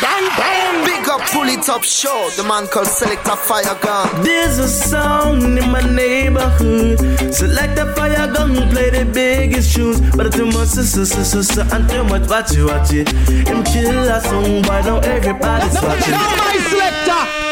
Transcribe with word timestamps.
Bang, 0.00 0.28
bang. 0.38 0.84
Big 0.84 1.08
up, 1.08 1.20
pull 1.32 1.48
top 1.62 1.82
show. 1.82 2.30
The 2.36 2.44
man 2.44 2.68
called 2.68 2.86
Select 2.86 3.26
a 3.26 3.36
Fire 3.36 3.76
Gun. 3.82 4.22
There's 4.22 4.58
a 4.58 4.68
sound 4.68 5.42
in 5.42 5.70
my 5.70 5.80
neighborhood. 5.80 6.98
Select 7.34 7.78
a 7.78 7.92
fire 7.94 8.32
gun, 8.32 8.54
play 8.70 8.90
the 8.90 9.04
biggest 9.12 9.70
shoes. 9.72 10.00
But 10.16 10.32
too 10.32 10.46
much, 10.46 10.68
sister, 10.68 11.04
sister, 11.04 11.42
sister, 11.42 11.66
and 11.74 11.88
too 11.88 12.04
much, 12.04 12.28
watch 12.28 12.56
it, 12.56 12.64
watch 12.64 12.92
it. 12.92 13.08
Him 13.48 13.64
kill 13.64 14.08
a 14.08 14.20
song, 14.20 14.62
why 14.62 14.82
don't 14.82 15.04
everybody's 15.04 15.74
watching? 15.82 16.14
my 16.14 16.56
selector. 16.70 17.48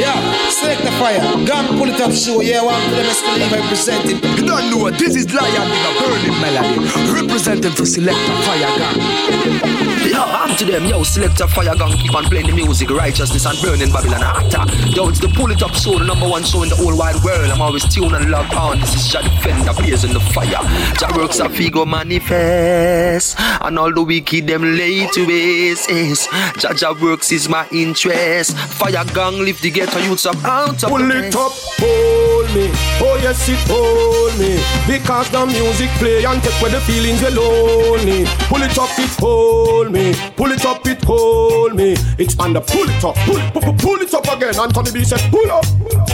Yeah, 0.00 0.37
select 0.58 0.82
the 0.82 0.90
fire. 0.98 1.20
Gun 1.46 1.78
pull 1.78 1.88
it 1.88 2.00
up, 2.00 2.12
show. 2.12 2.40
Yeah, 2.40 2.62
one 2.62 2.82
for 2.90 2.96
them 2.96 3.06
still 3.14 3.38
even 3.38 3.60
representing. 3.60 4.18
You 4.36 4.44
don't 4.46 4.70
know 4.70 4.90
this 4.90 5.14
is 5.14 5.32
Lion 5.32 5.70
with 5.70 5.88
a 5.88 5.92
burning 6.02 6.36
melody. 6.42 6.78
Representing 7.14 7.72
for 7.72 7.86
select 7.86 8.18
a 8.18 8.34
fire 8.42 8.72
gun. 8.78 9.98
Yo, 10.08 10.22
I'm 10.22 10.56
to 10.56 10.64
them, 10.64 10.86
yo, 10.86 11.02
select 11.02 11.40
a 11.40 11.46
fire 11.46 11.76
gun, 11.76 11.92
keep 11.98 12.14
on 12.14 12.24
playing 12.24 12.46
the 12.46 12.52
music, 12.52 12.90
righteousness 12.90 13.44
and 13.46 13.60
burning 13.60 13.92
Babylon 13.92 14.20
ah, 14.22 14.40
actor. 14.40 14.64
Yo, 14.90 15.08
it's 15.08 15.20
the 15.20 15.28
pull 15.28 15.50
it 15.52 15.62
up 15.62 15.74
show, 15.74 15.98
the 15.98 16.04
number 16.04 16.26
one 16.26 16.42
show 16.42 16.62
in 16.62 16.70
the 16.70 16.76
whole 16.76 16.96
wide 16.96 17.22
world. 17.22 17.50
I'm 17.50 17.60
always 17.60 17.84
tuned 17.92 18.14
and 18.14 18.30
logged 18.30 18.54
on. 18.54 18.80
This 18.80 18.94
is 18.94 19.12
Jah 19.12 19.22
Defender, 19.22 19.74
blazing 19.74 20.12
the 20.12 20.20
fire. 20.20 20.62
Jah 20.98 21.12
works 21.16 21.38
a 21.38 21.48
figo 21.48 21.86
manifest, 21.86 23.38
and 23.38 23.78
all 23.78 23.92
the 23.92 24.02
wicked 24.02 24.46
them 24.46 24.62
lay 24.62 25.06
to 25.06 25.26
waste. 25.26 26.30
Jah 26.58 26.74
Jah 26.74 26.94
works 27.00 27.30
is 27.30 27.48
my 27.48 27.68
interest. 27.70 28.56
Fire 28.56 29.04
gang 29.14 29.38
lift 29.38 29.62
the 29.62 29.70
ghetto 29.70 29.98
youths 29.98 30.26
up 30.26 30.36
out 30.48 30.82
of 30.82 30.90
Pull 30.90 31.10
it 31.10 31.36
up, 31.36 31.52
hold 31.78 32.48
me. 32.54 32.70
Oh 33.00 33.18
yes, 33.22 33.48
it 33.48 33.58
hold 33.68 34.38
me. 34.38 34.56
Because 34.86 35.30
the 35.30 35.44
music 35.46 35.90
play 36.00 36.24
and 36.24 36.42
take 36.42 36.60
away 36.60 36.70
the 36.70 36.80
feelings 36.80 37.22
we're 37.22 37.30
lonely. 37.30 38.24
Pull 38.48 38.62
it 38.62 38.78
up, 38.78 38.90
it 38.98 39.14
hold 39.20 39.92
me. 39.92 40.14
Pull 40.36 40.52
it 40.52 40.64
up, 40.64 40.86
it 40.86 41.04
hold 41.04 41.74
me. 41.74 41.94
It's 42.18 42.38
on 42.38 42.52
the 42.54 42.60
pull 42.60 42.88
it 42.88 43.04
up, 43.04 43.14
pull, 43.26 43.40
pull, 43.52 43.74
pull 43.74 44.00
it 44.00 44.14
up 44.14 44.26
again. 44.32 44.58
Anthony 44.58 44.90
B 44.92 45.04
said, 45.04 45.20
pull 45.30 45.50
up. 45.50 45.64
Pull 45.78 46.00
up. 46.00 46.08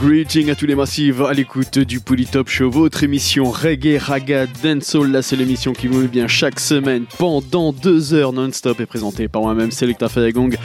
Greeting 0.00 0.48
à 0.48 0.54
tous 0.54 0.64
les 0.64 0.74
massifs 0.74 1.20
à 1.20 1.34
l'écoute 1.34 1.78
du 1.78 2.00
Polytop 2.00 2.48
Show, 2.48 2.70
votre 2.70 3.04
émission 3.04 3.50
reggae, 3.50 3.98
raga, 3.98 4.46
dancehall, 4.62 5.10
la 5.10 5.20
seule 5.20 5.42
émission 5.42 5.74
qui 5.74 5.88
vous 5.88 6.00
met 6.00 6.08
bien 6.08 6.26
chaque 6.26 6.58
semaine 6.58 7.04
pendant 7.18 7.70
deux 7.70 8.14
heures 8.14 8.32
non-stop 8.32 8.80
est 8.80 8.86
présentée 8.86 9.28
par 9.28 9.42
moi-même 9.42 9.70
Selecta 9.70 10.08
Fayagong 10.08 10.56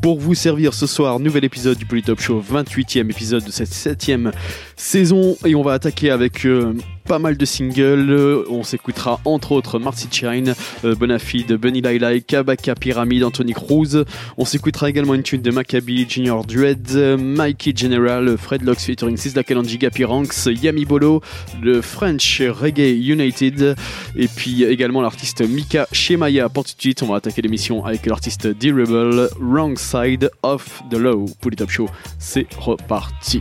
pour 0.00 0.20
vous 0.20 0.34
servir 0.34 0.74
ce 0.74 0.86
soir 0.86 1.18
nouvel 1.18 1.44
épisode 1.44 1.76
du 1.76 1.86
Polytop 1.86 2.20
Show, 2.20 2.40
28e 2.74 3.10
épisode 3.10 3.44
de 3.44 3.50
cette 3.50 3.70
7e 3.70 4.32
saison. 4.76 5.36
Et 5.44 5.54
on 5.54 5.62
va 5.62 5.72
attaquer 5.74 6.10
avec 6.10 6.44
euh, 6.44 6.74
pas 7.04 7.18
mal 7.18 7.36
de 7.36 7.44
singles. 7.44 8.10
Euh, 8.10 8.44
On 8.48 8.62
s'écoutera 8.62 9.20
entre 9.24 9.52
autres 9.52 9.78
Marcy 9.78 10.08
Shine, 10.10 10.54
euh, 10.84 10.94
Bonafide, 10.94 11.52
Bunny 11.54 11.80
Lailai, 11.80 12.20
Kabaka 12.22 12.74
Pyramid, 12.74 13.22
Anthony 13.22 13.52
Cruz. 13.52 14.04
On 14.38 14.44
s'écoutera 14.44 14.90
également 14.90 15.14
une 15.14 15.22
tune 15.22 15.42
de 15.42 15.50
Maccabi, 15.50 16.06
Junior 16.08 16.44
Dread, 16.44 16.90
Mikey 17.18 17.72
General, 17.76 18.36
Fred 18.38 18.62
Locks 18.62 18.80
featuring 18.80 19.16
Sisla 19.16 19.42
Kalanji, 19.42 19.78
Gapi 19.78 20.04
Ranks, 20.04 20.46
Yami 20.46 20.84
Bolo, 20.84 21.20
le 21.62 21.82
French 21.82 22.42
Reggae 22.42 22.94
United 22.96 23.76
et 24.16 24.28
puis 24.28 24.64
également 24.64 25.02
l'artiste 25.02 25.42
Mika 25.42 25.86
Shemaya. 25.92 26.48
Pour 26.48 26.64
tout 26.64 26.74
de 26.76 26.80
suite, 26.80 27.02
on 27.02 27.06
va 27.06 27.16
attaquer 27.16 27.42
l'émission 27.42 27.84
avec 27.84 28.06
l'artiste 28.06 28.46
D-Rebel, 28.46 29.28
Wrong 29.40 29.78
Side 29.78 30.30
of 30.42 30.82
the 30.90 30.96
Law. 30.96 31.26
Pour 31.40 31.50
les 31.50 31.56
Top 31.56 31.70
Show, 31.70 31.88
c'est 32.18 32.46
reparti. 32.58 33.40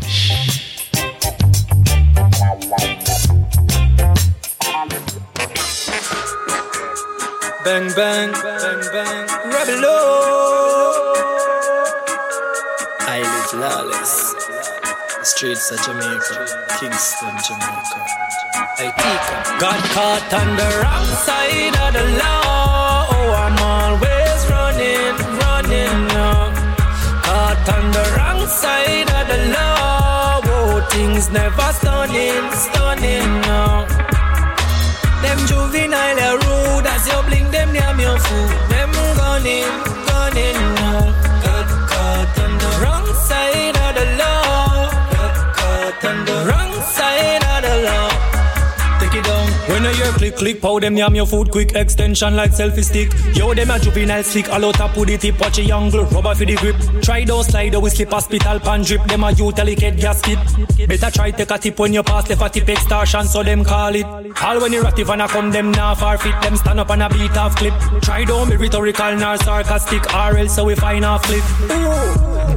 Bang, 7.63 7.87
bang, 7.95 8.29
bang, 8.33 8.81
bang. 8.91 9.27
Rebel 9.47 9.85
I 13.07 13.19
live 13.23 13.53
lawless. 13.61 14.33
The 15.19 15.23
streets 15.23 15.71
of 15.71 15.79
Jamaica, 15.85 16.43
Kingston, 16.77 17.35
Jamaica. 17.47 17.99
I 18.83 18.91
think 18.99 19.59
got 19.61 19.79
caught 19.95 20.33
on 20.33 20.49
the 20.59 20.69
wrong 20.83 21.07
side 21.23 21.75
of 21.85 21.93
the 21.93 22.05
law. 22.19 23.07
Oh, 23.15 23.31
I'm 23.43 23.57
always 23.71 24.39
running, 24.51 25.15
running 25.39 26.07
now. 26.11 26.51
Caught 27.23 27.69
on 27.75 27.85
the 27.95 28.05
wrong 28.17 28.45
side 28.47 29.09
of 29.09 29.27
the 29.31 29.39
law. 29.55 30.41
Oh, 30.43 30.85
things 30.91 31.29
never 31.31 31.71
stunning, 31.71 32.51
stunning 32.51 33.41
now. 33.47 33.87
Them 35.33 35.47
juvenile 35.47 36.37
rude 36.45 36.85
as 36.85 37.07
you 37.07 37.19
blink 37.23 37.49
them 37.49 37.73
near 37.73 37.91
me 37.95 38.05
food. 38.05 38.69
Them 38.69 38.91
gunning 39.17 39.92
When 49.83 49.93
hear 49.95 50.13
click 50.13 50.35
click, 50.37 50.61
pow 50.61 50.79
them 50.79 50.95
yam 50.95 51.13
your 51.13 51.25
food 51.25 51.51
quick 51.51 51.75
extension 51.75 52.37
like 52.37 52.51
selfie 52.51 52.85
stick. 52.85 53.11
Yo 53.35 53.53
them 53.53 53.69
a 53.69 53.77
juvenile 53.77 54.23
slick, 54.23 54.47
all 54.49 54.63
out 54.63 54.93
put 54.93 55.09
the 55.09 55.17
tip, 55.17 55.37
watch 55.41 55.59
a 55.59 55.73
angle, 55.73 56.05
rubber 56.05 56.33
for 56.33 56.45
the 56.45 56.55
grip. 56.55 56.77
Try 57.01 57.25
those 57.25 57.47
slide 57.47 57.75
we 57.75 57.89
slip 57.89 58.09
hospital 58.09 58.61
pan 58.61 58.83
drip. 58.83 59.03
Them 59.07 59.25
a 59.25 59.33
you 59.33 59.51
delicate 59.51 59.97
gasket. 59.97 60.39
Better 60.87 61.11
try 61.11 61.31
take 61.31 61.51
a 61.51 61.57
tip 61.57 61.77
when 61.77 61.91
you 61.91 62.01
pass 62.01 62.29
a 62.29 62.49
tip 62.49 62.69
extortion, 62.69 63.25
so 63.25 63.43
them 63.43 63.65
call 63.65 63.93
it. 63.93 64.05
All 64.41 64.61
when 64.61 64.71
you 64.71 64.85
and 64.85 65.21
I 65.21 65.27
come 65.27 65.51
them 65.51 65.71
now 65.71 65.95
forfeit 65.95 66.41
them 66.41 66.55
stand 66.55 66.79
up 66.79 66.89
and 66.89 67.03
a 67.03 67.09
beat 67.09 67.35
off 67.35 67.57
clip. 67.57 67.73
Try 68.01 68.23
don't 68.23 68.49
be 68.49 68.55
rhetorical 68.55 69.17
nor 69.17 69.35
sarcastic, 69.35 70.13
or 70.13 70.37
else 70.37 70.55
so 70.55 70.63
we 70.63 70.75
find 70.75 71.03
a 71.03 71.19
flip. 71.19 71.43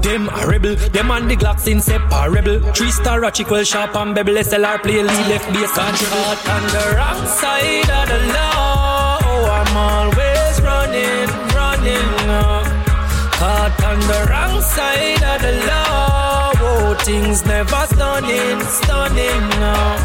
Them 0.03 0.29
a 0.29 0.47
rebel, 0.47 0.77
them 0.77 1.11
and 1.11 1.29
the 1.29 1.35
Glocks 1.35 1.67
inseparable. 1.67 2.61
Three 2.73 2.93
star 2.93 3.25
a 3.25 3.33
chick 3.33 3.51
well 3.51 3.65
sharp 3.65 3.97
and 3.97 4.15
bevel 4.15 4.35
SLR 4.35 4.81
play 4.81 5.03
lead 5.03 5.27
left 5.27 5.53
base 5.53 5.77
on 5.77 5.93
the 5.93 6.97
wrong 6.97 7.16
side 7.25 7.91
of 7.99 8.05
the 8.13 8.21
law. 8.37 9.19
I'm 9.59 9.77
always 9.77 10.55
running, 10.61 11.29
running 11.55 12.11
now. 12.29 12.63
Caught 13.39 13.85
on 13.91 13.99
the 14.11 14.21
wrong 14.31 14.61
side 14.61 15.23
of 15.33 15.39
the 15.47 15.55
law. 15.71 16.53
Oh, 16.69 16.95
things 17.05 17.45
never 17.47 17.85
stunning, 17.93 18.61
stunning 18.79 19.43
now. 19.63 19.97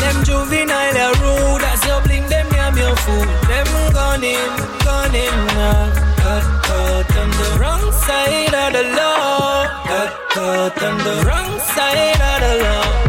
Them 0.00 0.24
juvenile 0.24 0.98
are 1.06 1.16
rude 1.22 1.64
as 1.72 1.80
you 1.86 1.96
blink 2.04 2.28
them 2.28 2.46
near 2.52 2.70
me 2.72 2.84
food. 3.04 3.28
Them 3.50 3.70
gunning, 3.92 4.52
gunning. 4.84 5.38
Got 6.24 6.44
caught 6.66 7.16
on 7.20 7.30
the 7.40 7.50
wrong 7.60 7.92
side 8.04 8.54
of 8.64 8.70
the 8.76 8.84
law. 8.96 9.66
Got 9.90 10.12
caught 10.34 10.82
on 10.82 10.96
the 10.98 11.16
wrong 11.26 11.52
side 11.74 12.20
of 12.32 12.38
the 12.44 12.64
law. 12.64 12.99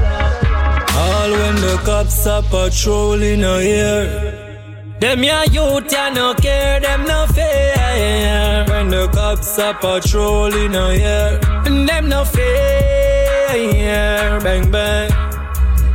The 1.61 1.77
cops 1.85 2.25
are 2.25 2.41
patrolling 2.41 3.43
a 3.43 3.61
year. 3.61 4.97
Them 4.99 5.23
ya 5.23 5.43
youth 5.43 5.93
ya 5.93 6.09
no 6.09 6.33
care, 6.33 6.79
them 6.79 7.05
no 7.05 7.27
fear. 7.27 8.65
When 8.67 8.89
the 8.89 9.07
cops 9.13 9.59
are 9.59 9.75
patrolling 9.75 10.73
a 10.73 10.95
year, 10.95 11.39
them 11.85 12.09
no 12.09 12.25
fear. 12.25 14.39
Bang 14.41 14.71
bang. 14.71 15.11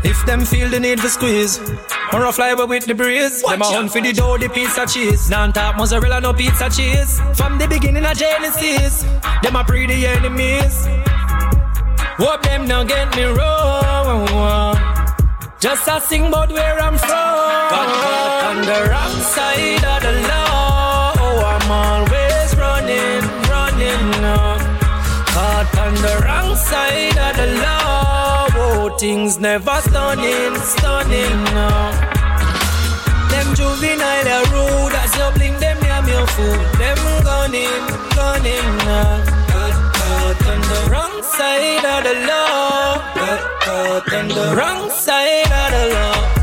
If 0.05 0.25
them 0.25 0.44
feel 0.44 0.69
the 0.71 0.78
need 0.78 1.00
to 1.00 1.09
squeeze, 1.09 1.59
or 2.12 2.25
a 2.26 2.32
fly 2.32 2.50
away 2.50 2.66
with 2.66 2.87
the 2.87 2.94
breeze, 2.94 3.43
them 3.43 3.60
a 3.60 3.65
hunt 3.65 3.91
for 3.91 4.00
the 4.00 4.12
dough, 4.12 4.38
the 4.38 4.49
pizza 4.49 4.87
cheese. 4.87 5.28
Non 5.28 5.53
top 5.53 5.76
mozzarella, 5.76 6.21
no 6.21 6.32
pizza 6.32 6.71
cheese. 6.71 7.19
From 7.34 7.59
the 7.59 7.66
beginning 7.66 8.06
of 8.06 8.16
Genesis, 8.16 9.03
them 9.43 9.56
a 9.56 9.65
pretty 9.65 10.06
enemies. 10.06 10.87
Hope 12.19 12.43
them 12.43 12.69
not 12.69 12.87
get 12.87 13.16
me 13.16 13.25
wrong. 13.25 14.28
Just 15.66 15.88
a 15.88 16.00
sing 16.00 16.28
about 16.28 16.53
where 16.53 16.78
I'm 16.78 16.97
from. 16.97 17.10
On 17.10 18.59
the 18.71 18.88
wrong 18.88 19.16
side 19.34 19.82
of 19.82 20.00
the 20.00 20.15
law. 20.31 21.12
Oh, 21.19 21.43
I'm 21.43 21.69
always 21.69 22.54
running, 22.54 23.25
running 23.50 24.11
now. 24.23 24.62
Caught 25.35 25.76
on 25.85 25.94
the 26.06 26.14
wrong 26.23 26.55
side 26.55 27.19
of 27.19 27.37
the 27.41 27.49
law. 27.67 28.46
Oh, 28.55 28.96
things 28.96 29.41
never 29.41 29.81
stunning, 29.81 30.55
stunning 30.55 31.37
now. 31.50 31.91
Them 33.31 33.49
juvenile 33.56 34.29
are 34.37 34.46
rude 34.55 34.94
as 35.02 35.17
you 35.19 35.29
blink 35.35 35.58
them 35.58 35.79
near 35.82 36.00
me 36.06 36.14
food. 36.35 36.62
Them 36.79 37.00
gunning, 37.26 37.87
gunning 38.14 38.70
now. 38.87 39.19
Caught 39.50 40.46
on 40.46 40.61
the 40.70 40.86
side 41.37 41.85
of 41.85 42.05
the 42.05 42.15
law. 42.27 42.99
Caught 43.61 44.06
the 44.06 44.55
wrong 44.56 44.91
side 44.91 45.53
of 45.62 45.69
the 45.75 45.94
law. 45.94 46.37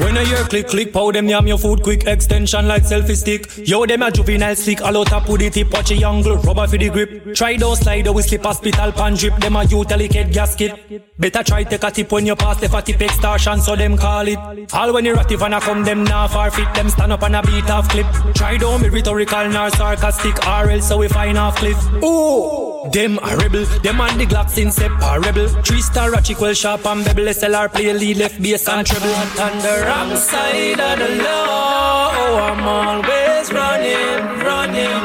When 0.00 0.18
I 0.18 0.22
your 0.22 0.44
click 0.44 0.68
click, 0.68 0.92
pow 0.92 1.12
them 1.12 1.28
yam 1.28 1.46
your 1.46 1.56
food 1.56 1.82
quick 1.82 2.06
extension 2.06 2.68
like 2.68 2.82
selfie 2.82 3.16
stick. 3.16 3.66
Yo 3.66 3.86
them 3.86 4.02
a 4.02 4.10
juvenile 4.10 4.56
stick, 4.56 4.82
all 4.82 4.96
out 4.98 5.12
a 5.12 5.36
the 5.38 5.50
tip, 5.50 5.72
watch 5.72 5.92
a 5.92 5.96
girl, 5.96 6.36
rubber 6.38 6.66
for 6.66 6.76
the 6.76 6.90
grip. 6.90 7.34
Try 7.34 7.56
those 7.56 7.78
slide 7.78 8.08
we 8.08 8.22
slip 8.22 8.42
hospital 8.42 8.92
pan 8.92 9.14
drip. 9.14 9.36
Them 9.36 9.56
a 9.56 9.64
you 9.64 9.84
delicate 9.84 10.32
gasket. 10.32 11.18
Better 11.18 11.42
try 11.42 11.62
take 11.64 11.84
a 11.84 11.90
tip 11.90 12.12
when 12.12 12.26
you 12.26 12.36
pass 12.36 12.60
the 12.60 12.68
fatty 12.68 12.92
extortion, 12.92 13.60
so 13.60 13.76
them 13.76 13.96
call 13.96 14.28
it. 14.28 14.74
All 14.74 14.92
when 14.92 15.04
you 15.04 15.14
ratty 15.14 15.36
and 15.36 15.54
come 15.62 15.84
them 15.84 16.04
now 16.04 16.26
far 16.26 16.50
fit, 16.50 16.74
them 16.74 16.90
stand 16.90 17.12
up 17.12 17.22
and 17.22 17.36
a 17.36 17.42
beat 17.42 17.70
off 17.70 17.88
clip. 17.88 18.06
Try 18.34 18.56
don't 18.58 18.82
be 18.82 18.88
rhetorical 18.90 19.48
nor 19.48 19.70
sarcastic, 19.70 20.36
or 20.46 20.70
else 20.70 20.88
so 20.88 20.98
we 20.98 21.08
find 21.08 21.38
off 21.38 21.56
cliff. 21.56 21.78
Ooh, 22.02 22.63
them 22.92 23.18
a 23.22 23.36
rebel, 23.36 23.64
them 23.82 24.00
and 24.00 24.20
the 24.20 24.26
Glocks 24.26 24.58
inseparable. 24.58 25.48
Three 25.62 25.80
star 25.80 26.10
ratchet 26.10 26.36
equal 26.36 26.54
sharp 26.54 26.86
and 26.86 27.04
bevel, 27.04 27.24
SLR 27.24 27.72
play 27.72 27.92
lead 27.92 28.16
left 28.18 28.42
bass 28.42 28.68
and 28.68 28.86
treble. 28.86 29.08
On 29.08 29.58
the 29.58 29.84
wrong 29.86 30.16
side 30.16 30.80
of 30.80 30.98
the 30.98 31.22
law, 31.22 32.10
oh, 32.14 32.36
I'm 32.48 32.62
always 32.66 33.52
running, 33.52 34.44
running. 34.44 35.04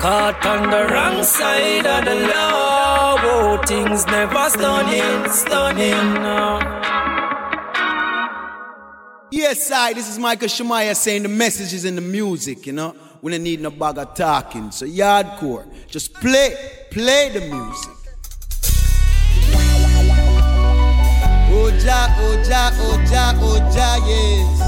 Caught 0.00 0.46
on 0.46 0.70
the 0.70 0.86
wrong 0.92 1.22
side 1.22 1.86
of 1.86 2.04
the 2.04 2.14
law, 2.28 3.16
oh, 3.22 3.62
things 3.66 4.06
never 4.06 4.48
stunning, 4.50 5.30
stunning. 5.30 6.76
Yes, 9.30 9.70
I. 9.70 9.92
This 9.92 10.08
is 10.08 10.18
Micah 10.18 10.48
Shemaiah 10.48 10.94
saying 10.94 11.24
the 11.24 11.28
message 11.28 11.74
is 11.74 11.84
in 11.84 11.96
the 11.96 12.00
music, 12.00 12.66
you 12.66 12.72
know. 12.72 12.94
We 13.26 13.32
don't 13.32 13.42
need 13.42 13.60
no 13.60 13.70
bag 13.70 13.98
of 13.98 14.14
talking. 14.14 14.70
So 14.70 14.86
Yaadcore, 14.86 15.66
just 15.88 16.14
play, 16.14 16.54
play 16.92 17.28
the 17.30 17.40
music. 17.40 17.90
Oja, 21.50 22.06
Oja, 22.22 22.70
Oja, 22.86 23.34
Oja, 23.42 23.98
yes. 24.06 24.60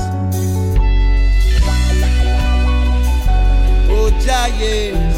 Oja, 3.88 4.40
yes. 4.58 5.14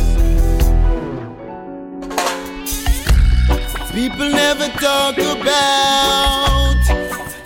People 3.94 4.28
never 4.28 4.68
talk 4.78 5.16
about 5.16 6.76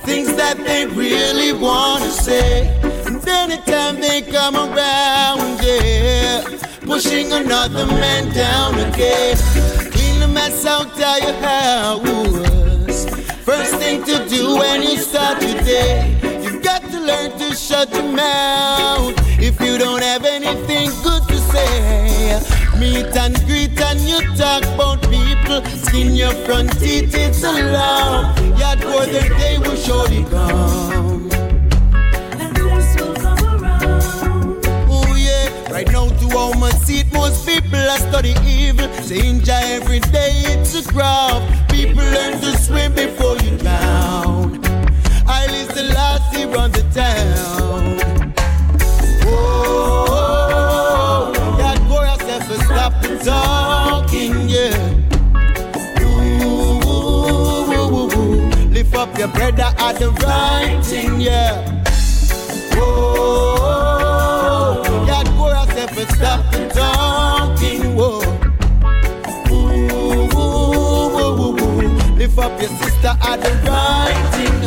things 0.03 0.35
that 0.35 0.57
they 0.57 0.87
really 0.87 1.53
want 1.53 2.03
to 2.03 2.11
say. 2.11 2.67
And 3.07 3.25
anytime 3.29 4.01
they 4.01 4.23
come 4.23 4.57
around, 4.57 5.64
pushing 6.85 7.33
another 7.33 7.87
man 7.87 8.33
down 8.35 8.75
again. 8.79 9.37
Clean 9.91 10.21
the 10.21 10.29
mess 10.29 10.65
out 10.67 10.87
of 10.87 11.19
your 11.23 11.35
house. 11.43 13.07
First 13.45 13.77
thing 13.77 14.05
to 14.05 14.27
do 14.29 14.57
when 14.57 14.83
you 14.83 14.97
start 14.99 15.43
your 15.43 15.61
day, 15.63 16.19
you've 16.43 16.63
got 16.63 16.83
to 16.83 17.01
learn 17.01 17.31
to 17.39 17.55
shut 17.55 17.93
your 17.93 18.05
mouth 18.05 19.15
if 19.41 19.61
you 19.61 19.79
don't 19.79 20.03
have 20.03 20.25
anything 20.25 20.91
good 21.03 21.23
to 21.29 21.39
say. 21.53 22.41
Meet 22.79 23.17
and 23.17 23.37
greet 23.47 23.81
and 23.81 24.01
you 24.01 24.21
talk 24.37 24.65
about 24.65 25.01
people, 25.11 25.65
skin 25.85 26.15
your 26.15 26.33
front 26.45 26.73
teeth, 26.79 27.15
it's 27.15 27.43
a 27.45 27.53
love. 27.53 28.37
Yet 28.59 28.81
for 28.81 29.07
the 29.07 29.23
day 29.39 29.59
will 29.59 29.77
surely 29.77 30.25
come. 30.25 31.44
Right 36.35 36.53
to 36.53 36.59
how 36.61 36.71
seat 36.71 37.07
most 37.13 37.47
people 37.47 37.79
are 37.79 37.99
study 37.99 38.35
evil. 38.45 38.89
Enjoy 39.11 39.53
every 39.53 40.01
day, 40.01 40.33
it's 40.47 40.75
a 40.75 40.83
craft. 40.93 41.71
People 41.71 42.03
learn 42.03 42.41
to 42.41 42.57
swim 42.59 42.93
before 42.95 43.37
you 43.39 43.57
drown. 43.59 44.61
I 45.27 45.47
list 45.51 45.75
the 45.75 45.85
last 45.95 46.35
he 46.35 46.45
run 46.45 46.71
the 46.73 46.83
town. 46.93 47.99
Oh, 49.27 51.33
yeah, 51.59 51.77
go 51.89 52.03
yourself 52.03 52.51
and 52.51 52.63
stop 52.63 52.93
the 53.03 53.19
talking, 53.25 54.49
yeah. 54.49 54.91
Lift 58.71 58.95
up 58.95 59.17
your 59.19 59.29
brother 59.29 59.73
at 59.79 59.99
the 59.99 60.11
writing, 60.23 61.21
yeah. 61.21 61.83
Oh, 62.77 63.64
and 65.93 66.11
stop 66.11 66.53
the 66.53 66.69
talking, 66.69 67.95
whoa. 67.97 68.21
Ooh, 69.51 70.35
ooh, 70.35 71.19
ooh, 71.19 71.57
ooh. 71.61 72.17
Lift 72.17 72.39
up 72.39 72.61
your 72.61 72.71
sister 72.71 73.15
at 73.23 73.41
the 73.41 73.53
writing. 73.67 74.61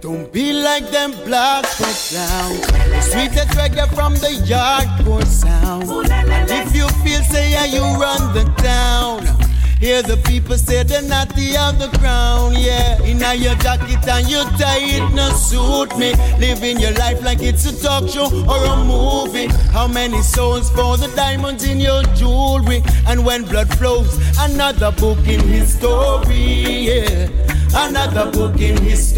Don't 0.00 0.32
be 0.32 0.52
like 0.52 0.90
them 0.90 1.12
black 1.24 1.64
clowns. 1.64 2.66
The 2.66 3.00
sweetest 3.00 3.50
reggae 3.58 3.88
from 3.94 4.14
the 4.14 4.32
Yaadcore 4.46 5.26
sound. 5.26 5.90
And 6.10 6.50
if 6.50 6.74
you 6.74 6.88
feel 7.02 7.22
say 7.22 7.50
yeah, 7.52 7.64
you 7.66 7.82
run 8.00 8.32
the 8.32 8.44
town. 8.62 9.49
Hear 9.80 10.02
the 10.02 10.18
people 10.18 10.58
say 10.58 10.82
they're 10.82 11.00
not 11.00 11.30
the 11.30 11.56
other 11.56 11.88
ground, 11.96 12.58
yeah. 12.58 13.02
In 13.02 13.18
your 13.40 13.54
jacket 13.54 14.06
and 14.06 14.28
your 14.28 14.44
tie, 14.60 14.76
it 14.76 15.14
no 15.14 15.30
suit 15.30 15.96
me. 15.96 16.12
Living 16.38 16.78
your 16.78 16.92
life 16.92 17.22
like 17.24 17.40
it's 17.40 17.64
a 17.64 17.82
talk 17.82 18.06
show 18.06 18.26
or 18.44 18.62
a 18.62 18.84
movie. 18.84 19.46
How 19.72 19.88
many 19.88 20.20
souls 20.20 20.68
for 20.68 20.98
the 20.98 21.10
diamonds 21.16 21.64
in 21.64 21.80
your 21.80 22.02
jewelry? 22.14 22.82
And 23.06 23.24
when 23.24 23.44
blood 23.46 23.74
flows, 23.78 24.18
another 24.38 24.92
book 24.92 25.26
in 25.26 25.40
history, 25.48 26.36
yeah. 26.36 27.28
Another 27.72 28.30
book 28.30 28.60
in 28.60 28.76
his 28.82 29.08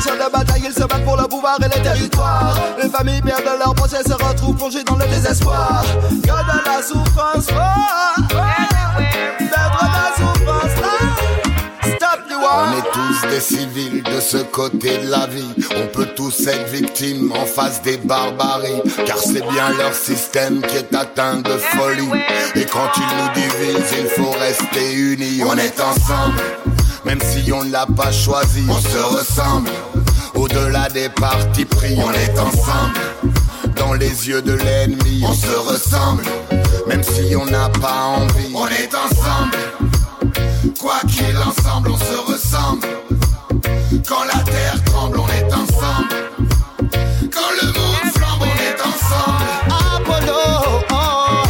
Champ 0.00 0.12
de 0.12 0.30
bataille, 0.30 0.62
ils 0.66 0.72
se 0.72 0.80
battent 0.80 1.04
pour 1.04 1.16
le 1.16 1.26
pouvoir 1.26 1.58
et 1.60 1.74
les 1.74 1.82
territoires. 1.82 2.54
Les 2.82 2.88
familles 2.88 3.22
perdent 3.22 3.58
leur 3.58 3.74
procès, 3.74 4.02
se 4.06 4.12
retrouvent 4.12 4.56
plongées 4.56 4.84
dans 4.84 4.96
le 4.96 5.06
désespoir. 5.06 5.82
Que 6.22 6.28
de 6.28 6.64
la 6.66 6.82
souffrance, 6.82 7.46
oh, 7.50 8.20
oh, 8.20 8.36
la 9.40 10.16
souffrance, 10.16 10.72
oh. 10.80 11.06
War. 12.42 12.68
On 12.68 12.78
est 12.78 12.92
tous 12.92 13.28
des 13.28 13.40
civils 13.40 14.02
de 14.02 14.20
ce 14.20 14.38
côté 14.38 14.98
de 14.98 15.08
la 15.08 15.26
vie. 15.26 15.54
On 15.76 15.86
peut 15.86 16.08
tous 16.14 16.46
être 16.46 16.68
victimes 16.70 17.32
en 17.32 17.46
face 17.46 17.80
des 17.82 17.96
barbaries. 17.96 18.82
Car 19.06 19.18
c'est 19.18 19.46
bien 19.48 19.70
leur 19.78 19.94
système 19.94 20.60
qui 20.60 20.76
est 20.76 20.94
atteint 20.94 21.36
de 21.36 21.56
folie. 21.56 22.10
Et 22.54 22.64
quand 22.64 22.90
ils 22.96 23.16
nous 23.16 23.32
divisent, 23.34 23.94
il 23.98 24.06
faut 24.08 24.32
rester 24.32 24.94
unis. 24.94 25.42
On 25.44 25.56
est 25.56 25.80
ensemble, 25.80 26.42
même 27.06 27.20
si 27.20 27.52
on 27.52 27.62
ne 27.62 27.70
l'a 27.70 27.86
pas 27.86 28.10
choisi. 28.10 28.64
On 28.68 28.80
se 28.80 28.98
ressemble, 28.98 29.70
au-delà 30.34 30.88
des 30.88 31.08
partis 31.08 31.64
pris. 31.64 31.96
On 31.98 32.10
est 32.10 32.38
ensemble, 32.38 32.98
dans 33.76 33.94
les 33.94 34.28
yeux 34.28 34.42
de 34.42 34.52
l'ennemi. 34.52 35.22
On 35.24 35.32
se 35.32 35.56
ressemble, 35.72 36.24
même 36.88 37.04
si 37.04 37.34
on 37.36 37.46
n'a 37.46 37.68
pas 37.68 38.18
envie. 38.18 38.52
On 38.54 38.66
est 38.66 38.92
ensemble. 38.92 39.56
Quoi 40.80 40.96
qu'il 41.08 41.36
ensemble, 41.38 41.90
on 41.90 41.96
se 41.96 42.32
ressemble. 42.32 42.86
Quand 44.06 44.24
la 44.24 44.42
terre 44.42 44.82
tremble, 44.86 45.20
on 45.20 45.28
est 45.28 45.52
ensemble. 45.54 46.08
Quand 47.32 47.52
le 47.62 47.66
monde 47.68 48.12
flambe, 48.14 48.42
on 48.42 48.56
est 48.68 48.80
ensemble. 48.82 49.44
Apollo, 49.96 50.82
oh. 50.90 51.44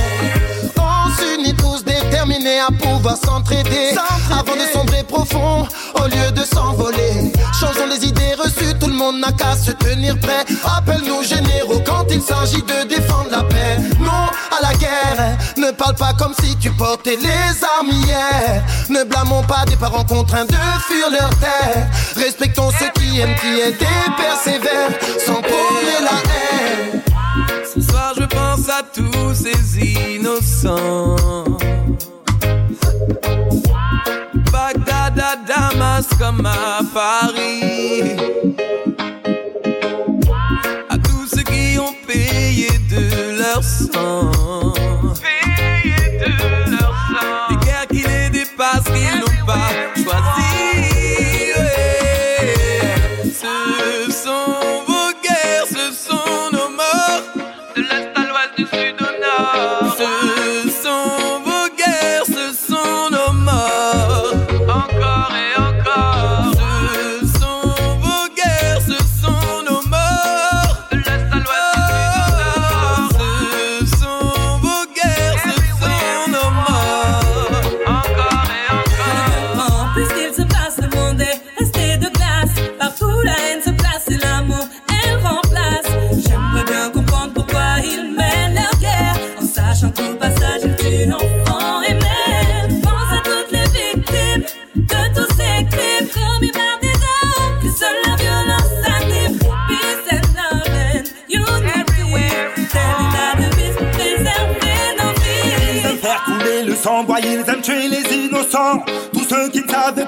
on 0.79 1.11
s'unit 1.17 1.55
tous 1.55 1.83
déterminés 1.83 2.61
à 2.61 2.71
pouvoir 2.71 3.17
s'entraider 3.17 3.95
avant 4.31 4.55
de 4.55 4.67
sombrer 4.73 4.86
profond 5.07 5.67
au 5.95 6.05
lieu 6.05 6.31
de 6.33 6.43
s'envoler. 6.45 7.33
Changeons 7.59 7.87
les 7.89 8.07
idées 8.07 8.35
reçues, 8.39 8.75
tout 8.79 8.89
le 8.89 8.95
monde 8.95 9.21
n'a 9.21 9.33
qu'à 9.33 9.57
se 9.57 9.71
tenir 9.73 10.19
prêt. 10.19 10.45
Appelle-nous 10.65 11.23
généraux 11.23 11.83
quand 11.85 12.05
il 12.11 12.21
s'agit 12.21 12.63
de 12.63 12.89
défendre 12.89 13.31
la 13.31 13.43
paix. 13.45 13.79
Non 14.01 14.27
à 14.57 14.63
la 14.63 14.75
guerre, 14.75 15.39
ne 15.57 15.71
parle 15.71 15.95
pas 15.95 16.13
comme 16.19 16.35
si 16.43 16.57
tu 16.57 16.71
portais 16.73 17.17
les 17.17 17.65
armes 17.79 17.91
hier. 17.91 18.63
Ne 18.89 19.05
blâmons 19.05 19.43
pas 19.43 19.65
des 19.67 19.77
parents 19.77 20.05
contraints 20.05 20.45
de 20.45 20.53
fuir 20.87 21.11
leur 21.11 21.31
terre. 21.39 21.89
Respectons 22.17 22.71
ceux 22.79 22.91
qui 23.01 23.21
aiment, 23.21 23.35
qui 23.41 23.61
aident 23.61 23.81
et 23.81 24.11
persévèrent 24.17 24.99
sans 25.25 25.41
prôner 25.41 26.01
la 26.03 26.19
haine. 26.33 27.03
Ce 27.75 27.81
soir 27.81 28.15
je 28.19 28.25
pense 28.25 28.69
à 28.69 28.83
tous 28.95 29.35
ces 29.35 29.81
innocents. 29.81 31.17
Comme 36.19 36.47
à 36.47 36.81
Paris. 36.95 38.17
À 40.89 40.97
tous 40.99 41.27
ceux 41.27 41.43
qui 41.43 41.79
ont 41.79 41.95
payé 42.07 42.69
de 42.91 43.39
leur 43.39 43.63
sang. 43.63 44.75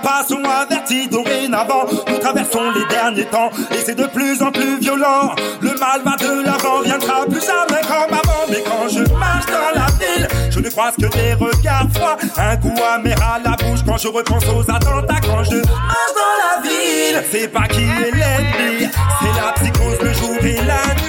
Qui 0.09 0.25
ne 0.25 0.25
savaient 0.25 0.25
pas 0.25 0.25
sont 0.27 0.43
avertis 0.45 1.09
dorénavant. 1.09 1.87
Nous 2.09 2.19
traversons 2.19 2.71
les 2.75 2.85
derniers 2.87 3.27
temps 3.27 3.51
et 3.71 3.79
c'est 3.85 3.95
de 3.95 4.07
plus 4.07 4.43
en 4.43 4.51
plus 4.51 4.79
violent. 4.81 5.35
Le 5.61 5.71
mal 5.79 6.03
va 6.05 6.17
de 6.17 6.45
l'avant, 6.45 6.81
viendra 6.83 7.25
plus 7.27 7.41
jamais 7.41 7.83
comme 7.83 8.15
avant. 8.15 8.45
Mais 8.49 8.63
quand 8.63 8.89
je 8.89 9.03
marche 9.15 9.47
dans 9.47 9.81
la 9.81 9.87
ville, 9.99 10.29
je 10.51 10.61
ne 10.61 10.71
croise 10.71 10.95
que 10.97 11.07
des 11.07 11.35
regards 11.35 11.89
froids. 11.95 12.17
Un 12.37 12.57
goût 12.57 12.75
amer 12.95 13.17
à 13.23 13.39
la 13.39 13.57
bouche 13.57 13.81
quand 13.87 13.99
je 13.99 14.09
repense 14.09 14.45
aux 14.47 14.71
attentats. 14.71 15.21
Quand 15.23 15.45
je 15.45 15.57
marche 15.57 16.15
dans 16.15 16.37
la 16.45 16.63
ville, 16.63 17.23
c'est 17.31 17.49
pas 17.49 17.69
qui 17.69 17.83
est 17.83 18.11
l'ennemi, 18.13 18.89
c'est 19.21 19.41
la 19.41 19.53
psychose 19.53 19.99
le 20.03 20.13
jour 20.13 20.37
et 20.43 20.57
la 20.67 20.95
nuit. 21.03 21.08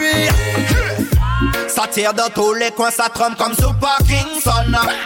Ça 1.80 1.88
tire 1.88 2.14
dans 2.14 2.28
tous 2.28 2.54
les 2.56 2.72
coins, 2.72 2.92
ça 2.92 3.06
trompe 3.08 3.38
comme 3.38 3.54
sous 3.54 3.72
Parkinson. 3.76 4.52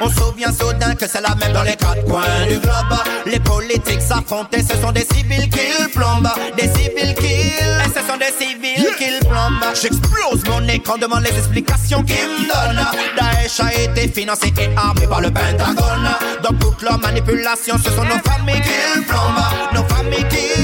On 0.01 0.09
se 0.09 0.15
souvient 0.15 0.51
soudain 0.51 0.95
que 0.95 1.07
c'est 1.07 1.21
la 1.21 1.35
même 1.35 1.53
dans 1.53 1.61
les 1.61 1.75
quatre 1.75 2.03
coins 2.05 2.47
du 2.47 2.57
globe. 2.57 2.99
Les 3.27 3.39
politiques 3.39 4.01
s'affrontent 4.01 4.49
et 4.53 4.63
ce 4.63 4.75
sont 4.81 4.91
des 4.91 5.05
civils 5.13 5.47
qu'ils 5.51 5.89
plombent. 5.93 6.33
Des 6.57 6.67
civils 6.69 7.13
qu'ils, 7.13 7.29
et 7.29 7.91
ce 7.93 7.99
sont 8.07 8.17
des 8.17 8.33
civils 8.43 8.89
qu'ils 8.97 9.19
plombent. 9.19 9.63
J'explose 9.79 10.43
mon 10.49 10.67
écran 10.67 10.97
devant 10.97 11.19
les 11.19 11.29
explications 11.37 12.01
qu'ils 12.01 12.15
me 12.15 12.47
donnent. 12.47 12.87
Daesh 13.19 13.59
a 13.59 13.71
été 13.71 14.07
financé 14.07 14.51
et 14.59 14.75
armé 14.75 15.05
par 15.05 15.21
le 15.21 15.29
Pentagone. 15.29 16.09
Dans 16.41 16.53
toute 16.53 16.81
leur 16.81 16.97
manipulation, 16.97 17.75
ce 17.77 17.91
sont 17.91 18.03
nos 18.03 18.31
familles 18.31 18.63
qu'ils 18.63 19.03
plombent. 19.03 19.75
Nos 19.75 19.83
familles 19.95 20.27
qu'ils, 20.27 20.62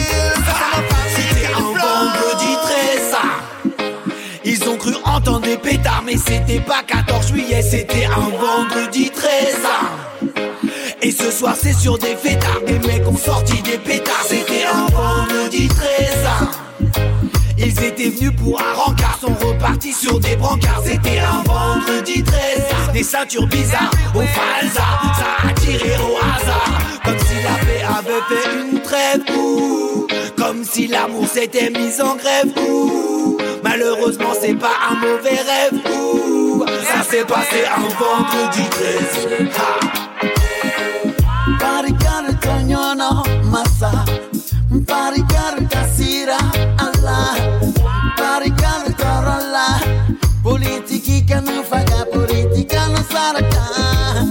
Mais 6.06 6.16
c'était 6.18 6.60
pas 6.60 6.82
14 6.88 7.28
juillet 7.28 7.62
C'était 7.62 8.06
un 8.06 8.30
vendredi 8.30 9.10
13 9.10 9.30
Et 11.02 11.12
ce 11.12 11.30
soir 11.32 11.56
c'est 11.60 11.74
sur 11.74 11.98
des 11.98 12.16
fêtards 12.16 12.62
Des 12.66 12.80
mecs 12.88 13.08
ont 13.08 13.18
sorti 13.18 13.62
des 13.62 13.78
pétards 13.78 14.26
C'était 14.28 14.66
un 14.66 14.86
vendredi 14.88 15.68
13 15.68 15.88
ils 17.62 17.84
étaient 17.84 18.08
venus 18.08 18.32
pour 18.38 18.58
un 18.58 18.74
rencard, 18.74 19.20
sont 19.20 19.36
repartis 19.46 19.92
sur 19.92 20.18
des 20.18 20.38
brancards. 20.38 20.82
C'était 20.86 21.20
un 21.20 21.44
vendredi 21.44 22.24
13, 22.24 22.94
des 22.94 23.04
ceintures 23.04 23.48
bizarres 23.48 23.92
au 24.16 24.22
falsa, 24.22 24.82
ça 25.14 25.46
a 25.46 25.52
tiré 25.52 25.92
au 25.98 26.16
hasard. 26.16 26.80
Comme 27.04 27.20
si 27.20 27.36
la 27.44 27.66
paix 27.66 27.84
avait 27.84 28.22
fait 28.30 28.62
une 28.62 28.82
trêve, 28.82 29.24
comme 30.50 30.64
si 30.64 30.88
l'amour 30.88 31.28
s'était 31.28 31.70
mis 31.70 32.02
en 32.02 32.16
grève, 32.16 32.52
ou 32.68 33.38
malheureusement 33.64 34.34
c'est 34.42 34.56
pas 34.56 34.78
un 34.90 34.96
mauvais 34.96 35.30
rêve, 35.30 35.80
ou 35.96 36.66
ça 36.92 37.04
s'est 37.04 37.24
passé 37.24 37.66
un 37.72 37.82
vendredi 37.82 38.68
13. 38.68 39.28
Parikar 41.60 42.24
Tonyono 42.42 43.24
Masa 43.44 43.92
Parikar 44.88 45.56
Kasira 45.70 46.40
Allah 46.80 47.36
Parikar 48.18 48.86
Torola 48.98 49.68
Politiki 50.42 51.26
kanu 51.28 51.64
faga 51.64 52.06
politika 52.12 52.88
no 52.88 53.04
saraka 53.12 54.29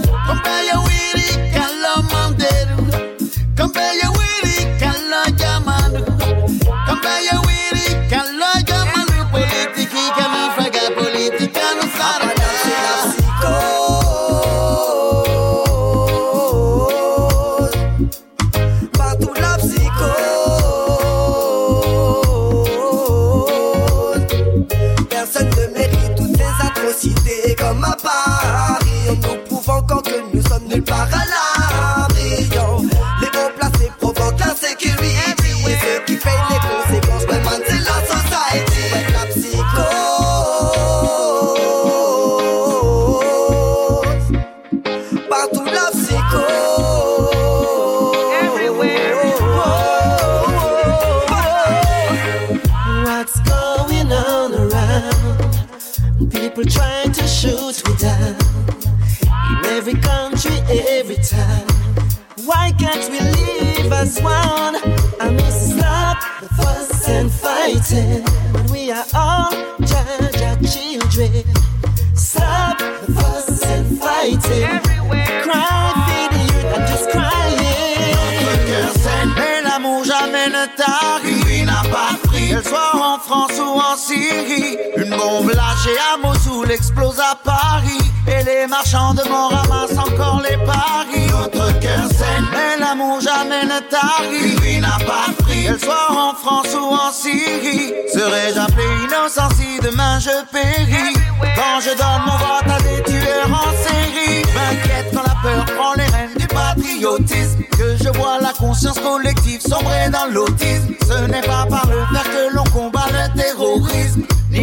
en 83.19 83.21
France 83.21 83.59
ou 83.59 83.79
en 83.79 83.97
Syrie. 83.97 84.77
Une 84.95 85.09
bombe 85.09 85.49
lâchée 85.49 85.97
à 86.13 86.17
Mossoul 86.17 86.71
explose 86.71 87.19
à 87.19 87.35
Paris. 87.35 87.99
Et 88.27 88.43
les 88.43 88.67
marchands 88.67 89.13
de 89.13 89.27
mort 89.27 89.51
ramassent 89.51 89.97
encore 89.97 90.41
les 90.41 90.57
paris. 90.57 91.27
Notre 91.29 91.79
cœur 91.79 92.07
saigne, 92.09 92.45
mais 92.51 92.77
l'amour 92.79 93.19
jamais 93.21 93.65
ne 93.65 93.79
tarit. 93.89 94.55
Lui 94.61 94.79
n'a 94.79 94.97
pas 94.99 95.27
qu'elle 95.47 95.79
soit 95.79 96.11
en 96.11 96.33
France 96.33 96.73
ou 96.75 96.93
en 96.93 97.11
Syrie. 97.11 97.93
Serais-je 98.13 98.59
appelé 98.59 98.85
innocent 99.03 99.49
si 99.57 99.79
demain 99.81 100.19
je 100.19 100.45
péris? 100.51 101.13
Quand 101.55 101.79
je 101.81 101.89
donne 101.97 102.23
mon 102.25 102.37
vote 102.37 102.67
à 102.67 102.81
des 102.81 103.03
tueurs 103.03 103.49
en 103.51 103.71
série, 103.83 104.43
m'inquiète 104.53 105.13
quand 105.13 105.23
la 105.23 105.35
peur 105.41 105.65
prend 105.77 105.93
les 105.95 106.05
rênes 106.05 106.35
du 106.37 106.47
patriotisme. 106.47 107.63
Que 107.77 107.95
je 107.95 108.09
vois 108.17 108.39
la 108.41 108.51
conscience 108.53 108.99
collective 108.99 109.61
sombrer 109.61 110.09
dans 110.09 110.25
l'autisme. 110.31 110.93
Ce 111.07 111.25
n'est 111.27 111.41
pas 111.41 111.65
par 111.69 111.87
le 111.87 112.05
fer 112.13 112.23
que 112.23 112.48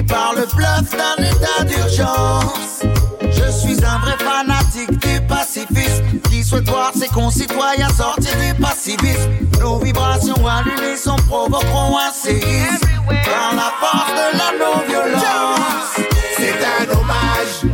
par 0.08 0.34
le 0.34 0.46
bluff 0.54 0.90
d'un 0.90 1.24
état 1.24 1.64
d'urgence. 1.64 2.82
Je 3.22 3.50
suis 3.50 3.84
un 3.84 3.98
vrai 3.98 4.16
fanatique 4.18 4.98
du 4.98 5.20
pacifisme 5.26 6.20
qui 6.30 6.42
souhaite 6.42 6.68
voir 6.68 6.92
ses 6.94 7.08
concitoyens 7.08 7.88
sortir 7.88 8.32
du 8.36 8.54
passivisme. 8.60 9.30
Nos 9.60 9.78
vibrations 9.78 10.46
à 10.46 10.62
l'unisson 10.62 11.16
provoqueront 11.28 11.96
un 11.98 12.12
séisme 12.12 12.86
par 13.06 13.54
la 13.54 13.72
force 13.80 14.12
de 14.12 14.38
la 14.38 14.64
non-violence. 14.64 16.00
C'est 16.36 16.58
un 16.64 16.98
hommage 16.98 17.72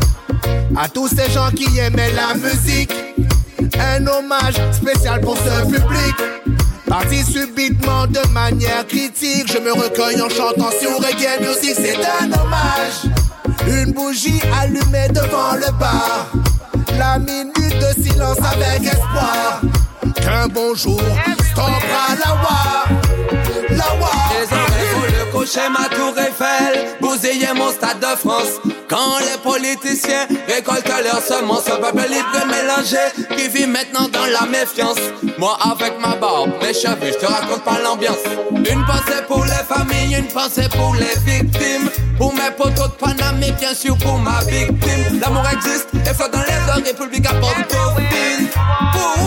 à 0.77 0.89
tous 0.89 1.09
ces 1.09 1.31
gens 1.31 1.51
qui 1.51 1.79
aimaient 1.79 2.13
la 2.13 2.35
musique. 2.35 2.93
Un 3.79 4.07
hommage 4.07 4.55
spécial 4.73 5.21
pour 5.21 5.37
ce 5.37 5.65
public. 5.65 6.15
Parti 6.93 7.25
subitement 7.25 8.07
de 8.07 8.21
manière 8.35 8.87
critique, 8.87 9.51
je 9.51 9.59
me 9.59 9.73
recueille 9.73 10.21
en 10.21 10.29
chantant 10.29 10.71
sur 10.79 10.95
reggae 10.99 11.41
music. 11.41 11.75
C'est 11.75 11.97
un 11.97 12.27
hommage. 12.27 13.07
Une 13.67 13.93
bougie 13.93 14.43
allumée 14.61 15.09
devant 15.09 15.55
le 15.55 15.73
bar. 15.81 16.27
La 16.99 17.19
minute 17.19 17.79
de 17.79 18.03
silence 18.03 18.37
avec 18.41 18.83
espoir. 18.83 19.63
Qu'un 20.17 20.49
bonjour 20.49 21.01
stoppera 21.51 22.15
la 22.23 22.35
wa. 22.35 22.85
La 23.71 23.95
wa. 23.99 24.62
Pour 25.43 25.51
coucher 25.51 25.69
ma 25.71 25.89
tour 25.89 26.15
Eiffel 26.17 26.97
Bousiller 27.01 27.53
mon 27.57 27.71
stade 27.73 27.99
de 27.99 28.17
France. 28.17 28.61
Quand 28.89 29.19
les 29.19 29.37
politiciens 29.43 30.29
récoltent 30.47 31.03
leurs 31.03 31.21
semences 31.21 31.69
Un 31.69 31.81
peuple 31.81 32.07
libre 32.09 32.31
et 32.41 32.47
mélangé 32.47 33.27
Qui 33.37 33.49
vit 33.49 33.67
maintenant 33.67 34.07
dans 34.07 34.27
la 34.27 34.47
méfiance. 34.47 35.01
Moi 35.39 35.59
avec 35.69 36.01
ma 36.01 36.15
barbe, 36.15 36.53
mes 36.63 36.73
cheveux, 36.73 37.11
je 37.13 37.19
te 37.19 37.27
raconte 37.27 37.65
pas 37.65 37.81
l'ambiance. 37.83 38.23
Une 38.53 38.85
pensée 38.85 39.23
pour 39.27 39.45
les 39.45 39.51
familles, 39.51 40.17
une 40.17 40.29
pensée 40.29 40.69
pour 40.71 40.95
les 40.95 41.19
victimes. 41.29 41.91
Pour 42.19 42.33
mes 42.35 42.53
potos 42.57 42.91
de 42.91 42.95
Paname 43.05 43.43
et 43.43 43.51
bien 43.51 43.75
sûr 43.75 43.99
pour 43.99 44.19
ma 44.19 44.39
victime. 44.45 45.19
L'amour 45.21 45.49
existe 45.53 45.89
et 45.95 46.15
flotte 46.15 46.35
dans 46.35 46.43
les 46.43 46.71
heures 46.71 46.85
République 46.87 47.27
à 47.27 47.35
Port-au-Prince 47.35 48.53
Pray 48.93 49.23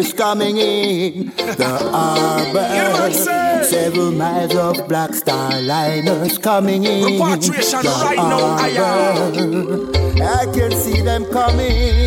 liners 0.00 0.12
coming 0.14 0.56
in 0.56 1.26
the 1.36 1.90
harbor. 1.92 3.12
Several 3.64 4.12
miles 4.12 4.54
of 4.54 4.88
black 4.88 5.14
star 5.14 5.60
liners 5.62 6.38
coming 6.38 6.84
in 6.84 7.02
the 7.02 7.18
right 7.18 8.76
harbor. 8.76 9.90
I 10.22 10.44
can 10.54 10.72
see 10.72 11.02
them 11.02 11.24
coming. 11.26 12.06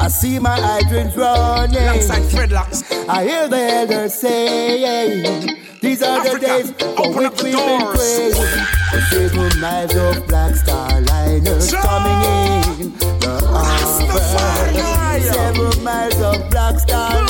I 0.00 0.08
see 0.08 0.38
my 0.38 0.58
hydrants 0.60 1.16
running. 1.16 1.76
Alongside. 1.76 2.52
I 3.08 3.24
hear 3.24 3.48
the 3.48 3.56
elders 3.56 4.14
say, 4.14 5.46
These 5.80 6.02
are 6.02 6.22
the 6.22 6.38
days 6.38 6.70
for 6.96 7.12
which 7.12 7.42
we've 7.42 7.54
been 7.54 7.86
praying. 7.94 8.34
Several 9.10 9.60
miles 9.60 9.94
of 9.94 10.26
black 10.26 10.54
star 10.54 11.00
liners 11.00 11.72
coming 11.72 12.82
in 12.82 12.92
the 13.20 13.40
harbor. 13.46 14.95
Several 15.22 15.82
miles 15.82 16.20
of 16.20 16.50
black 16.50 16.78
star 16.78 17.24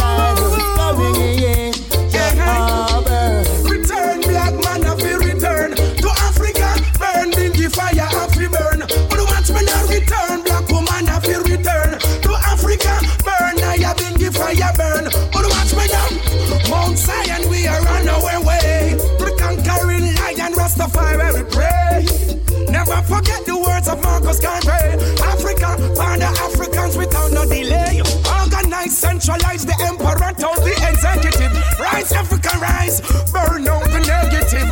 rise. 32.67 33.01
Burn 33.33 33.67
out 33.69 33.85
the 33.85 34.01
negative. 34.07 34.71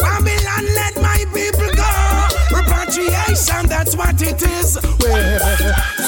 Babylon, 0.00 0.64
let 0.74 0.96
my 0.96 1.24
people 1.34 1.70
go. 1.74 1.90
Repatriation, 2.56 3.66
that's 3.68 3.96
what 3.96 4.20
it 4.22 4.42
is. 4.42 4.76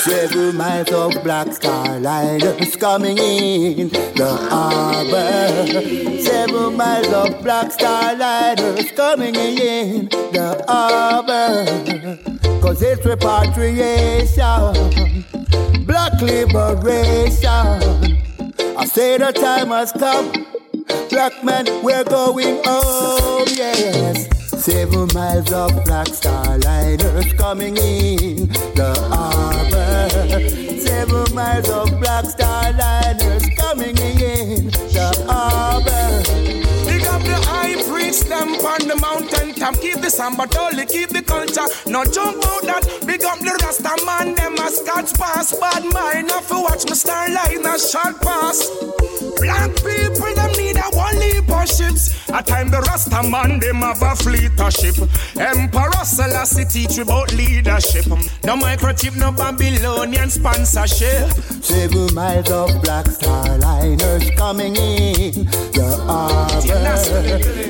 Several 0.09 0.53
miles 0.53 0.90
of 0.90 1.22
black 1.22 1.53
star 1.53 1.98
liners 2.01 2.77
coming 2.77 3.18
in 3.18 3.88
the 3.88 4.37
harbor. 4.51 6.20
Several 6.22 6.70
miles 6.70 7.09
of 7.09 7.42
black 7.42 7.72
star 7.72 8.14
liners 8.16 8.90
coming 8.92 9.35
in 9.35 10.09
the 10.09 10.64
harbor. 10.66 11.66
Cause 12.61 12.83
it's 12.83 13.05
repatriation, 13.05 15.24
black 15.85 16.20
liberation. 16.20 18.18
I 18.77 18.85
say 18.87 19.18
the 19.18 19.33
time 19.33 19.68
has 19.68 19.92
come. 19.92 20.33
Black 21.11 21.42
man, 21.42 21.64
we're 21.83 22.05
going 22.05 22.62
home, 22.64 23.49
yes. 23.49 24.29
Seven 24.62 25.09
miles 25.14 25.51
of 25.53 25.85
black 25.85 26.09
star 26.09 26.59
liners 26.59 27.33
coming 27.33 27.77
in 27.77 28.49
the 28.75 28.94
harbor. 29.09 30.09
Seven 30.79 31.35
miles 31.35 31.68
of 31.71 31.99
black 31.99 32.25
star 32.27 32.73
liners 32.73 33.47
coming 33.57 33.97
in 33.99 34.66
the 34.68 35.25
harbor. 35.27 36.23
Big 36.87 37.07
up 37.07 37.23
the 37.23 37.40
high 37.47 37.83
priest, 37.88 38.29
them 38.29 38.49
on 38.49 38.87
the 38.87 38.97
mountain 38.97 39.47
top. 39.59 39.75
Keep 39.81 40.01
the 40.01 40.11
samba 40.11 40.47
totally 40.47 40.87
keep 40.87 41.11
the 41.11 41.23
culture. 41.23 41.66
No 41.87 42.05
jump 42.05 42.44
out 42.44 42.62
that. 42.62 42.83
Big 43.07 43.25
up 43.25 43.38
the 43.38 43.53
Rasta 43.62 43.94
man, 44.05 44.35
them 44.35 44.55
a 44.55 44.71
scotch 44.71 45.14
pass. 45.14 45.59
Bad 45.59 45.85
mind, 45.92 46.31
if 46.31 46.51
you 46.51 46.62
watch 46.62 46.85
my 46.88 46.94
starlight, 46.94 47.64
a 47.64 47.79
short 47.79 48.21
pass. 48.23 48.68
Black 49.40 49.71
people, 49.77 50.35
them 50.35 50.53
need 50.59 50.77
a 50.77 50.88
one 50.97 51.18
leap 51.18 51.51
of 51.51 51.68
ships. 51.68 52.14
A 52.29 52.42
time 52.42 52.71
the 52.71 52.81
Rasta 52.81 53.23
man, 53.29 53.61
them 53.61 53.77
have 53.77 54.03
a 54.03 54.14
fleet 54.16 54.59
of 54.61 54.73
ship. 54.73 54.97
Emperor 55.38 56.05
Selassie 56.05 56.64
teach 56.64 56.99
about 56.99 57.33
leadership. 57.35 58.07
No 58.44 58.57
microchip, 58.57 59.16
no 59.16 59.33
Babylonian 59.33 60.31
sponsorship. 60.31 61.31
Seven 61.62 62.14
miles 62.14 62.51
of 62.51 62.83
black 62.83 63.07
star 63.07 63.59
liners 63.59 64.31
coming 64.37 64.77
in 64.77 65.44
the 65.73 66.05
harbor. 66.07 66.59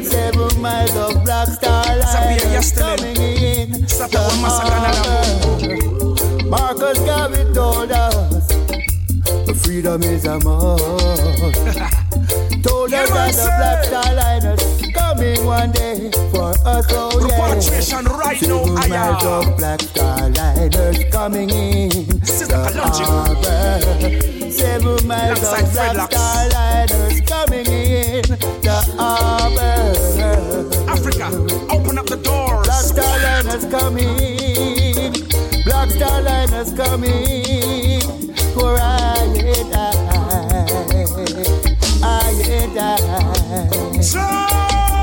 Seven 0.05 0.61
miles 0.61 0.97
of 0.97 1.25
black 1.25 1.49
star 1.49 1.78
liners 1.85 2.73
coming 2.73 3.17
in 3.17 3.71
the 3.83 4.09
harbor. 4.45 6.49
Marcus 6.49 6.99
Garvey 7.01 7.45
told 7.55 7.93
us 7.93 8.49
freedom 9.69 10.03
is 10.03 10.25
a 10.25 10.39
must. 10.41 10.83
told 12.63 12.91
us 12.93 13.11
that 13.11 13.35
the 13.35 13.53
black 13.59 13.85
star 13.85 14.15
liners 14.15 14.63
coming 14.95 15.45
one 15.45 15.71
day 15.73 16.11
for 16.33 16.55
us, 16.67 16.87
oh 16.91 17.29
yeah. 17.29 17.51
Repatriation 17.53 18.05
right 18.07 18.41
now, 18.43 18.65
Seven 18.65 18.79
I 18.79 18.89
miles 18.89 19.25
of 19.25 19.57
black 19.59 19.81
star 19.83 20.31
liners 20.31 21.05
coming 21.13 21.51
in 21.51 21.91
the 21.91 23.03
harbor. 23.05 23.81
Seven 24.51 25.07
miles 25.07 25.43
of 25.43 25.73
black 25.73 25.97
Locks. 25.97 26.17
star 26.17 26.49
liners 26.49 27.21
coming 27.29 27.67
in 27.67 28.23
the 28.63 28.95
harbor. 28.97 30.18
Africa, 31.09 31.29
open 31.73 31.97
up 31.97 32.07
the 32.07 32.17
doors. 32.17 32.67
Black 32.67 32.85
star 32.85 33.19
liners 33.23 33.65
coming. 33.65 35.13
Black 35.65 35.89
star 35.91 36.21
liners 36.21 36.73
coming. 36.75 38.01
For 38.53 38.77
I 38.79 39.17
and 39.25 39.75
I, 39.75 39.91
I 42.03 42.31
and 42.51 42.79
I. 42.79 42.97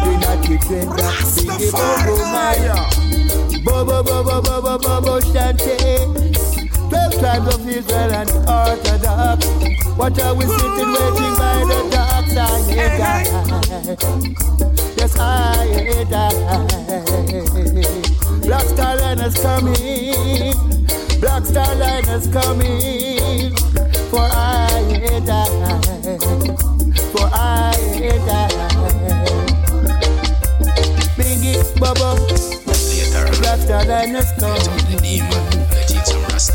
Do 0.05 0.11
not 0.21 0.45
pretend 0.45 0.91
that 0.91 1.15
bobo. 3.63 4.03
Bobo 4.03 4.23
bobo 4.23 4.77
bobo 4.77 5.19
shante. 5.21 5.77
Twelve 6.89 7.13
tribes 7.17 7.55
of 7.55 7.67
Israel 7.67 8.11
and 8.13 8.29
Orthodox. 8.47 9.47
What 9.97 10.21
are 10.21 10.35
we 10.35 10.45
sitting 10.45 10.91
waiting 10.93 11.35
by 11.35 11.65
the 11.65 11.89
dark 11.89 12.25
side? 12.27 12.75
Yes, 12.75 13.29
I 13.31 14.74
I. 15.19 16.05
Black 18.41 18.63
Star 18.63 18.95
Line 18.97 19.19
is 19.19 19.35
coming. 19.41 20.53
Black 21.19 21.45
Star 21.45 21.75
Line 21.75 22.09
is 22.09 22.27
coming. 22.27 23.55
For 24.09 24.21
I 24.21 24.85
I. 25.27 25.41
For 27.11 27.27
I 27.33 27.73
I. 28.29 28.49
Bingy 31.17 31.55
Bubba. 31.79 32.09
Black 33.41 33.59
Star 33.59 33.85
Line 33.85 34.15
is 34.15 34.31
coming. 34.39 35.23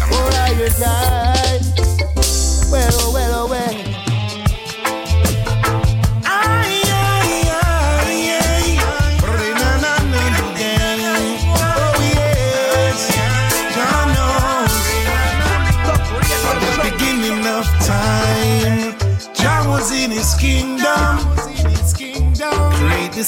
For 0.08 0.26
I 0.34 0.50
and 0.62 1.49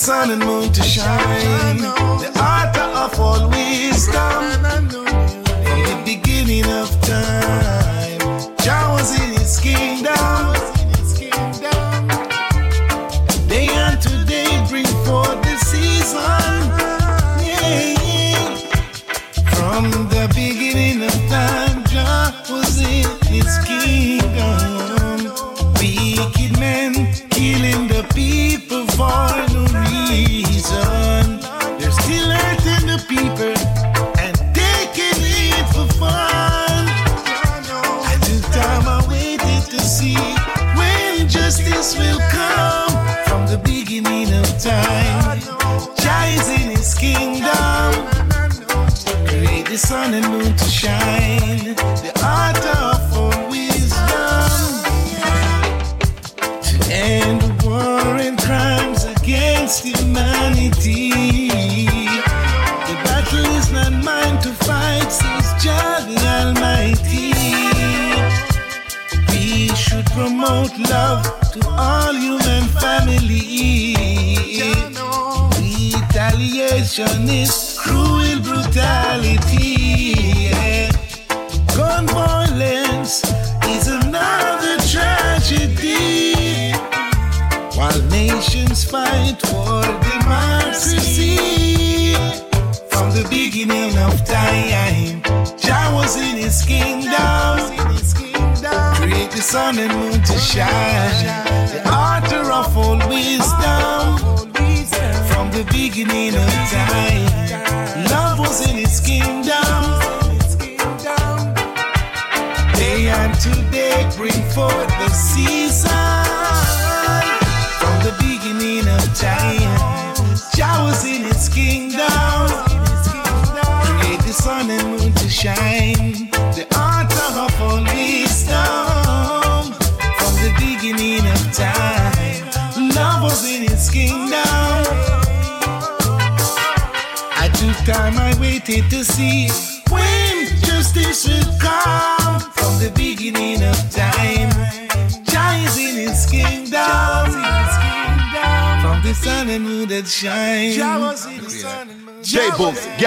sun 0.02 0.32
and 0.32 0.44
moon 0.44 0.72
to 0.72 0.82
shine. 0.82 1.76
The 1.76 2.32
author 2.34 2.88
of 3.04 3.20
all 3.20 3.48
wisdom. 3.50 4.61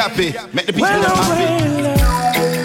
Gappy, 0.06 0.54
make 0.54 0.68
the 0.68 0.74
people 0.74 0.88
Well, 0.88 1.16
happy. 1.16 2.56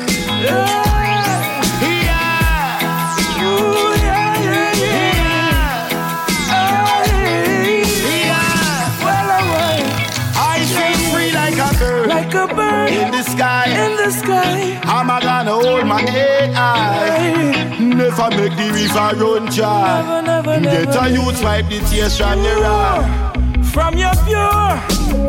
I 10.36 10.64
feel 10.76 10.98
free 11.12 11.32
like 11.32 11.56
a 11.56 11.78
bird, 11.78 12.08
like 12.08 12.34
a 12.34 12.46
bird 12.54 12.90
in 12.92 13.10
the 13.10 13.22
sky. 13.22 13.64
in 13.68 13.96
the 13.96 14.10
sky. 14.10 14.78
I'm 14.84 15.08
a 15.08 15.20
gonna 15.20 15.52
hold 15.52 15.86
my 15.86 16.02
head 16.02 16.52
high. 16.52 17.78
Never 17.78 18.30
make 18.36 18.56
the 18.56 18.70
river 18.74 19.24
run 19.24 19.46
dry. 19.46 20.20
Never, 20.22 20.60
never, 20.60 20.60
Get 20.60 20.94
a 20.94 21.08
youth 21.10 21.42
wipe 21.42 21.68
the 21.70 21.80
tears 21.88 22.18
from 22.18 22.42
your 22.42 22.66
eye. 22.66 23.62
From 23.72 23.96
your 23.96 24.14
pure 24.26 24.76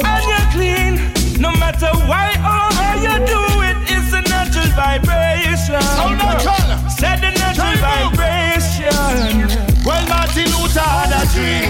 and 0.04 0.24
you're 0.28 0.52
clean. 0.52 1.21
No 1.41 1.49
matter 1.58 1.89
why 2.06 2.38
or 2.38 2.69
how 2.77 2.93
you 3.01 3.17
do 3.25 3.41
it, 3.65 3.77
it's 3.89 4.13
a 4.13 4.21
natural 4.30 4.69
vibration. 4.77 5.82
So 5.97 6.13
natural. 6.13 6.77
Said 6.88 7.17
the 7.17 7.32
natural 7.34 7.77
vibration. 7.82 9.49
Well, 9.84 10.06
Martin 10.08 10.45
Luther 10.54 10.86
had 10.86 11.10
a 11.17 11.25
dream 11.34 11.65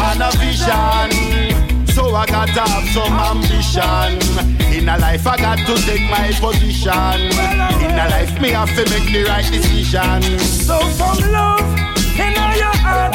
and 0.00 0.22
a 0.24 0.30
vision. 0.40 1.86
So 1.92 2.14
I 2.14 2.24
got 2.24 2.48
to 2.56 2.62
have 2.62 2.88
some 2.96 3.12
ambition. 3.12 4.16
In 4.72 4.88
a 4.88 4.96
life, 4.96 5.26
I 5.26 5.36
got 5.36 5.58
to 5.58 5.74
take 5.84 6.08
my 6.08 6.32
position. 6.40 7.20
In 7.84 7.92
a 8.00 8.08
life, 8.08 8.40
me 8.40 8.48
have 8.56 8.72
to 8.76 8.84
make 8.88 9.12
the 9.12 9.24
right 9.28 9.44
decision. 9.44 10.22
So 10.40 10.80
from 10.96 11.18
love 11.30 11.68
in 12.16 12.32
all 12.38 12.56
your 12.56 12.76
heart, 12.80 13.14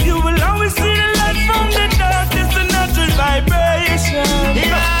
you 0.00 0.16
will 0.16 0.42
always 0.42 0.72
see 0.74 0.94
the 0.96 1.08
light 1.20 1.44
from 1.44 1.68
the 1.76 1.92
dark. 2.00 2.32
It's 2.32 2.56
a 2.56 2.64
natural 2.72 3.10
vibration. 3.20 4.54
I 4.72 4.93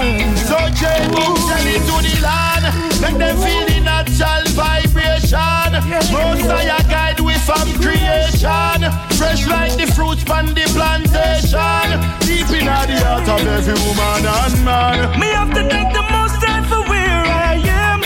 So 0.00 0.56
J 0.80 1.08
Boom 1.12 1.36
tell 1.44 1.66
it 1.68 1.84
to 1.84 1.96
the 2.00 2.14
land, 2.22 2.64
make 3.02 3.18
them 3.18 3.36
feel 3.36 3.66
the 3.68 3.80
natural 3.84 4.44
vibration. 4.56 5.72
Most 6.10 6.40
your 6.40 6.82
guide 6.88 7.20
we 7.20 7.34
from 7.34 7.68
creation, 7.82 8.88
fresh 9.18 9.46
like 9.46 9.76
the 9.76 9.86
fruits 9.94 10.22
from 10.22 10.46
the 10.54 10.64
plantation, 10.72 12.00
deep 12.24 12.48
in 12.48 12.64
the 12.64 12.96
heart 13.04 13.28
of 13.28 13.46
every 13.46 13.74
woman 13.84 14.24
and 14.24 14.64
man. 14.64 15.20
Me 15.20 15.28
have 15.36 15.52
to 15.52 15.68
thank 15.68 15.92
the 15.92 16.02
most 16.10 16.40
time 16.40 16.64
for 16.64 16.80
where 16.88 17.24
I 17.28 17.60
am. 17.68 18.00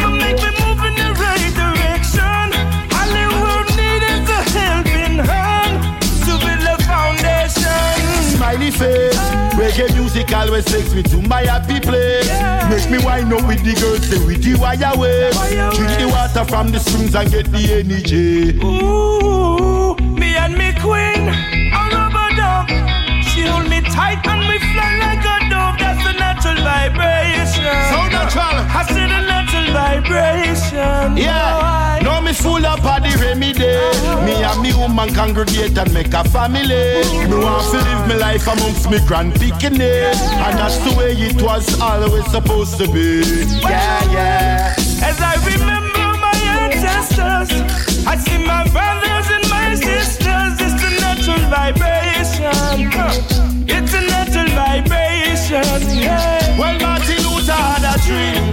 Will 0.00 0.16
make 0.16 0.36
me 0.36 0.50
move 0.60 0.80
in 0.88 0.94
the 0.96 1.08
right 1.24 1.52
direction. 1.56 2.52
All 2.96 3.10
the 3.16 3.26
world 3.40 3.68
need 3.80 4.02
is 4.12 4.28
a 4.28 4.40
helping 4.56 5.16
hand 5.24 5.80
to 6.24 6.32
build 6.40 6.64
a 6.68 6.76
foundation. 6.84 7.92
Smiley 8.36 8.70
face, 8.70 9.19
reggae 9.70 9.94
music 9.94 10.32
always 10.34 10.64
takes 10.64 10.92
me 10.94 11.02
to 11.02 11.20
my 11.22 11.42
happy 11.42 11.80
place. 11.80 12.28
Make 12.70 12.90
me 12.90 13.04
wind 13.04 13.32
up 13.32 13.46
with 13.46 13.62
the 13.64 13.74
girls, 13.80 14.06
say 14.08 14.24
with 14.24 14.42
the 14.42 14.54
wire 14.58 14.98
wave. 14.98 15.32
Drink 15.74 15.98
the 15.98 16.08
water 16.08 16.44
from 16.48 16.70
the 16.70 16.80
springs 16.80 17.14
and 17.14 17.30
get 17.30 17.46
the 17.50 17.62
energy. 17.78 18.58
Ooh, 18.62 19.94
me 20.18 20.36
and 20.36 20.54
me 20.56 20.72
queen, 20.80 21.28
a 21.28 21.82
rubber 21.94 22.28
dove. 22.36 22.68
She 23.24 23.42
hold 23.46 23.68
me 23.68 23.80
tight 23.82 24.26
and 24.26 24.42
we 24.48 24.58
fly 24.72 24.96
like 24.98 25.24
a 25.24 25.36
dove. 25.50 25.78
That's 25.78 26.02
the 26.04 26.12
natural 26.18 26.58
vibration. 26.62 27.74
So 27.90 27.98
natural. 28.10 28.56
I 28.74 28.82
see 28.88 29.06
the 29.06 29.20
natural 29.22 29.66
vibration. 29.72 31.16
Yeah, 31.16 32.00
now 32.02 32.09
me 32.30 32.36
full 32.36 32.66
up 32.66 32.84
of 32.84 33.02
the 33.02 33.12
remedy. 33.20 33.74
Me 34.24 34.42
and 34.42 34.60
me 34.62 34.72
woman 34.74 35.12
congregate 35.14 35.76
and 35.76 35.92
make 35.92 36.12
a 36.12 36.22
family. 36.28 37.02
Me 37.26 37.36
want 37.36 37.64
to 37.70 37.78
live 37.78 38.08
my 38.08 38.16
life 38.16 38.46
amongst 38.46 38.90
me 38.90 38.98
grand 39.06 39.34
picking 39.34 39.80
And 39.80 40.58
that's 40.58 40.78
the 40.78 40.94
way 40.96 41.12
it 41.12 41.42
was 41.42 41.80
always 41.80 42.26
supposed 42.30 42.78
to 42.78 42.86
be. 42.92 43.22
Yeah, 43.60 44.12
yeah. 44.12 44.74
As 45.02 45.18
I 45.20 45.34
remember 45.52 46.06
my 46.26 46.36
ancestors, 46.62 47.50
I 48.06 48.16
see 48.16 48.38
my 48.38 48.62
brothers 48.74 49.26
and 49.36 49.46
my 49.50 49.74
sisters. 49.74 50.54
It's 50.66 50.82
a 50.86 50.90
natural 51.02 51.44
vibration. 51.50 52.54
It's 53.66 53.94
a 53.94 54.02
natural 54.12 54.50
vibration. 54.54 55.98
Yeah. 55.98 56.58
Well, 56.58 56.78
Martin 56.78 57.22
Luther 57.24 57.52
had 57.52 57.84
a 57.90 57.96
dream 58.06 58.44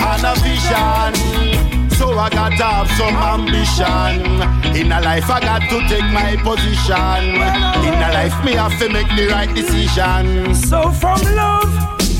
and 0.00 0.24
a 0.24 0.34
vision. 0.44 1.85
I 2.18 2.30
got 2.30 2.50
to 2.56 2.64
have 2.64 2.90
some 2.96 3.14
ambition. 3.14 4.40
In 4.74 4.90
a 4.90 5.00
life, 5.00 5.28
I 5.28 5.40
got 5.40 5.62
to 5.68 5.78
take 5.88 6.08
my 6.12 6.36
position. 6.40 7.36
In 7.84 7.94
a 7.94 8.08
life, 8.12 8.44
me 8.44 8.52
have 8.52 8.78
to 8.78 8.88
make 8.88 9.08
the 9.16 9.28
right 9.28 9.52
decision. 9.54 10.54
So 10.54 10.90
from 10.90 11.20
love 11.36 11.68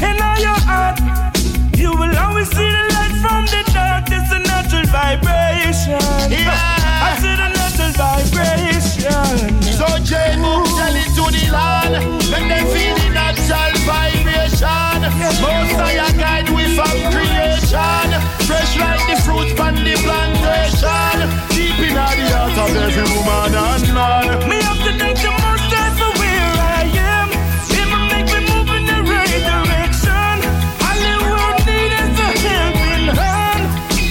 in 0.02 0.20
all 0.20 0.38
your 0.38 0.61
heart, 0.68 1.00
you 1.76 1.90
will 1.96 2.16
always 2.18 2.48
see 2.48 2.70
the 2.76 2.85
light 2.92 3.16
from 3.24 3.46
the 3.46 3.62
dark. 3.72 4.04
It's 4.12 4.30
a 4.32 4.40
natural 4.44 4.85
vibration. 4.92 6.00
Yeah. 6.28 6.52
I 6.52 7.16
see 7.16 7.32
the 7.32 7.48
natural 7.56 7.92
vibration. 7.96 9.62
So 9.80 9.87
J 10.04 10.37
Boom 10.37 10.64
tell 10.76 10.94
it 10.94 11.09
to 11.16 11.24
the 11.32 11.48
land, 11.52 12.04
make 12.30 12.48
them 12.52 12.66
feel 12.68 12.94
the 12.96 13.09
natural 13.14 13.72
vibration 13.85 14.05
salvation. 14.56 15.42
Most 15.42 15.76
I 15.76 16.12
guide 16.16 16.48
we 16.50 16.64
from 16.76 16.96
creation. 17.12 18.08
Fresh 18.48 18.72
like 18.80 19.04
the 19.10 19.16
fruit 19.24 19.50
from 19.56 19.74
the 19.84 19.94
plantation. 20.04 21.16
Deep 21.52 21.78
in 21.86 21.94
the 21.94 22.06
heart 22.32 22.56
of 22.56 22.70
every 22.84 23.06
woman 23.12 23.52
and 23.54 23.86
man. 23.94 24.48
Me 24.48 24.58
have 24.62 24.80
to 24.86 24.92
thank 25.00 25.18
the 25.20 25.32
most 25.44 25.68
high 25.76 25.92
for 25.98 26.10
where 26.20 26.54
I 26.56 26.88
am. 27.12 27.28
Him 27.74 27.90
make 28.12 28.28
me 28.32 28.40
move 28.48 28.70
in 28.76 28.84
the 28.90 29.00
right 29.12 29.40
direction. 29.52 30.36
All 30.86 30.98
the 31.04 31.14
world 31.28 31.60
need 31.68 31.92
is 32.00 32.16
a 32.26 32.30
helping 32.46 33.06
hand 33.20 33.64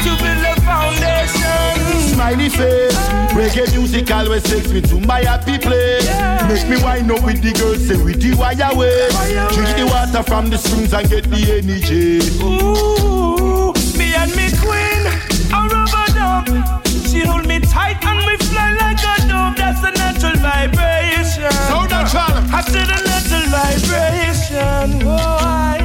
to 0.05 0.12
build 0.21 0.43
a 0.45 0.55
foundation. 0.62 2.13
Smiley 2.13 2.49
face. 2.49 2.85
Reggae 3.36 3.69
music 3.76 4.10
always 4.12 4.43
takes 4.43 4.71
me 4.71 4.80
to 4.80 4.98
my 5.02 5.19
happy 5.19 5.58
place. 5.58 6.06
Yeah. 6.06 6.48
Make 6.48 6.69
me 6.69 6.82
wind 6.82 7.12
up 7.12 7.21
with 7.26 7.41
the 7.41 7.52
girls, 7.52 7.86
say 7.86 7.98
with 8.02 8.21
the 8.21 8.34
wire. 8.34 8.56
Drink 9.52 9.76
the 9.76 9.86
water 9.91 10.24
from 10.24 10.50
the 10.50 10.58
springs 10.58 10.93
and 10.93 11.10
get 11.10 11.26
the 11.26 11.60
energy. 11.60 12.24
Ooh, 12.39 13.74
me 14.00 14.15
and 14.15 14.32
me 14.39 14.48
queen 14.56 15.04
are 15.52 15.67
rubber 15.67 16.15
up. 16.15 16.48
She 16.88 17.28
hold 17.28 17.45
me 17.45 17.60
tight 17.60 18.00
and 18.06 18.26
we 18.26 18.38
fly 18.48 18.71
like 18.80 19.04
a 19.04 19.28
dove. 19.28 19.58
That's 19.58 19.82
the 19.82 19.91
natural 19.91 20.38
vibration. 20.39 21.52
So 21.67 21.84
natural. 21.91 22.39
I 22.56 22.62
said 22.63 22.88
the 22.88 23.00
natural 23.04 23.52
vibration. 23.52 25.04
Oh, 25.06 25.38
I 25.43 25.85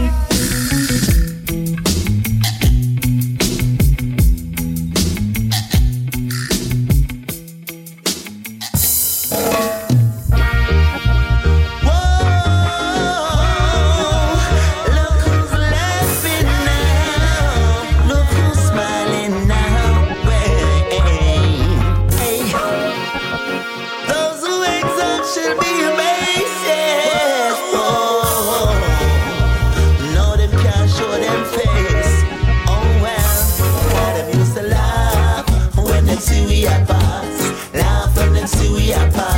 see 36.20 36.46
we 36.46 36.66
are 36.66 36.85
pass. 36.85 37.74
Laugh 37.74 38.18
and 38.18 38.37
them 38.37 38.46
see 38.46 38.72
we 38.72 38.92
are 38.92 39.11
pass. 39.11 39.29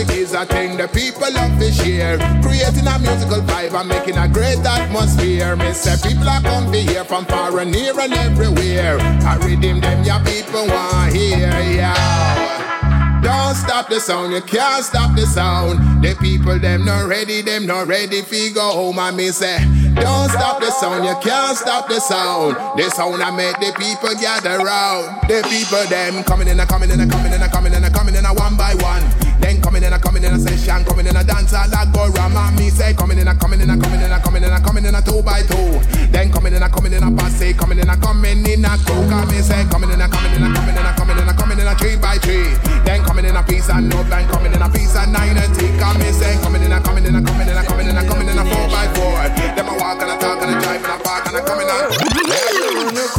Music 0.00 0.16
is 0.16 0.34
a 0.34 0.46
thing 0.46 0.76
the 0.76 0.88
people 0.88 1.30
love 1.32 1.58
to 1.58 1.72
share. 1.72 2.18
Creating 2.42 2.86
a 2.86 2.98
musical 2.98 3.40
vibe 3.42 3.78
and 3.78 3.88
making 3.88 4.16
a 4.16 4.28
great 4.28 4.58
atmosphere. 4.58 5.56
Me 5.56 5.72
say 5.72 5.96
people 6.08 6.28
are 6.28 6.40
come 6.40 6.70
to 6.72 6.78
hear 6.78 7.04
from 7.04 7.24
far 7.26 7.58
and 7.60 7.72
near 7.72 7.98
and 7.98 8.12
everywhere. 8.14 8.98
I 9.00 9.36
redeem 9.42 9.80
them, 9.80 10.04
your 10.04 10.20
people 10.20 10.66
want 10.66 11.12
hear. 11.12 11.48
Yeah. 11.48 13.20
Don't 13.22 13.54
stop 13.54 13.88
the 13.88 14.00
sound, 14.00 14.32
you 14.32 14.40
can't 14.40 14.84
stop 14.84 15.14
the 15.14 15.26
sound. 15.26 16.02
The 16.02 16.16
people 16.20 16.58
them 16.58 16.84
not 16.84 17.06
ready, 17.06 17.42
them 17.42 17.66
not 17.66 17.86
ready 17.86 18.22
fi 18.22 18.50
go 18.50 18.72
home. 18.72 18.98
And 18.98 19.16
me 19.16 19.28
say, 19.28 19.58
don't 19.94 20.30
stop 20.30 20.60
the 20.60 20.70
sound, 20.70 21.04
you 21.04 21.14
can't 21.20 21.56
stop 21.56 21.88
the 21.88 22.00
sound. 22.00 22.56
The 22.78 22.88
sound 22.90 23.22
I 23.22 23.30
make 23.30 23.58
the 23.60 23.72
people 23.76 24.14
gather 24.20 24.64
round. 24.64 25.28
The 25.28 25.46
people 25.50 25.84
them 25.90 26.24
coming 26.24 26.48
in, 26.48 26.58
a 26.58 26.66
coming 26.66 26.90
in, 26.90 27.00
a 27.00 27.06
coming 27.06 27.32
in, 27.32 27.42
a 27.42 27.48
coming 27.48 27.74
in, 27.74 27.84
a 27.84 27.90
coming 27.90 28.14
in, 28.14 28.24
a 28.24 28.32
one 28.32 28.56
by 28.56 28.74
one. 28.80 29.29
Then 29.50 29.60
coming 29.62 29.82
in, 29.82 29.92
a 29.92 29.98
coming 29.98 30.22
in, 30.22 30.30
a 30.30 30.38
session, 30.38 30.84
coming 30.86 31.10
in, 31.10 31.16
a 31.18 31.26
dance, 31.26 31.52
I 31.52 31.66
like 31.66 31.90
go 31.90 32.06
ram. 32.14 32.38
Me 32.54 32.70
say, 32.70 32.94
coming 32.94 33.18
in, 33.18 33.26
a 33.26 33.34
coming 33.34 33.58
in, 33.58 33.66
a 33.66 33.74
coming 33.74 33.98
in, 33.98 34.06
a 34.06 34.22
coming 34.22 34.44
in, 34.46 34.52
a 34.52 34.60
coming 34.62 34.84
in, 34.86 34.94
a 34.94 35.02
two 35.02 35.26
by 35.26 35.42
two. 35.42 35.82
Then 36.14 36.30
coming 36.30 36.54
in, 36.54 36.62
a 36.62 36.70
coming 36.70 36.92
in, 36.92 37.02
a 37.02 37.10
passe, 37.10 37.52
coming 37.58 37.80
in, 37.82 37.90
a 37.90 37.96
coming 37.98 38.46
in, 38.46 38.62
a 38.62 38.78
crew. 38.86 39.02
Come 39.10 39.26
me 39.26 39.42
say, 39.42 39.66
coming 39.66 39.90
in, 39.90 39.98
a 39.98 40.06
coming 40.06 40.38
in, 40.38 40.46
a 40.46 40.54
coming 40.54 40.78
in, 40.78 40.86
a 40.86 40.94
coming 40.94 41.18
in, 41.18 41.26
a 41.26 41.34
coming 41.34 41.58
in, 41.58 41.66
a 41.66 41.74
three 41.74 41.96
by 41.98 42.14
three. 42.22 42.46
Then 42.86 43.02
coming 43.02 43.26
in 43.26 43.34
a 43.34 43.42
piece 43.42 43.68
and 43.68 43.90
no 43.90 44.04
then 44.06 44.22
coming 44.30 44.54
in 44.54 44.62
a 44.62 44.70
piece 44.70 44.94
and 44.94 45.10
nine 45.10 45.34
and 45.34 45.50
ten. 45.58 45.74
Come 45.82 45.98
me 45.98 46.14
say, 46.14 46.38
coming 46.46 46.62
in, 46.62 46.70
a 46.70 46.78
coming 46.78 47.02
in, 47.02 47.18
a 47.18 47.20
coming 47.20 47.48
in, 47.50 47.58
a 47.58 47.64
coming 47.66 47.88
in, 47.90 47.98
a 47.98 48.06
coming 48.06 48.28
in, 48.30 48.38
a 48.38 48.44
four 48.46 48.70
by 48.70 48.86
four. 48.94 49.18
Them 49.34 49.66
a 49.66 49.74
walk 49.82 49.98
and 49.98 50.14
a 50.14 50.16
talk 50.22 50.38
and 50.46 50.54
a 50.54 50.62
drive 50.62 50.78
and 50.78 50.94
a 50.94 50.98
park 51.02 51.26
and 51.26 51.34
a 51.34 51.42
coming 51.42 51.66
in. 51.66 51.82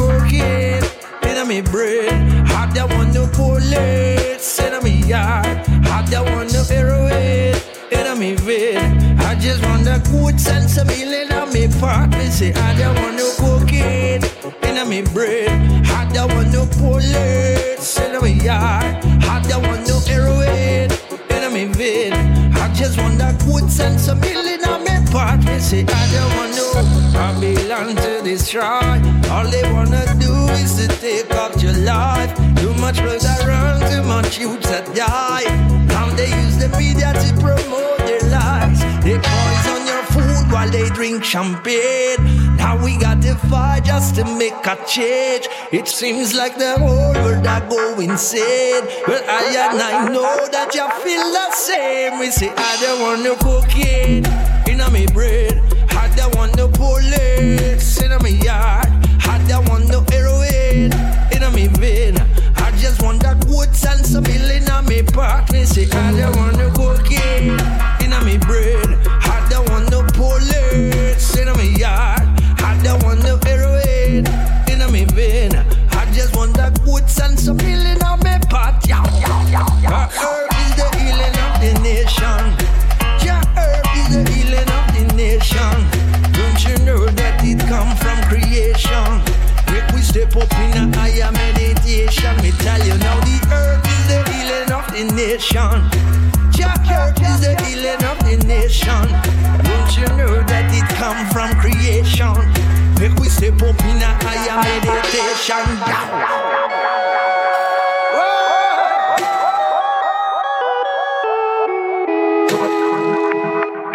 cocaine 0.00 0.80
in 1.28 1.44
me 1.44 1.60
brain. 1.60 2.31
Hot 2.72 2.88
that 2.88 2.96
one 2.96 3.12
bullets 3.32 4.58
in 4.58 4.82
me 4.82 5.06
yard. 5.06 5.58
Hot 5.88 6.06
that 6.06 6.24
one 6.24 6.46
no 6.48 6.64
heroin 6.64 7.54
in 7.92 8.18
me 8.18 8.34
vein. 8.34 9.18
I 9.20 9.34
just 9.34 9.62
want 9.62 9.86
a 9.86 10.00
good 10.10 10.40
sense 10.40 10.78
of 10.78 10.90
feeling 10.90 11.30
on 11.32 11.52
me 11.52 11.68
part. 11.68 12.08
Me 12.12 12.30
say 12.30 12.54
I 12.54 12.74
don't 12.78 12.96
want 12.96 13.16
no 13.16 13.30
cocaine 13.36 14.24
in 14.62 14.88
me 14.88 15.02
brain. 15.02 15.84
Hot 15.84 16.14
that 16.14 16.28
one 16.32 16.50
bullets 16.80 17.98
in 17.98 18.22
me 18.22 18.42
yard. 18.42 19.04
Hot 19.24 19.44
that 19.44 19.60
one 19.60 19.84
no 19.84 20.00
heroin 20.08 20.88
in 21.28 21.52
me 21.52 21.74
vein. 21.74 22.14
I 22.54 22.72
just 22.72 22.96
want 22.96 23.20
a 23.20 23.36
good 23.44 23.70
sense 23.70 24.08
of 24.08 24.18
feeling 24.24 24.64
on 24.64 24.82
me 24.84 24.91
part. 25.12 25.44
Me 25.44 25.58
say 25.60 25.84
I 25.86 26.04
don't 26.14 26.32
want 26.38 26.52
no 26.56 26.68
Babylon 27.12 27.94
to 27.96 28.22
destroy. 28.24 28.96
All 29.30 29.46
they 29.54 29.64
wanna 29.72 30.04
do 30.18 30.34
is 30.62 30.72
to 30.80 30.88
take 30.88 31.30
up 31.34 31.52
your 31.62 31.76
life. 31.84 32.32
Too 32.56 32.74
much 32.84 32.98
blood 33.04 33.20
that 33.20 33.44
run, 33.46 33.78
too 33.90 34.02
much 34.02 34.38
youths 34.38 34.68
that 34.70 34.86
die. 34.94 35.46
Now 35.94 36.08
they 36.18 36.30
use 36.42 36.56
the 36.56 36.68
media 36.80 37.12
to 37.12 37.28
promote 37.44 37.98
their 38.08 38.24
lies. 38.34 38.80
They 39.04 39.18
poison 39.18 39.71
while 40.62 40.70
they 40.70 40.88
drink 40.90 41.24
champagne. 41.24 42.16
Now 42.56 42.82
we 42.82 42.96
got 42.96 43.20
to 43.22 43.34
fight 43.50 43.84
just 43.84 44.14
to 44.16 44.24
make 44.24 44.64
a 44.66 44.76
change. 44.86 45.48
It 45.72 45.88
seems 45.88 46.34
like 46.34 46.56
the 46.56 46.78
whole 46.78 47.12
world 47.14 47.46
are 47.46 47.66
going 47.68 48.10
insane. 48.10 48.84
But 49.06 49.24
I 49.28 49.42
and 49.70 49.82
I 49.82 50.08
know 50.08 50.46
that 50.52 50.72
you 50.74 50.86
feel 51.02 51.26
the 51.38 51.50
same. 51.52 52.20
We 52.20 52.30
say 52.30 52.50
I 52.56 52.76
don't 52.80 53.00
want 53.02 53.22
no 53.22 53.34
cocaine 53.36 54.24
in 54.70 54.92
me 54.92 55.06
bread. 55.06 55.60
I 55.90 56.14
don't 56.14 56.34
want 56.36 56.56
no 56.56 56.68
bullets 56.68 58.00
in 58.00 58.12
me 58.22 58.30
yard. 58.44 58.86
I 59.32 59.44
don't 59.48 59.68
want 59.68 59.88
no 59.88 60.04
heroin 60.10 60.92
in 61.34 61.44
me 61.54 61.66
vein. 61.80 62.16
I 62.56 62.70
just 62.78 63.02
want 63.02 63.22
that 63.22 63.44
good 63.48 63.74
sense 63.74 64.14
of 64.14 64.24
feeling 64.26 64.70
on 64.70 64.86
me 64.86 65.02
part. 65.02 65.52
Me 65.52 65.64
say 65.64 65.90
I 65.90 66.12
don't 66.16 66.36
want 66.36 66.56
no 66.56 66.70
cocaine 66.70 67.58
in 68.04 68.12
me 68.24 68.38
bread. 68.38 68.81
Yard. 71.82 72.22
I 72.62 72.78
don't 72.84 73.02
want 73.02 73.22
no 73.24 73.34
heroin 73.42 74.22
in 74.70 74.80
me 74.92 75.04
vein. 75.16 75.52
I 76.00 76.02
just 76.14 76.36
want 76.36 76.54
that 76.56 76.72
good 76.84 77.08
sense 77.10 77.48
of 77.48 77.58
feeling 77.60 78.00
on 78.04 78.18
me 78.20 78.34
part. 78.48 78.86
Yeah. 78.86 79.02
Herb 80.22 80.50
is 80.62 80.72
the 80.78 80.88
healing 80.98 81.36
of 81.46 81.52
the 81.64 81.72
nation. 81.82 82.42
Yeah, 83.26 83.42
herb 83.58 83.86
is 83.98 84.08
the 84.14 84.22
healing 84.30 84.70
of 84.78 84.86
the 84.94 85.04
nation. 85.16 85.74
Don't 86.38 86.60
you 86.66 86.76
know 86.86 87.02
that 87.18 87.42
it 87.42 87.58
come 87.66 87.90
from 88.02 88.18
creation? 88.30 89.10
Make 89.72 89.88
we 89.92 90.00
step 90.02 90.36
up 90.36 90.52
in 90.62 90.78
a 90.78 90.84
higher 90.96 91.32
meditation. 91.32 92.32
Me 92.42 92.52
tell 92.62 92.82
you 92.86 92.96
now, 93.06 93.18
the 93.26 93.36
earth 93.58 93.82
is 93.94 94.04
the 94.12 94.20
healing 94.30 94.70
of 94.70 94.86
the 94.94 95.02
nation. 95.18 95.76
Yeah, 96.54 96.78
earth 96.94 97.18
is 97.18 97.40
the 97.42 97.54
healing 97.64 98.02
of 98.06 98.18
the 98.22 98.36
nation. 98.46 99.06
Don't 99.66 99.90
you 99.98 100.06
know 100.16 100.34
that 100.46 100.71
Make 103.02 103.18
we 103.18 103.28
step 103.28 103.54
up 103.54 103.80
in 103.82 103.96
a 103.96 104.14
higher 104.22 104.62
meditation. 104.62 105.66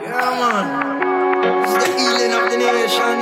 Yeah, 0.04 0.30
man. 0.40 0.68
It's 1.64 1.76
the 1.80 1.90
healing 1.96 2.34
of 2.34 2.52
the 2.52 2.58
nation. 2.58 3.18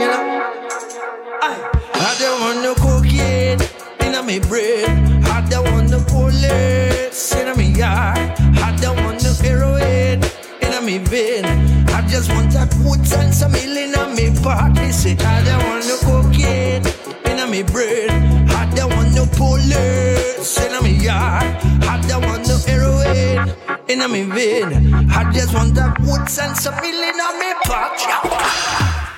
I 1.93 2.15
don't 2.17 2.39
want 2.41 2.59
no 2.63 2.73
cocaine 2.73 3.61
in 4.01 4.25
me 4.25 4.39
bread. 4.39 4.89
I 5.25 5.47
don't 5.47 5.71
want 5.71 5.91
no 5.91 5.99
bullets. 5.99 7.31
I 7.35 8.75
don't 8.81 9.03
want 9.03 9.23
no 9.23 9.33
heroin 9.33 10.23
in 10.63 10.83
me 10.83 10.97
vein. 10.97 11.74
I 12.05 12.07
just 12.07 12.29
want 12.29 12.53
a 12.53 12.69
good 12.83 13.01
sense 13.07 13.41
of 13.41 13.51
feeling 13.51 13.95
on 13.95 14.13
me 14.13 14.29
body. 14.43 14.91
Say 14.91 15.17
I 15.17 15.43
don't 15.43 15.65
want 15.65 15.87
no 15.89 15.97
cocaine 16.05 16.85
in 17.25 17.49
me 17.49 17.63
bread. 17.63 18.11
I 18.53 18.71
don't 18.75 18.93
want 18.95 19.15
no 19.15 19.25
bullets 19.35 20.55
in 20.61 20.83
me 20.83 21.03
yard. 21.03 21.43
I 21.81 21.99
don't 22.07 22.21
want 22.21 22.47
no 22.47 22.57
heroin 22.61 23.49
in 23.89 24.11
me 24.11 24.21
vein. 24.21 24.93
I 25.09 25.31
just 25.33 25.55
want 25.55 25.75
a 25.79 25.95
good 26.05 26.29
sense 26.29 26.67
of 26.67 26.77
feeling 26.79 27.17
on 27.17 27.39
me 27.41 27.51
body. 27.65 28.05
Ah. 28.05 29.15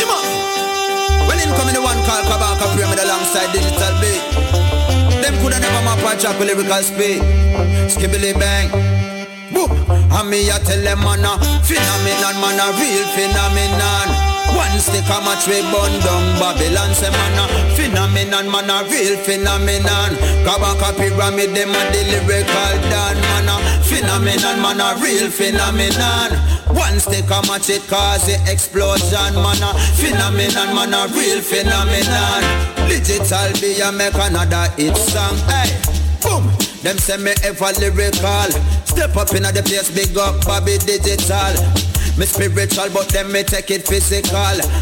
Come 0.00 0.08
on. 0.08 1.28
When 1.28 1.36
in 1.36 1.52
coming 1.52 1.74
the 1.74 1.82
one 1.84 2.00
called 2.08 2.24
Kabaka 2.32 2.64
Pyramid 2.76 2.98
alongside 2.98 3.52
Digital 3.52 3.92
B. 4.00 4.08
Them 5.20 5.36
coulda 5.44 5.60
never 5.60 5.84
map 5.84 6.00
and 6.00 6.18
track 6.18 6.38
with 6.38 6.48
lyrical 6.48 6.80
speed. 6.80 7.20
Skibbly 7.92 8.32
bang. 8.40 9.19
Boop. 9.50 9.70
And 9.90 10.30
me 10.30 10.48
a 10.50 10.58
tell 10.62 10.80
them 10.82 11.00
man 11.02 11.24
a 11.26 11.38
phenomenon, 11.66 12.36
man 12.38 12.60
a 12.60 12.66
real 12.78 13.06
phenomenon. 13.14 14.08
One 14.54 14.78
stick 14.82 15.06
a 15.06 15.22
match 15.22 15.46
we 15.46 15.62
bun 15.70 15.94
down 16.02 16.38
Babylon 16.38 16.90
say 16.94 17.10
man 17.10 17.38
a 17.38 17.44
phenomenon, 17.74 18.50
man 18.50 18.70
a 18.70 18.82
real 18.90 19.16
phenomenon. 19.22 20.10
Kabaka 20.42 20.90
Pyramid 20.98 21.54
them 21.54 21.70
a 21.70 21.82
the 21.90 22.02
lyrical 22.10 22.74
dan 22.90 23.16
man 23.30 23.48
a 23.50 23.56
phenomenon, 23.86 24.58
man 24.62 24.80
a 24.82 24.98
real 25.02 25.30
phenomenon. 25.30 26.30
One 26.74 26.98
stick 26.98 27.30
a 27.30 27.42
match 27.46 27.70
it 27.70 27.86
cause 27.86 28.26
the 28.26 28.38
explosion 28.50 29.34
man 29.38 29.62
a 29.62 29.70
phenomenon, 29.98 30.74
man 30.74 30.94
a 30.94 31.06
real 31.14 31.40
phenomenon. 31.40 32.42
Digital 32.88 33.50
B 33.60 33.80
a 33.80 33.90
make 33.92 34.14
another 34.14 34.70
hit 34.74 34.96
song. 34.96 35.36
Hey, 35.46 35.70
boom. 36.22 36.50
Them 36.82 36.96
say 36.98 37.18
me 37.18 37.32
ever 37.44 37.72
lyrical. 37.78 38.79
Step 38.90 39.16
up 39.16 39.32
in 39.34 39.42
the 39.42 39.62
place, 39.64 39.90
big 39.94 40.16
up 40.18 40.44
Bobby 40.44 40.76
Digital. 40.78 41.54
Me 42.18 42.26
spiritual, 42.26 42.90
but 42.92 43.08
them 43.08 43.32
me 43.32 43.42
take 43.42 43.70
it 43.70 43.86
physical. 43.86 44.36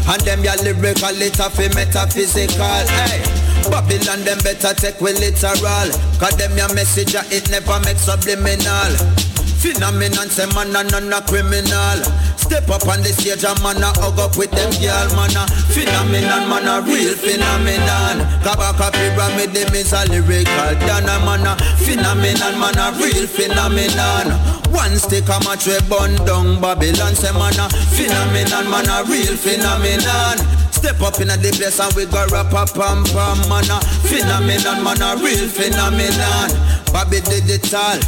And 0.09 0.21
them 0.25 0.43
ya 0.43 0.57
lyrical, 0.61 1.15
it 1.21 1.39
a 1.39 1.49
fi 1.49 1.69
metaphysical. 1.73 2.83
Hey. 2.89 3.39
Babylon 3.69 4.23
them 4.25 4.39
better 4.39 4.73
take 4.73 4.99
we 5.01 5.13
literal 5.13 5.91
Cause 6.17 6.37
them 6.37 6.57
your 6.57 6.73
message 6.73 7.13
it 7.29 7.49
never 7.51 7.79
make 7.81 7.97
subliminal 7.97 9.28
Phenomenon 9.59 10.29
say 10.31 10.47
man 10.55 10.71
a 10.71 10.87
none 10.87 11.11
a 11.11 11.19
criminal 11.27 11.99
Step 12.39 12.71
up 12.71 12.87
on 12.87 13.03
the 13.03 13.11
stage 13.11 13.43
and 13.43 13.59
man 13.59 13.83
a 13.83 13.91
hug 13.99 14.15
up 14.15 14.39
with 14.39 14.47
them 14.55 14.71
girl 14.79 15.07
man 15.19 15.35
a 15.35 15.43
Phenomenon 15.75 16.47
man 16.47 16.63
a 16.63 16.79
real 16.87 17.11
phenomenon 17.11 18.23
Kabaka 18.39 18.87
pyramid 18.95 19.51
them 19.51 19.75
is 19.75 19.91
a 19.91 20.07
lyrical 20.07 20.71
Dana 20.87 21.19
man 21.27 21.43
a 21.43 21.59
phenomenon 21.83 22.55
man 22.55 22.79
a 22.79 22.95
real 23.03 23.27
phenomenon 23.27 24.31
One 24.71 24.95
stick 24.95 25.27
a 25.27 25.35
match 25.43 25.67
we 25.67 25.75
burn 25.91 26.15
down 26.23 26.63
Babylon 26.63 27.11
say 27.11 27.35
man 27.35 27.59
a 27.59 27.67
phenomenon 27.91 28.63
man 28.71 28.87
a 28.87 29.03
real 29.11 29.35
phenomenon 29.35 30.39
Step 30.71 31.03
up 31.03 31.19
in 31.19 31.27
the 31.27 31.51
place 31.59 31.83
and 31.83 31.91
we 31.99 32.07
go 32.07 32.23
rap 32.31 32.55
a 32.55 32.63
pam 32.63 33.03
pam 33.11 33.39
man 33.51 33.67
a 33.67 33.77
phenomenon 34.07 34.79
man 34.87 35.03
a 35.03 35.19
real 35.19 35.51
phenomenon 35.51 36.47
Bobby 36.95 37.19
digital 37.27 37.99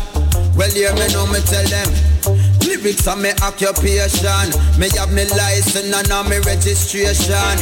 well, 0.61 0.69
hear 0.69 0.93
me 0.93 1.07
know 1.11 1.25
me 1.25 1.39
tell 1.49 1.65
them. 1.65 1.89
Lyrics 2.61 3.07
are 3.07 3.15
my 3.15 3.33
occupation. 3.41 4.53
Me 4.77 4.89
have 4.93 5.11
me 5.11 5.25
license 5.33 5.91
and 5.91 6.07
now 6.07 6.21
me 6.21 6.37
registration. 6.45 7.57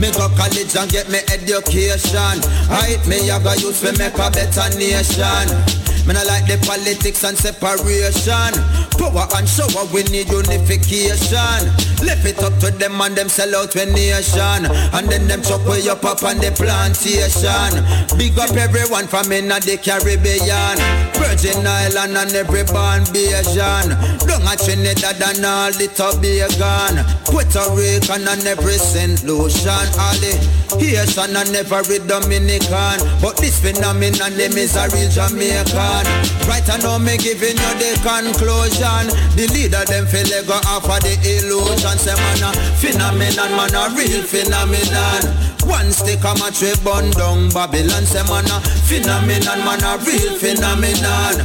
Me 0.00 0.10
go 0.12 0.28
college 0.40 0.74
and 0.74 0.90
get 0.90 1.10
me 1.10 1.20
education. 1.28 2.40
Right, 2.70 3.00
me 3.06 3.28
have 3.28 3.44
a 3.44 3.56
use 3.60 3.82
to 3.82 3.92
make 3.98 4.14
a 4.14 4.30
better 4.30 4.78
nation. 4.78 5.79
Me 6.10 6.14
not 6.14 6.26
like 6.26 6.50
the 6.50 6.58
politics 6.66 7.22
and 7.22 7.38
separation. 7.38 8.50
Power 8.98 9.30
and 9.38 9.46
shower, 9.46 9.86
we 9.94 10.02
need 10.10 10.26
unification. 10.26 11.62
Lift 12.02 12.26
it 12.26 12.42
up 12.42 12.58
to 12.58 12.74
them 12.74 13.00
and 13.00 13.14
them 13.14 13.28
sell 13.28 13.54
out 13.54 13.76
when 13.76 13.92
nation. 13.94 14.66
And 14.90 15.06
then 15.06 15.28
them 15.28 15.40
chop 15.40 15.62
way 15.70 15.86
up 15.86 16.02
up 16.02 16.26
on 16.26 16.42
the 16.42 16.50
plantation. 16.50 18.18
Big 18.18 18.34
up 18.42 18.50
everyone 18.58 19.06
from 19.06 19.30
in 19.30 19.54
the 19.54 19.78
Caribbean. 19.78 20.82
Virgin 21.14 21.62
Island 21.62 22.18
and 22.18 22.34
every 22.34 22.66
Bajan. 22.66 23.94
Down 24.26 24.48
at 24.50 24.58
Trinidad 24.58 25.22
and 25.22 25.46
all 25.46 25.70
the 25.70 25.86
Tobago. 25.94 27.06
Puerto 27.30 27.62
Rican 27.78 28.26
and 28.26 28.46
every 28.50 28.82
St. 28.82 29.22
Lucian. 29.22 29.86
All 29.94 30.18
the 30.18 30.34
Haitian 30.80 31.36
and 31.36 31.54
every 31.54 31.98
Dominican. 32.02 32.98
But 33.22 33.36
this 33.36 33.60
phenomenon, 33.60 34.34
them 34.34 34.56
is 34.58 34.74
a 34.74 34.88
real 34.90 35.10
Jamaican. 35.10 35.99
Right 36.48 36.66
I 36.68 36.76
know 36.82 36.98
me 36.98 37.16
giving 37.16 37.56
you 37.56 37.72
the 37.78 37.90
conclusion. 38.02 39.10
The 39.36 39.46
leader 39.54 39.84
them 39.86 40.06
feel 40.06 40.26
they 40.26 40.42
go 40.46 40.58
off 40.68 40.88
of 40.88 41.00
the 41.02 41.14
illusion. 41.22 41.96
Say 41.98 42.14
man 42.14 42.42
a 42.44 42.50
phenomenon, 42.78 43.50
man 43.56 43.74
a 43.74 43.90
real 43.94 44.22
phenomenon. 44.22 45.22
One 45.68 45.92
stick 45.92 46.24
a 46.24 46.32
match 46.40 46.62
we 46.62 46.72
burn 46.82 47.10
down 47.12 47.50
Babylon. 47.50 48.04
Say 48.06 48.24
man 48.28 48.48
a 48.50 48.58
phenomenon, 48.88 49.60
man 49.64 49.82
a 49.84 49.98
real 50.02 50.34
phenomenon. 50.38 51.36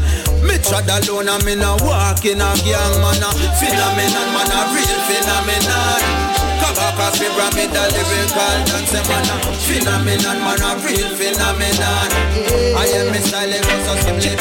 Me 0.45 0.57
trod 0.61 0.87
alone 0.87 1.29
and 1.29 1.43
me 1.45 1.55
no 1.55 1.77
walk 1.81 2.25
in 2.25 2.41
a 2.41 2.49
gang 2.63 2.95
man 3.01 3.23
a 3.23 3.29
phenomenon, 3.59 4.27
man 4.33 4.51
a 4.51 4.59
real 4.73 4.99
phenomenon. 5.09 6.44
Kabaka 6.65 7.13
pyramid 7.13 7.77
a 7.77 7.83
lyrical 7.93 8.57
dance 8.65 8.93
man 9.07 9.29
a 9.29 9.37
phenomenon, 9.65 10.39
man 10.41 10.61
a 10.65 10.71
real 10.81 11.09
phenomenon. 11.13 12.09
I 12.75 12.89
am 12.89 13.13
it 13.13 13.21
was 13.21 13.85
so 13.85 13.93
simply 14.01 14.33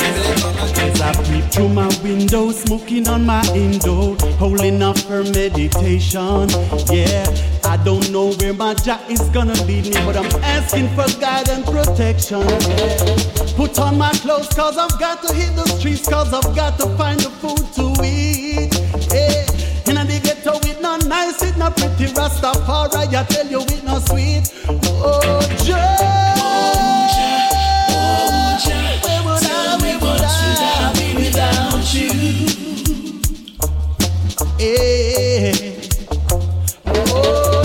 As 0.80 1.00
I 1.02 1.12
peep 1.24 1.52
through 1.52 1.68
my 1.68 1.86
window, 2.02 2.50
smoking 2.50 3.06
on 3.08 3.26
my 3.26 3.44
indo, 3.54 4.16
holding 4.38 4.80
up 4.80 4.98
for 5.00 5.22
meditation. 5.22 6.48
Yeah, 6.90 7.26
I 7.64 7.76
don't 7.84 8.10
know 8.10 8.32
where 8.32 8.54
my 8.54 8.72
jack 8.72 9.02
is 9.10 9.20
gonna 9.28 9.60
lead 9.64 9.84
me, 9.84 10.00
but 10.06 10.16
I'm 10.16 10.42
asking 10.42 10.88
for 10.96 11.06
guide 11.20 11.50
and 11.50 11.62
protection. 11.66 12.40
Yeah. 12.40 13.54
Put 13.54 13.78
on 13.78 13.98
my 13.98 14.12
clothes, 14.12 14.48
cause 14.48 14.78
I've 14.78 14.98
got 14.98 15.22
to 15.24 15.34
hit 15.34 15.54
the 15.56 15.66
streets, 15.76 16.08
cause 16.08 16.32
I've 16.32 16.56
got 16.56 16.78
to 16.78 16.86
find 16.96 17.20
the 17.20 17.28
food 17.28 17.70
to 17.74 18.02
eat. 18.02 18.33
Not 21.64 21.76
pretty 21.78 22.12
Rastafari, 22.12 23.14
I 23.14 23.24
tell 23.24 23.46
you 23.46 23.60
it 23.62 23.84
not 23.84 24.02
sweet. 24.08 24.52
Oh, 24.68 25.40
Joe. 25.64 25.76
Where 29.04 29.22
would 29.24 29.44
I, 29.44 29.78
be 30.98 31.08
without 31.16 31.90
you? 31.94 32.10
Oh. 37.10 37.62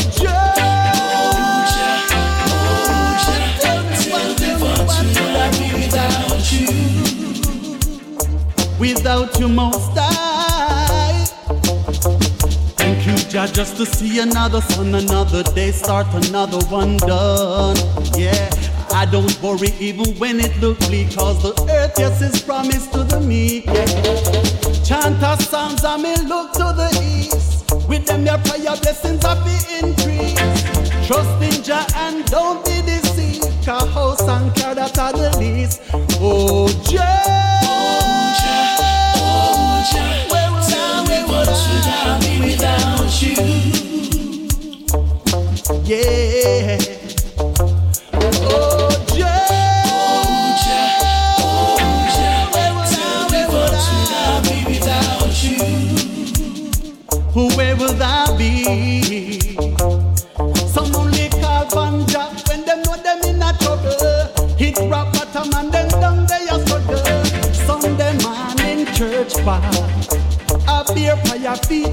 Without 8.79 9.39
you, 9.39 9.49
most 9.49 9.97
I. 9.97 10.28
Just 13.29 13.77
to 13.77 13.85
see 13.85 14.19
another 14.19 14.59
sun, 14.61 14.95
another 14.95 15.43
day, 15.43 15.71
start 15.71 16.07
another 16.27 16.59
one 16.65 16.97
done. 16.97 17.75
Yeah, 18.17 18.49
I 18.91 19.05
don't 19.05 19.41
worry 19.41 19.69
even 19.79 20.15
when 20.15 20.39
it 20.39 20.59
looks 20.59 20.87
bleak, 20.87 21.15
cause 21.15 21.41
the 21.43 21.51
earth, 21.71 21.93
yes, 21.97 22.21
is 22.21 22.41
promised 22.41 22.91
to 22.93 23.03
the 23.03 23.19
meek. 23.19 23.65
Yeah. 23.65 23.85
Chant 24.83 25.21
our 25.21 25.37
psalms, 25.37 25.85
I 25.85 25.97
may 25.97 26.15
look 26.23 26.53
to 26.53 26.73
the 26.75 26.89
east. 27.03 27.71
With 27.87 28.07
them, 28.07 28.25
your 28.25 28.39
prayer 28.39 28.75
blessings 28.81 29.23
of 29.23 29.37
the 29.45 29.57
increase. 29.83 31.07
Trust 31.07 31.43
in 31.43 31.63
Jah 31.63 31.85
and 31.97 32.25
don't 32.25 32.65
be 32.65 32.81
deceived. 32.81 33.45
Cause 33.65 33.93
house 33.93 34.21
and 34.21 34.55
car 34.55 34.73
that 34.75 34.97
are 34.97 35.13
the 35.13 35.37
least. 35.37 35.81
Oh, 36.19 36.67
Jah. 36.89 37.58
Yeah. 45.89 46.77
Oh, 48.13 48.93
would 52.69 52.93
I, 52.93 53.25
where 53.31 53.47
would 53.49 53.73
I 53.73 54.37
be 54.45 54.57
without 54.69 55.33
you? 55.41 55.57
I 57.99 58.37
be? 58.37 59.57
Some 60.67 60.93
only 60.95 61.29
call 61.41 61.65
when 62.49 62.61
them 62.65 62.83
know 62.83 62.95
them 63.01 63.23
in 63.23 63.41
a 63.41 63.51
trouble. 63.57 64.57
Hit 64.57 64.77
then 65.71 65.87
down 65.89 66.27
they. 66.27 66.45
Sunday 67.65 68.13
morning 68.21 68.85
church 68.93 69.43
a 71.45 71.55
feet. 71.65 71.89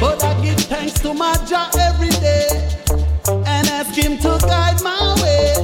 But 0.00 0.22
I 0.22 0.40
give 0.42 0.60
thanks 0.60 1.00
to 1.00 1.14
my 1.14 1.34
Jah 1.48 1.70
every 1.80 2.10
day 2.20 2.48
and 3.26 3.66
ask 3.68 3.94
Him 3.94 4.18
to 4.18 4.38
guide 4.46 4.82
my 4.82 5.16
way. 5.22 5.54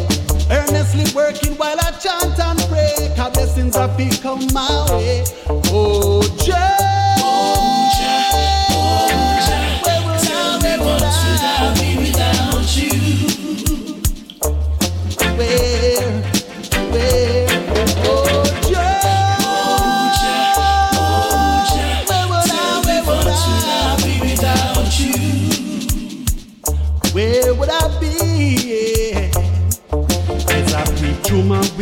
Earnestly 0.51 1.05
working 1.15 1.55
while 1.57 1.79
I 1.79 1.91
chant 1.93 2.39
and 2.39 2.59
pray. 2.71 3.13
Cause 3.17 3.33
blessings 3.33 3.77
have 3.77 3.97
become 3.97 4.47
my 4.53 4.87
way. 4.91 5.25
Oh, 5.49 6.23
Jah. 6.45 6.92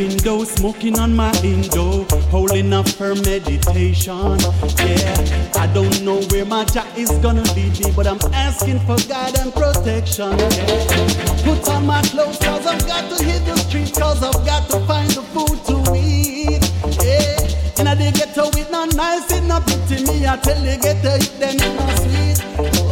Window, 0.01 0.45
smoking 0.45 0.99
on 0.99 1.15
my 1.15 1.31
indo, 1.45 2.05
holding 2.31 2.73
up 2.73 2.89
for 2.89 3.15
meditation. 3.17 4.39
Yeah, 4.81 5.53
I 5.57 5.69
don't 5.75 6.03
know 6.03 6.21
where 6.31 6.47
my 6.47 6.65
jack 6.65 6.89
is 6.97 7.11
gonna 7.25 7.43
lead 7.55 7.79
me, 7.81 7.93
but 7.95 8.07
I'm 8.07 8.21
asking 8.33 8.81
for 8.81 8.97
guide 9.09 9.39
and 9.39 9.53
protection. 9.53 10.39
Yeah. 10.39 11.45
Put 11.45 11.69
on 11.69 11.87
my 11.87 12.01
clothes, 12.03 12.39
cause 12.39 12.67
I've 12.67 12.87
got 12.87 13.05
to 13.11 13.25
hit 13.25 13.45
the 13.45 13.57
streets, 13.57 13.99
cause 13.99 14.23
I've 14.23 14.43
got 14.47 14.71
to 14.71 14.81
find 14.87 15.11
the 15.11 15.23
food 15.35 15.59
to 15.69 15.77
eat. 15.95 16.65
Yeah, 17.05 17.79
and 17.79 17.87
I 17.89 17.95
did 17.95 18.15
get 18.15 18.33
to 18.35 18.45
it, 18.59 18.71
not 18.71 18.95
nice, 18.95 19.31
it 19.31 19.45
not 19.45 19.67
pretty 19.67 20.05
me. 20.05 20.27
I 20.27 20.37
tell 20.39 20.59
you, 20.65 20.79
get 20.81 21.03
to 21.03 21.17
it, 21.17 21.31
then 21.39 21.57
it 21.57 21.75
not 21.77 21.99
sweet. 21.99 22.39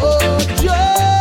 Oh, 0.02 0.38
Joe. 0.62 1.17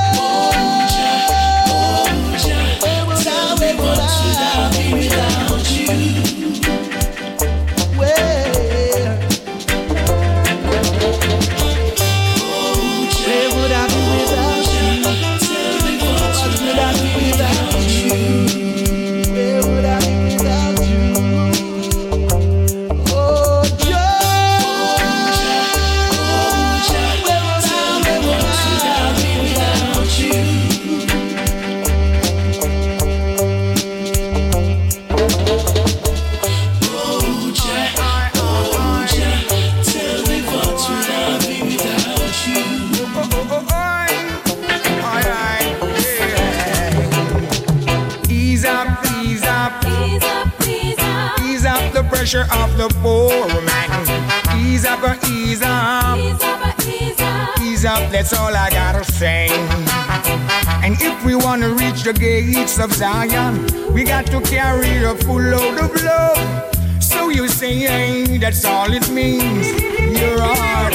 That's 58.12 58.34
all 58.34 58.56
I 58.56 58.70
gotta 58.70 59.04
say. 59.04 59.48
And 60.84 60.96
if 61.02 61.26
we 61.26 61.36
wanna 61.36 61.70
reach 61.70 62.04
the 62.04 62.14
gates 62.14 62.80
of 62.80 62.94
Zion, 62.94 63.94
we 63.94 64.04
got 64.04 64.26
to 64.28 64.42
carry 64.42 65.04
a 65.04 65.16
full 65.16 65.42
load 65.42 65.80
of 65.80 66.04
love. 66.04 67.04
So 67.04 67.30
you 67.30 67.48
say 67.48 67.76
hey, 67.76 68.38
that's 68.38 68.64
all 68.66 68.92
it 68.94 69.10
means. 69.10 69.68
Your 70.20 70.40
heart 70.42 70.94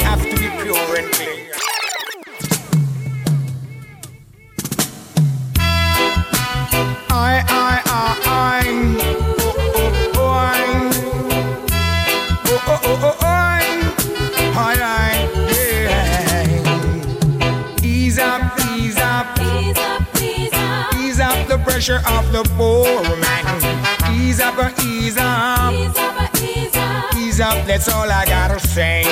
pressure 21.83 22.07
of 22.07 22.31
the 22.31 22.43
poor 22.55 23.03
man. 23.17 24.15
Ease 24.15 24.39
up, 24.39 24.55
ease 24.85 25.17
up. 25.17 25.73
Ease 25.73 25.97
up, 25.97 26.41
ease 26.41 26.75
up. 26.75 27.15
Ease 27.15 27.39
up, 27.41 27.67
that's 27.67 27.89
all 27.89 28.09
I 28.09 28.23
gotta 28.25 28.57
say. 28.57 29.03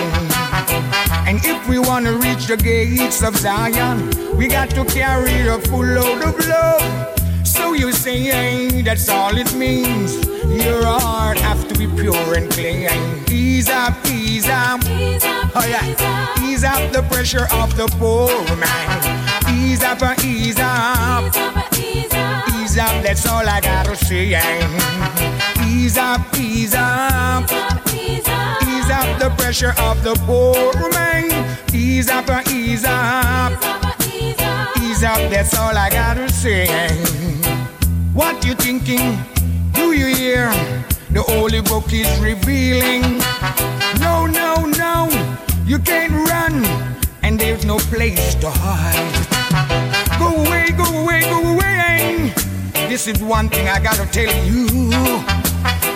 And 1.28 1.44
if 1.44 1.68
we 1.68 1.80
wanna 1.80 2.14
reach 2.14 2.48
the 2.48 2.56
gates 2.56 3.24
of 3.24 3.36
Zion, 3.36 4.38
we 4.38 4.48
got 4.48 4.70
to 4.70 4.86
carry 4.86 5.48
a 5.50 5.60
full 5.60 5.84
load 5.84 6.24
of 6.24 6.48
love. 6.48 7.20
So 7.46 7.74
you 7.74 7.92
say 7.92 8.20
hey, 8.20 8.82
that's 8.82 9.10
all 9.10 9.36
it 9.38 9.54
means. 9.54 10.26
Your 10.46 10.86
heart 10.86 11.40
have 11.40 11.68
to 11.68 11.78
be 11.78 11.88
pure 11.88 12.36
and 12.38 12.50
clean. 12.52 12.88
Ease 13.30 13.70
up, 13.70 13.98
ease 14.08 14.48
up. 14.48 14.80
Ease 14.86 15.26
up, 15.26 15.52
Oh 15.56 15.68
yeah. 15.68 16.46
Ease 16.46 16.64
up 16.64 16.94
the 16.94 17.02
pressure 17.12 17.48
of 17.52 17.76
the 17.76 17.88
poor 18.00 18.32
man. 18.56 19.60
Ease 19.60 19.84
up, 19.84 20.02
ease 20.24 20.58
up. 20.58 21.26
Ease 21.26 21.38
up. 21.38 21.51
Ease 22.72 22.80
up, 22.80 23.04
that's 23.04 23.28
all 23.28 23.50
I 23.50 23.60
gotta 23.60 23.98
say. 23.98 24.28
Ease 25.68 25.98
up, 25.98 26.22
ease 26.40 26.74
up. 26.74 27.44
Ease 27.94 28.90
up. 28.90 29.20
The 29.20 29.30
pressure 29.38 29.74
of 29.78 30.02
the 30.06 30.16
poor 30.26 30.72
man. 30.92 31.60
Ease 31.74 32.10
up, 32.10 32.30
ease 32.48 32.86
up. 32.86 33.52
Ease 34.80 35.04
up, 35.04 35.20
that's 35.30 35.54
all 35.60 35.78
I 35.78 35.90
gotta 35.90 36.30
say. 36.32 36.66
What 38.14 38.46
you 38.46 38.56
thinking? 38.56 39.18
Do 39.74 39.92
you 39.92 40.16
hear? 40.16 40.50
The 41.10 41.24
holy 41.24 41.60
book 41.60 41.92
is 41.92 42.08
revealing. 42.22 43.18
No, 44.00 44.28
no, 44.28 44.66
no, 44.80 45.10
you 45.66 45.78
can't 45.78 46.14
run, 46.30 46.64
and 47.22 47.38
there's 47.38 47.66
no 47.66 47.80
place 47.80 48.34
to 48.36 48.50
hide. 48.50 49.12
Go 50.18 50.46
away, 50.46 50.72
go 50.72 50.86
away, 51.02 51.20
go 51.24 51.54
away. 51.54 51.62
This 52.74 53.08
is 53.08 53.22
one 53.22 53.50
thing 53.50 53.68
I 53.68 53.80
gotta 53.80 54.06
tell 54.12 54.34
you. 54.46 54.92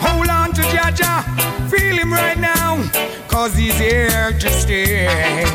Hold 0.01 0.29
on 0.29 0.53
to 0.53 0.61
Jah 0.63 0.91
Jah, 0.91 1.23
feel 1.69 1.97
him 1.97 2.13
right 2.13 2.37
now, 2.37 2.81
cause 3.27 3.55
he's 3.55 3.77
here 3.77 4.31
to 4.31 4.49
stay. 4.49 5.45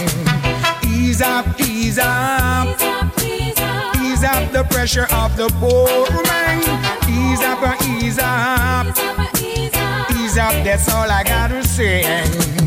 Ease 0.85 1.23
up, 1.23 1.47
ease 1.61 1.99
up. 1.99 2.69
Ease 2.69 2.83
up, 2.83 3.23
ease 3.23 3.61
up. 3.61 3.97
Ease 3.97 4.25
up 4.25 4.53
the 4.53 4.65
pressure 4.65 5.07
of 5.13 5.37
the 5.37 5.49
poor 5.59 6.11
man. 6.25 6.61
Ease 7.09 7.43
up, 7.43 7.61
ease 7.89 8.19
up. 8.19 8.87
Ease 8.87 8.99
up, 8.99 9.43
ease 9.43 9.75
up. 9.75 10.11
Ease 10.13 10.39
up, 10.39 10.65
that's 10.65 10.89
all 10.93 11.11
I 11.11 11.23
gotta 11.25 11.65
say. 11.65 12.60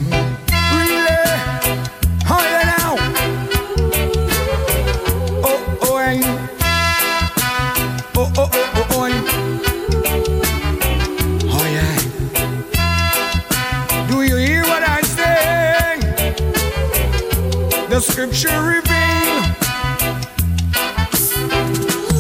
Scripture 18.04 18.62
reveal 18.62 19.40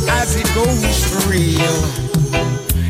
as 0.09 0.35
it 0.37 0.47
goes 0.55 1.03
for 1.11 1.29
real. 1.29 1.77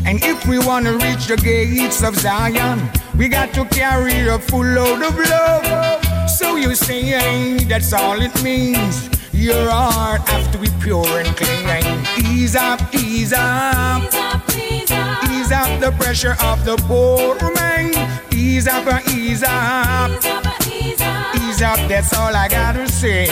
And 0.06 0.22
if 0.22 0.46
we 0.46 0.60
want 0.60 0.86
to 0.86 0.92
reach 0.92 1.26
the 1.26 1.36
gates 1.36 2.04
of 2.04 2.14
Zion, 2.14 2.88
we 3.16 3.28
got 3.28 3.52
to 3.54 3.64
carry 3.66 4.28
a 4.28 4.38
full 4.38 4.64
load 4.64 5.02
of 5.02 5.18
love. 5.18 6.30
So 6.30 6.54
you 6.54 6.76
say 6.76 7.02
hey, 7.02 7.64
that's 7.64 7.92
all 7.92 8.20
it 8.20 8.42
means. 8.44 9.10
Your 9.32 9.68
heart 9.68 10.20
have 10.28 10.52
to 10.52 10.58
be 10.58 10.68
pure 10.80 11.18
and 11.18 11.36
clean. 11.36 11.84
Ease 12.24 12.54
up, 12.54 12.80
ease 12.94 13.32
up. 13.32 14.02
Ease 14.04 14.14
up, 14.14 14.56
ease 14.56 14.90
up. 14.92 15.24
Ease 15.30 15.52
up 15.52 15.80
the 15.80 15.90
pressure 15.98 16.36
of 16.44 16.64
the 16.64 16.76
poor 16.86 17.34
man. 17.54 17.92
Ease 18.32 18.68
up, 18.68 18.86
ease 19.08 19.42
up. 19.42 20.10
Ease 20.10 20.26
up. 20.26 20.43
Ease 21.54 21.62
up, 21.62 21.88
that's 21.88 22.12
all 22.12 22.34
I 22.34 22.48
gotta 22.48 22.88
say. 22.88 23.28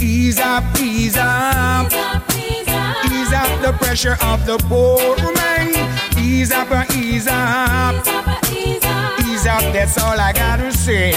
Ease 0.00 0.38
up, 0.38 0.62
ease 0.78 1.16
up. 1.16 1.86
Ease 1.86 1.98
up, 1.98 2.22
ease 2.36 2.68
up. 2.68 3.04
Ease 3.10 3.32
up 3.32 3.62
the 3.62 3.72
pressure 3.82 4.16
of 4.22 4.46
the 4.46 4.56
poor 4.68 5.16
man. 5.34 5.74
Ease 6.16 6.52
up, 6.52 6.70
ease 6.94 7.26
up. 7.26 7.96
Ease 7.96 8.06
up, 8.06 8.52
ease 8.52 8.84
up. 8.84 9.20
Ease 9.26 9.44
up, 9.44 9.72
that's 9.72 9.98
all 9.98 10.20
I 10.20 10.32
gotta 10.32 10.70
say. 10.70 11.10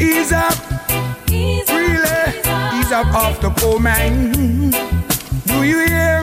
Ease 0.00 0.30
up, 0.30 0.54
Ease 1.28 1.68
up, 1.68 1.76
really. 1.76 2.78
ease 2.78 2.92
up. 2.92 3.12
Off 3.12 3.40
the 3.40 3.50
poor 3.56 3.80
man. 3.80 4.70
Do 5.46 5.64
you 5.64 5.84
hear 5.84 6.20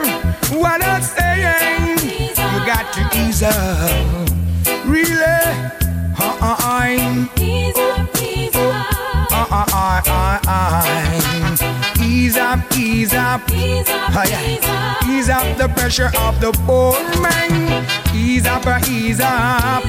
what 0.56 0.82
I'm 0.82 1.02
saying? 1.02 1.98
You 2.08 2.60
got 2.64 2.94
to 2.94 3.02
ease 3.14 3.42
up, 3.42 4.30
really. 4.86 5.22
Uh-uh. 6.18 7.61
Ease 13.12 13.18
up. 13.18 13.52
Ease 13.52 13.88
up, 13.90 14.10
Oh, 14.16 14.24
yeah. 14.28 15.08
ease 15.10 15.28
up. 15.28 15.56
The 15.58 15.68
pressure 15.68 16.10
of 16.18 16.40
the 16.40 16.52
poor 16.66 16.92
man. 17.20 17.84
Ease 18.14 18.46
up, 18.46 18.64
ease 18.88 19.20
up. 19.20 19.84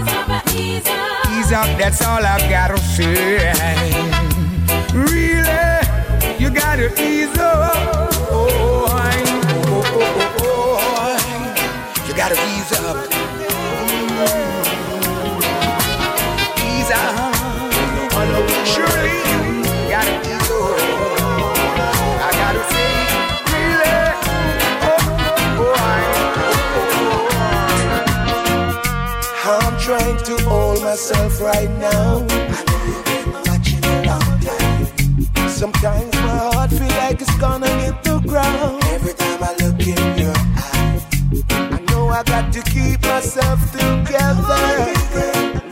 Ease 0.54 0.88
up, 0.88 1.28
ease 1.32 1.52
up. 1.54 1.68
That's 1.78 2.02
all 2.02 2.24
I've 2.26 2.50
gotta 2.50 2.78
say. 2.78 3.54
Really, 4.94 5.80
you 6.40 6.50
gotta 6.50 6.88
ease 7.02 7.38
up. 7.38 7.74
Oh, 8.30 8.50
oh, 8.52 8.88
oh, 9.68 9.84
oh, 10.00 10.42
oh. 10.42 12.06
You 12.08 12.14
gotta 12.16 12.36
ease 12.36 12.72
up. 12.80 12.98
Ease 16.60 16.92
up. 16.92 17.34
Surely, 18.66 19.03
myself 30.94 31.42
right 31.42 31.72
now. 31.80 32.20
Watching 33.48 33.84
a 33.84 34.04
long 34.06 34.34
time. 34.46 35.50
Sometimes 35.50 36.14
my 36.14 36.38
heart 36.38 36.70
feel 36.70 36.96
like 37.02 37.20
it's 37.20 37.36
gonna 37.38 37.74
hit 37.82 37.96
the 38.04 38.20
ground. 38.20 38.84
Every 38.96 39.14
time 39.14 39.42
I 39.42 39.54
look 39.62 39.82
in 39.94 40.04
your 40.22 40.38
eyes, 40.70 41.02
I 41.50 41.80
know 41.90 42.10
I 42.10 42.22
got 42.22 42.54
to 42.54 42.62
keep 42.62 43.02
myself 43.02 43.60
together. 43.72 44.66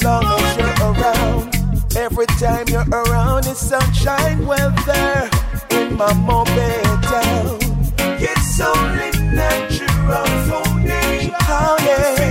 Long 0.04 0.26
as 0.26 0.58
you're 0.58 0.78
around, 0.90 1.56
every 1.96 2.30
time 2.42 2.66
you're 2.70 2.90
around, 2.90 3.46
it's 3.46 3.60
sunshine 3.60 4.44
weather 4.48 5.30
in 5.70 5.98
my 5.98 6.14
mobile 6.14 6.98
town. 7.14 7.60
It's 8.30 8.60
only 8.60 9.12
natural 9.36 10.26
for 10.48 10.68
me. 10.80 11.32
Oh 11.48 11.78
yeah. 11.86 12.31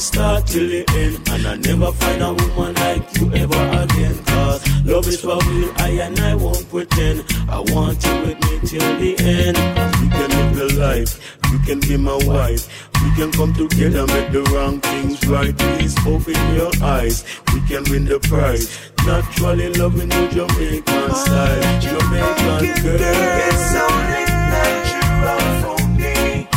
Start 0.00 0.46
till 0.46 0.66
the 0.66 0.84
end 0.96 1.28
And 1.28 1.46
I 1.46 1.56
never 1.56 1.92
find 1.92 2.22
a 2.22 2.32
woman 2.32 2.74
like 2.74 3.04
you 3.16 3.32
ever 3.34 3.62
again. 3.82 4.16
Cause 4.24 4.84
love 4.84 5.06
is 5.06 5.20
for 5.20 5.38
real, 5.38 5.72
I 5.76 5.90
and 6.06 6.18
I 6.20 6.34
won't 6.34 6.68
pretend. 6.70 7.24
I 7.48 7.60
want 7.60 8.02
you 8.04 8.14
with 8.24 8.38
me 8.44 8.68
till 8.68 8.90
the 8.98 9.12
end. 9.20 9.56
We 10.00 10.08
can 10.08 10.30
live 10.30 10.56
the 10.56 10.80
life, 10.80 11.38
you 11.52 11.58
can 11.60 11.80
be 11.80 11.96
my 11.96 12.18
wife. 12.24 12.68
We 13.02 13.10
can 13.16 13.32
come 13.32 13.52
together, 13.54 14.06
make 14.06 14.32
the 14.32 14.42
wrong 14.52 14.80
things 14.80 15.26
right. 15.26 15.56
Please 15.56 15.96
open 16.06 16.34
your 16.54 16.72
eyes, 16.82 17.24
we 17.52 17.60
can 17.68 17.84
win 17.90 18.04
the 18.06 18.18
prize. 18.20 18.68
Naturally 19.06 19.72
loving 19.74 20.10
you 20.10 20.28
Jamaican 20.28 21.14
style. 21.14 21.80
Jamaican 21.80 22.82
girl. 22.82 23.00
It's 23.00 23.74
only 23.86 24.24
natural 24.54 25.50
for 25.62 25.88
me 25.88 26.48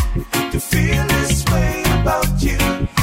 to 0.52 0.60
feel 0.60 1.08
this 1.08 1.46
way 1.46 1.84
about 2.02 2.42
you. 2.42 3.03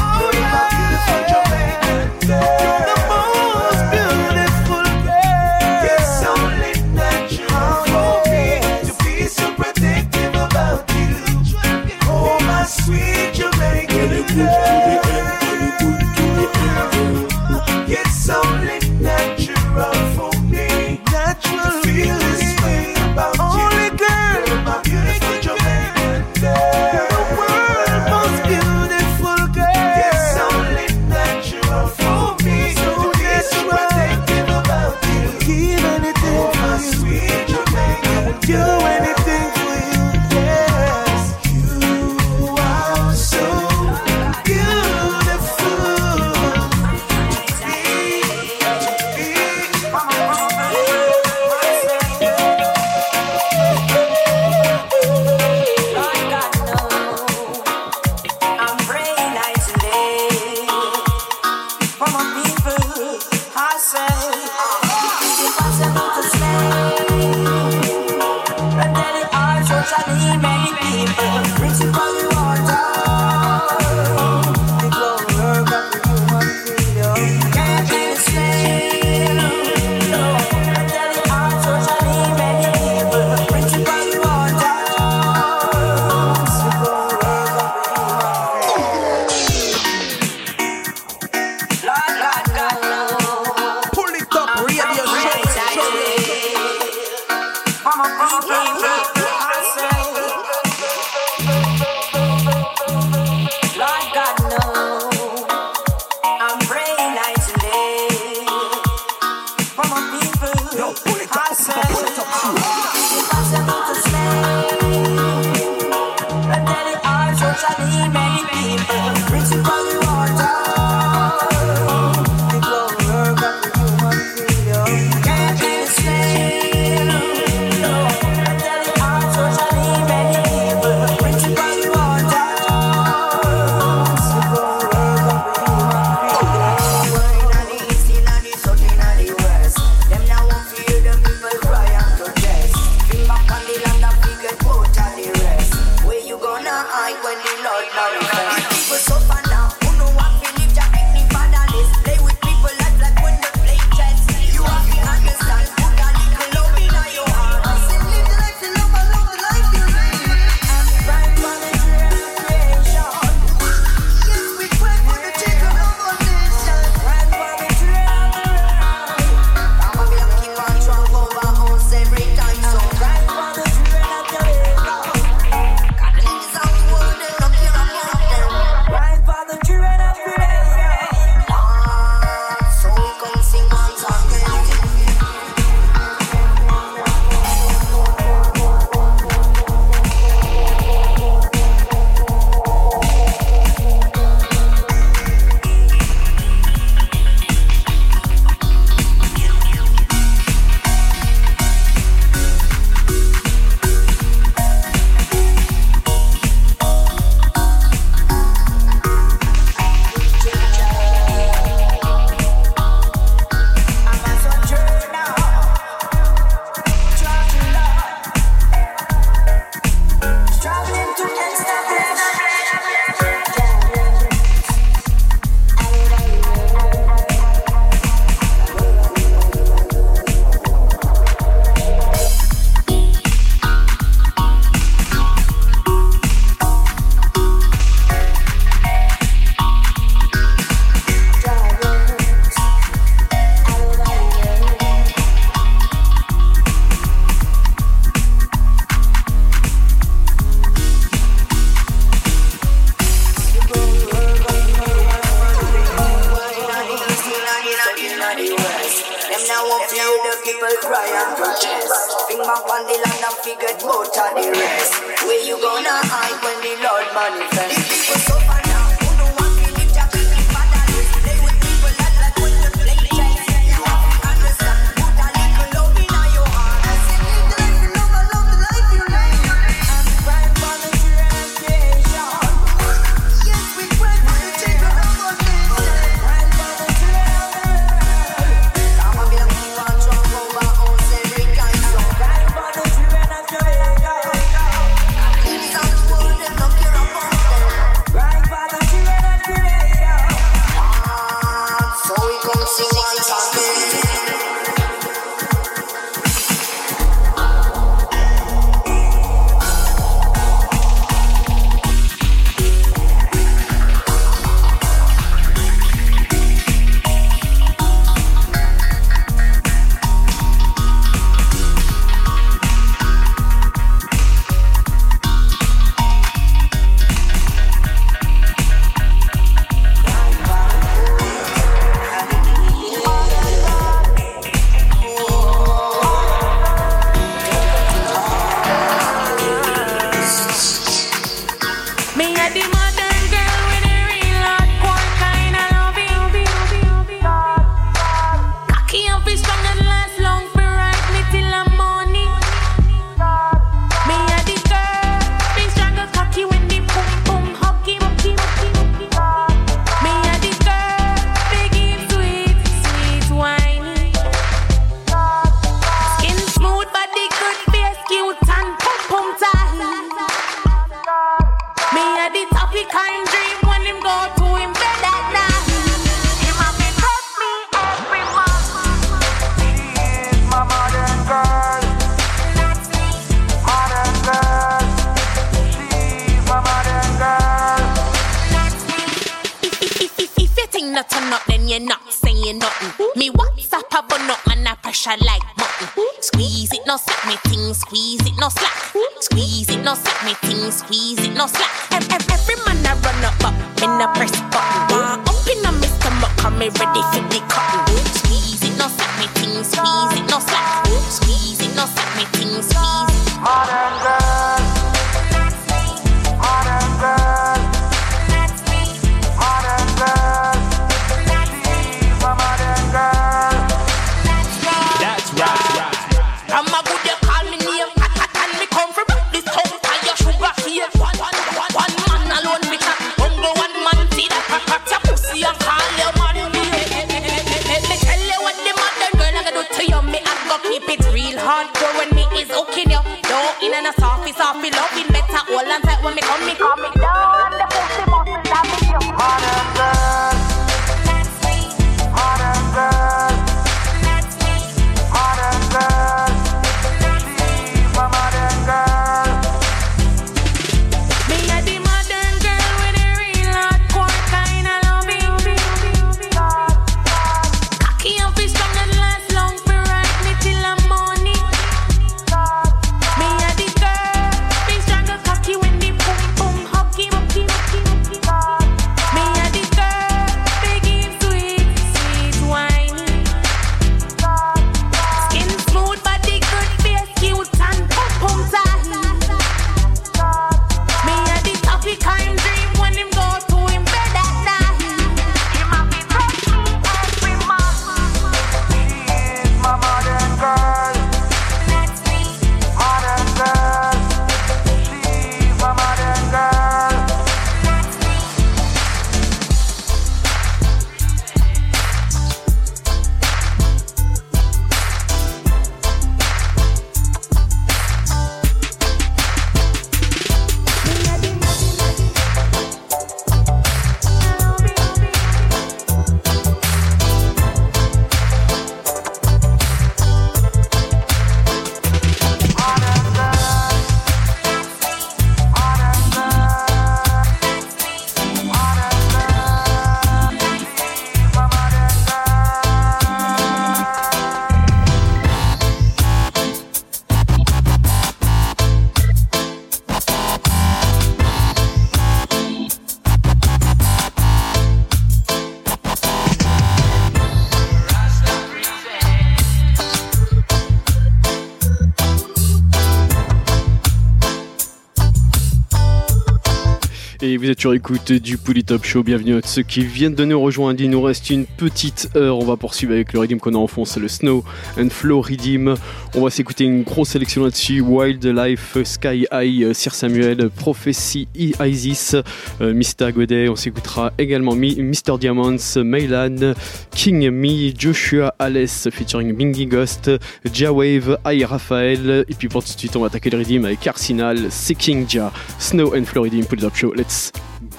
Sur 567.60 567.74
écoute 567.74 568.10
du 568.10 568.38
Top 568.64 568.86
Show. 568.86 569.02
Bienvenue 569.02 569.36
à 569.36 569.40
ceux 569.44 569.60
qui 569.60 569.84
viennent 569.84 570.14
de 570.14 570.24
nous 570.24 570.40
rejoindre. 570.40 570.80
Il 570.80 570.88
nous 570.88 571.02
reste 571.02 571.28
une 571.28 571.44
petite 571.44 572.08
heure. 572.16 572.38
On 572.38 572.44
va 572.46 572.56
poursuivre 572.56 572.94
avec 572.94 573.12
le 573.12 573.18
rythme 573.18 573.36
qu'on 573.36 573.52
a 573.52 573.58
en 573.58 573.66
le 574.00 574.08
Snow 574.08 574.42
and 574.78 574.88
Flow 574.88 575.20
Rhythm. 575.20 575.74
On 576.14 576.22
va 576.22 576.30
s'écouter 576.30 576.64
une 576.64 576.84
grosse 576.84 577.10
sélection 577.10 577.44
là-dessus. 577.44 577.82
Wildlife, 577.82 578.78
Sky 578.82 579.26
High, 579.30 579.74
Sir 579.74 579.94
Samuel, 579.94 580.48
Prophecy, 580.48 581.28
Isis, 581.34 582.16
euh. 582.62 583.12
Godet. 583.12 583.50
On 583.50 583.56
s'écoutera 583.56 584.14
également 584.16 584.56
Mr. 584.56 585.18
Diamonds, 585.20 585.76
Maylan, 585.76 586.54
King 586.92 587.28
Me, 587.28 587.78
Joshua 587.78 588.34
Alice 588.38 588.88
featuring 588.90 589.34
Bingy 589.34 589.66
Ghost, 589.66 590.10
J-Wave, 590.50 591.18
I 591.26 591.44
Raphael. 591.44 592.24
Et 592.26 592.34
puis 592.34 592.48
pour 592.48 592.64
tout 592.64 592.72
de 592.72 592.78
suite, 592.78 592.96
on 592.96 593.00
va 593.00 593.08
attaquer 593.08 593.28
le 593.28 593.36
rythme 593.36 593.66
avec 593.66 593.86
Arsenal, 593.86 594.50
Seeking 594.50 595.06
Ja, 595.12 595.30
Snow 595.58 595.94
and 595.94 596.06
Flow 596.06 596.24
it 596.24 596.64
up 596.64 596.74
show. 596.74 596.94
Let's 596.94 597.30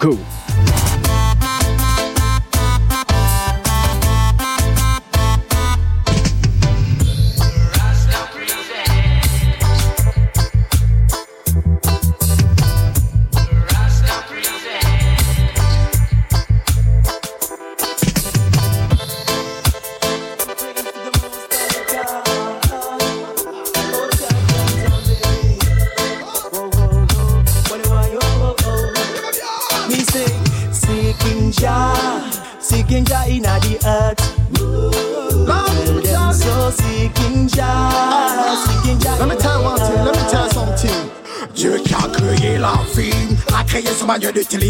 go. 0.01 0.80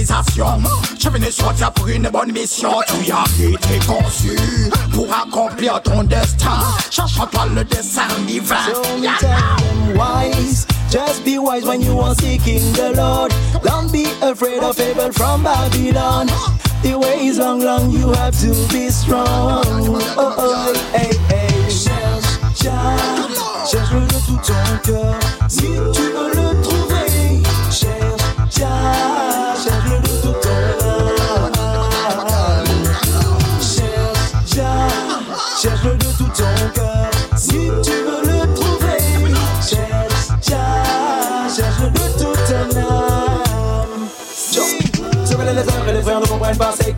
Manuel 0.01 0.23
d'utilisation. 0.31 0.45
Je 0.99 1.09
venu 1.09 1.31
sur 1.31 1.53
terre 1.55 1.71
pour 1.71 1.87
une 1.87 2.09
bonne 2.09 2.31
mission. 2.31 2.71
Tu 2.87 3.11
as 3.11 3.49
été 3.49 3.85
conçu 3.85 4.37
pour 4.93 5.07
accomplir 5.13 5.81
ton 5.81 6.03
destin. 6.03 6.59
Cherche-toi 6.89 7.45
le 7.55 7.63
dessin 7.63 8.07
divin. 8.27 8.55
So 8.73 8.97
me 8.97 9.07
tell 9.19 9.29
them 9.29 9.97
wise, 9.97 10.65
just 10.89 11.23
be 11.25 11.37
wise 11.37 11.65
when 11.65 11.81
you 11.81 11.99
are 11.99 12.15
seeking 12.15 12.73
the 12.73 12.93
Lord. 12.95 13.33
Don't 13.63 13.91
be 13.91 14.05
afraid 14.21 14.63
of 14.63 14.79
evil 14.79 15.11
from 15.11 15.43
Babylon. 15.43 16.27
The 16.83 16.97
way 16.97 17.27
is 17.27 17.37
long, 17.37 17.61
long, 17.61 17.91
you 17.91 18.11
have 18.13 18.33
to 18.41 18.47
be 18.73 18.89
strong. 18.89 19.63
Oh, 20.17 20.35
oh, 20.37 20.73
hey, 20.93 21.11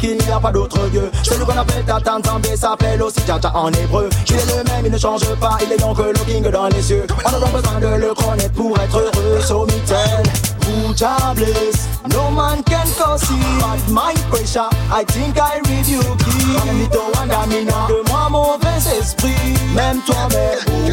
qu'il 0.04 0.18
n'y 0.18 0.32
a 0.32 0.40
pas 0.40 0.52
d'autre 0.52 0.78
Dieu. 0.90 1.10
Celui 1.24 1.46
qu'on 1.46 1.58
appelle 1.58 1.84
Tatan 1.86 2.20
Zambé 2.24 2.58
s'appelle 2.58 3.02
aussi 3.02 3.22
Tata 3.22 3.52
en 3.56 3.72
hébreu. 3.72 4.10
Il 4.28 4.36
est 4.36 4.58
le 4.58 4.64
même, 4.66 4.86
il 4.86 4.92
ne 4.92 4.98
change 4.98 5.24
pas, 5.36 5.58
il 5.64 5.72
est 5.72 5.78
donc 5.78 5.98
le 5.98 6.14
king 6.26 6.44
dans 6.52 6.68
les 6.68 6.82
cieux. 6.82 7.08
On 7.24 7.30
a 7.30 7.40
donc 7.40 7.52
besoin 7.54 7.80
de 7.80 7.88
le 7.88 8.14
connaître 8.14 8.52
pour 8.52 8.78
être 8.78 8.98
heureux. 8.98 9.42
So 9.42 9.66
me 9.66 9.80
tell, 9.88 10.24
who 10.68 10.94
bless, 11.36 11.88
no 12.14 12.30
man 12.32 12.62
can 12.64 12.88
cause. 12.98 13.24
But 13.60 13.90
my 13.90 14.14
pressure, 14.30 14.70
I 14.92 15.06
think 15.06 15.38
I 15.38 15.62
to 15.62 17.00
wanda 17.16 17.48
mina, 17.48 17.88
de 17.88 18.10
moi 18.10 18.30
mauvais 18.30 19.00
esprit. 19.00 19.32
Même 19.74 20.02
toi, 20.06 20.28
mais 20.32 20.58
où 20.70 20.92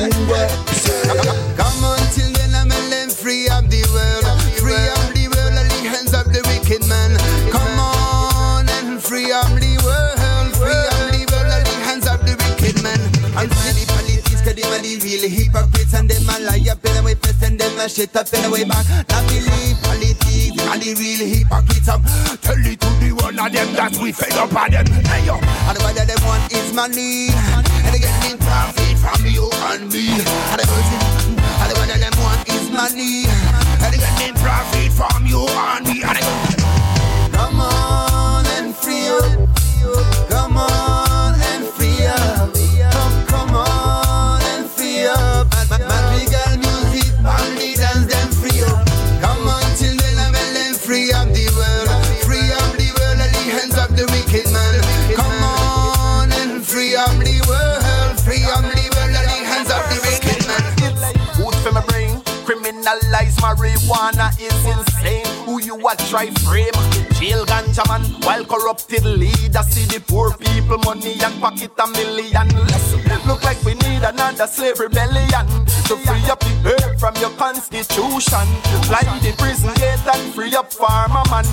Come 1.56 1.84
on 1.84 1.96
till 2.14 2.32
then 2.32 2.54
I'm 2.54 3.10
free 3.10 3.48
of 3.48 3.68
the 3.68 3.82
world. 3.92 4.24
Free 4.56 4.74
of 4.74 5.12
the 5.14 5.26
world 5.34 5.56
the 5.68 5.88
hands 5.88 6.14
of 6.14 6.32
the 6.32 6.42
wicked 6.46 6.86
man. 6.86 7.29
Real 15.10 15.28
hypocrites. 15.28 15.94
And 15.94 16.08
them 16.08 16.28
a 16.30 16.70
up 16.70 16.84
in 16.84 16.94
way 17.04 17.14
first 17.14 17.42
and 17.42 17.58
them 17.58 17.78
a 17.78 17.88
shit 17.88 18.14
up 18.14 18.30
in 18.32 18.42
the 18.42 18.50
way 18.50 18.64
back. 18.64 18.86
Not 19.10 19.26
believe 19.26 19.78
politics, 19.82 20.54
them 20.54 20.78
the 20.78 20.94
real 20.94 21.22
hypocrites. 21.26 21.88
Um, 21.88 22.02
tell 22.38 22.62
it 22.62 22.78
to 22.78 22.88
the 23.02 23.10
one 23.18 23.38
of 23.38 23.50
them 23.50 23.68
that 23.74 23.96
we 23.98 24.12
fed 24.12 24.38
up 24.38 24.54
on 24.54 24.70
them. 24.70 24.86
Hey 25.10 25.26
yo, 25.26 25.34
and 25.34 25.78
what 25.82 25.94
them 25.94 26.20
want 26.22 26.52
is 26.52 26.72
money. 26.72 27.34
And 27.34 27.90
they 27.90 27.98
getting 27.98 28.38
profit 28.38 28.96
from 29.02 29.26
you 29.26 29.50
and 29.74 29.90
me. 29.90 30.14
And 30.14 30.58
the 30.58 30.66
person, 30.66 31.02
and 31.42 31.68
the 31.70 31.74
of 31.74 31.98
them 31.98 32.14
want 32.22 32.46
is 32.46 32.70
money. 32.70 33.26
And 33.26 33.90
they 33.90 33.98
getting 33.98 34.34
profit 34.38 34.92
from 34.94 35.26
you 35.26 35.42
and 35.46 35.86
me. 35.86 36.02
And 36.06 36.49
Criminalize 62.90 63.36
marijuana 63.36 64.30
is 64.40 64.66
insane. 64.66 65.26
Who 65.44 65.60
you 65.60 65.76
a 65.76 65.96
try 66.08 66.30
frame? 66.42 66.72
Jail 67.12 67.44
ganja 67.46 67.86
man 67.88 68.02
while 68.22 68.44
corrupted 68.44 69.04
leaders 69.04 69.66
see 69.68 69.84
the 69.86 70.00
poor 70.00 70.32
people 70.34 70.78
money 70.78 71.16
and 71.22 71.40
pocket 71.40 71.70
a 71.78 71.86
million 71.88 72.48
less. 72.66 72.94
Look 73.26 73.44
like 73.44 73.62
we 73.64 73.74
need 74.00 74.08
another 74.08 74.46
slave 74.46 74.78
rebellion 74.78 75.46
to 75.86 75.96
free 75.96 76.30
up 76.30 76.40
the 76.40 76.74
earth 76.74 77.00
from 77.00 77.14
your 77.16 77.30
constitution. 77.30 78.46
Fly 78.88 79.02
the 79.22 79.34
prison 79.38 79.72
gate 79.74 80.00
and 80.12 80.34
free 80.34 80.54
up 80.54 80.72
farmer 80.72 81.22
man 81.30 81.44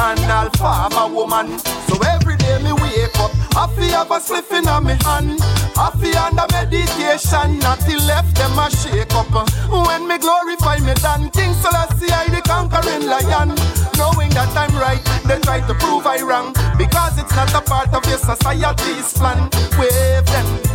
and 0.00 0.30
all 0.30 0.50
farmer 0.58 1.12
woman. 1.12 1.58
So 1.88 1.96
every 2.06 2.36
day 2.36 2.62
me 2.62 2.72
wake 2.72 3.18
up, 3.18 3.32
I 3.56 3.66
feel 3.74 3.90
have 3.90 4.10
a 4.10 4.20
spliff 4.20 4.50
in 4.56 4.64
my 4.64 4.96
hand. 5.04 5.40
I 5.76 5.90
feel 6.00 6.18
under 6.18 6.46
meditation, 6.52 7.58
not 7.60 7.80
the 7.80 7.96
left 8.06 8.36
them 8.36 8.58
a 8.58 8.70
shake 8.70 9.14
up. 9.14 9.30
When 9.70 10.08
me 10.08 10.18
glorify 10.18 10.78
me 10.78 10.94
dan 10.94 11.30
King 11.30 11.54
Selassie 11.54 12.12
I 12.12 12.28
the 12.28 12.42
conquering 12.42 13.06
lion. 13.06 13.54
Knowing 13.96 14.30
that 14.30 14.52
I'm 14.56 14.74
right, 14.76 15.02
they 15.26 15.38
try 15.40 15.60
to 15.66 15.74
prove 15.74 16.06
I 16.06 16.20
wrong 16.22 16.52
because 16.76 17.18
it's 17.18 17.34
not 17.34 17.52
a 17.54 17.60
part 17.60 17.92
of 17.94 18.04
your 18.06 18.18
society's 18.18 19.12
plan. 19.12 19.48
Wave 19.78 20.26
them. 20.26 20.69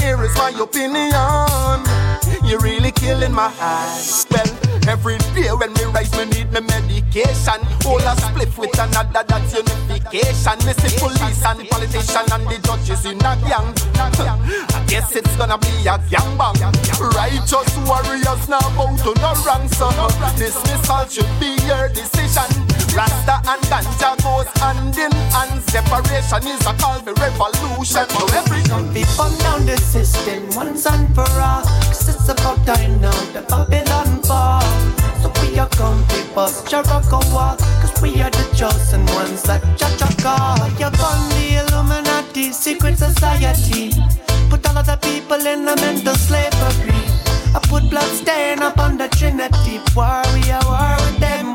Here 0.00 0.22
is 0.24 0.34
my 0.36 0.50
opinion. 0.50 1.84
You're 2.44 2.60
really 2.60 2.90
killing 2.92 3.32
my 3.32 3.52
eyes. 3.60 4.26
Well, 4.30 4.46
every 4.88 5.18
day 5.34 5.52
when 5.52 5.72
me 5.74 5.84
rise, 5.94 6.10
me 6.16 6.24
need 6.26 6.50
me 6.52 6.60
medication. 6.60 7.60
All 7.86 8.00
a 8.00 8.14
spliff 8.16 8.58
with 8.58 8.78
another, 8.78 9.24
that's 9.28 9.54
unification. 9.54 10.58
Me 10.66 10.72
see 10.72 10.98
police 10.98 11.44
and 11.44 11.60
the 11.60 11.66
politician 11.70 12.26
and 12.32 12.44
the 12.48 12.58
judges 12.64 13.04
in 13.04 13.18
a 13.18 13.36
gang. 13.46 13.74
I 14.74 14.84
guess 14.88 15.14
it's 15.14 15.36
gonna 15.36 15.58
be 15.58 15.68
a 15.86 15.98
gang 16.10 16.36
bang. 16.36 16.58
Righteous 17.14 17.70
warriors 17.86 18.48
now 18.48 18.66
bow 18.76 18.96
to 19.04 19.12
wrong, 19.46 19.68
so 19.68 19.90
dismissal 20.36 21.06
should 21.06 21.30
be 21.38 21.54
your 21.66 21.88
decision. 21.88 22.69
Rasta 22.94 23.38
and 23.46 23.62
ganja 23.70 24.10
goes 24.22 24.48
hand 24.58 24.96
in 24.98 25.12
hand. 25.30 25.62
Separation 25.70 26.46
is 26.48 26.66
a 26.66 26.74
call 26.74 26.98
for 27.00 27.14
revolution. 27.14 28.06
So 28.08 28.22
every 28.34 28.60
burn 29.16 29.38
down 29.38 29.66
the 29.66 29.76
system 29.76 30.48
once 30.56 30.86
and 30.86 31.14
for 31.14 31.28
all. 31.40 31.62
Cause 31.62 32.08
it's 32.08 32.28
about 32.28 32.58
time 32.66 33.00
now 33.00 33.14
the 33.32 33.42
Babylon 33.42 34.22
fall. 34.22 34.62
So 35.22 35.30
we 35.40 35.58
are 35.58 35.68
come 35.68 36.02
people, 36.08 36.50
Jericho 36.66 37.20
walk. 37.32 37.58
Cause 37.80 37.94
we 38.02 38.20
are 38.22 38.30
the 38.30 38.46
chosen 38.56 39.06
ones 39.14 39.42
that 39.44 39.62
Jah 39.78 39.90
call. 40.22 40.58
You 40.80 40.90
burn 40.98 41.20
the 41.34 41.62
Illuminati, 41.62 42.52
secret 42.52 42.98
society. 42.98 43.92
Put 44.50 44.66
all 44.68 44.78
of 44.78 44.86
the 44.86 44.96
people 44.96 45.40
in 45.46 45.68
a 45.68 45.76
mental 45.76 46.14
slavery. 46.14 47.02
I 47.54 47.60
put 47.68 47.88
blood 47.90 48.10
stain 48.14 48.62
upon 48.62 48.98
the 48.98 49.08
Trinity. 49.08 49.80
War 49.94 50.22
we 50.34 50.50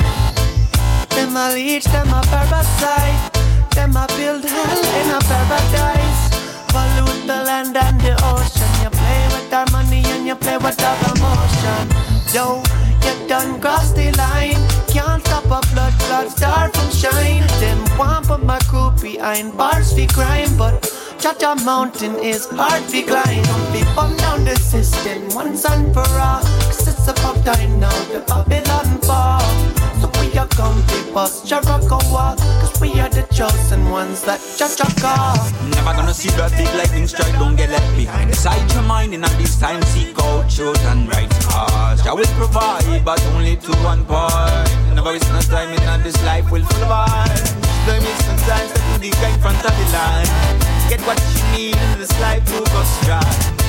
them 1.86 2.14
a 2.14 2.22
parasite. 2.22 3.34
Them 3.72 3.96
a 3.96 4.08
build 4.08 4.44
hell 4.44 4.84
in 5.02 5.12
a 5.12 5.20
paradise. 5.20 6.30
Pollute 6.68 7.28
the 7.28 7.44
land 7.44 7.78
and 7.78 8.02
the 8.02 8.14
ocean. 8.24 8.84
You 8.84 8.90
play 8.90 9.28
with 9.32 9.54
our 9.54 9.66
money 9.72 10.04
and 10.06 10.26
you 10.28 10.36
play 10.36 10.58
with 10.58 10.82
our 10.82 10.98
emotion. 11.16 11.90
Yo, 12.34 12.64
you 13.04 13.28
done 13.28 13.60
cross 13.62 13.92
the 13.92 14.12
line. 14.18 14.60
Can't 14.88 15.26
stop 15.26 15.46
a 15.46 15.74
blood 15.74 15.94
clot 16.00 16.32
star 16.32 16.70
from 16.70 16.92
shine. 16.92 17.48
Them 17.60 17.98
want 17.98 18.28
put 18.28 18.44
my 18.44 18.60
crew 18.60 18.92
behind 19.02 19.58
bars 19.58 19.94
for 19.94 20.08
crime, 20.14 20.58
but 20.58 20.84
Chacha 21.20 21.56
Mountain 21.64 22.16
is 22.20 22.46
hard 22.48 22.88
to 22.90 23.02
climb. 23.04 23.44
Don't 23.44 23.74
be 23.74 23.84
bum 23.96 24.16
down 24.18 24.46
the 24.46 24.56
system 24.56 25.30
once 25.36 25.66
and 25.66 25.94
for 25.94 26.00
all. 26.02 26.42
Cause 26.42 26.88
it's 26.88 27.08
about 27.08 27.44
time 27.46 27.80
now 27.80 27.90
the 28.14 28.20
Babylon 28.28 28.65
us. 31.16 31.50
Cause 31.50 32.82
we 32.82 33.00
are 33.00 33.10
the 33.10 33.26
chosen 33.34 33.90
ones 33.90 34.22
that 34.24 34.40
call. 35.02 35.36
Never 35.70 35.94
gonna 35.96 36.14
see 36.14 36.30
the 36.30 36.52
big 36.58 36.68
lightning 36.76 37.08
strike, 37.08 37.34
don't 37.34 37.56
get 37.56 37.70
left 37.70 37.96
behind. 37.96 38.32
Decide 38.32 38.72
your 38.74 38.84
mind 38.84 39.14
and 39.14 39.24
at 39.26 39.38
this 39.38 39.60
time 39.60 39.82
seek 39.84 40.18
out 40.20 40.50
truth 40.50 40.84
and 40.86 41.08
right. 41.10 41.30
Cause 41.48 42.06
I 42.06 42.14
will 42.14 42.26
provide, 42.38 43.04
but 43.06 43.24
only 43.34 43.56
to 43.58 43.72
one 43.84 44.06
part. 44.06 44.70
Never 44.94 45.12
waste 45.12 45.32
no 45.32 45.42
time 45.42 45.70
in 45.70 45.84
that 45.86 46.04
this 46.04 46.22
life 46.24 46.52
will 46.52 46.64
full 46.64 46.84
of 46.84 46.90
vibes. 46.90 47.52
There 47.86 48.02
is 48.02 48.18
sometimes 48.26 48.74
that 48.74 48.84
you 48.94 49.12
dig 49.12 49.16
in 49.24 49.40
front 49.40 49.64
of 49.64 49.74
the 49.74 49.86
line. 49.94 50.30
Get 50.90 51.02
what 51.08 51.20
you 51.34 51.58
need 51.58 51.78
in 51.78 52.00
this 52.00 52.12
life 52.20 52.44
to 52.46 52.60
go 52.72 52.84
stride. 53.02 53.65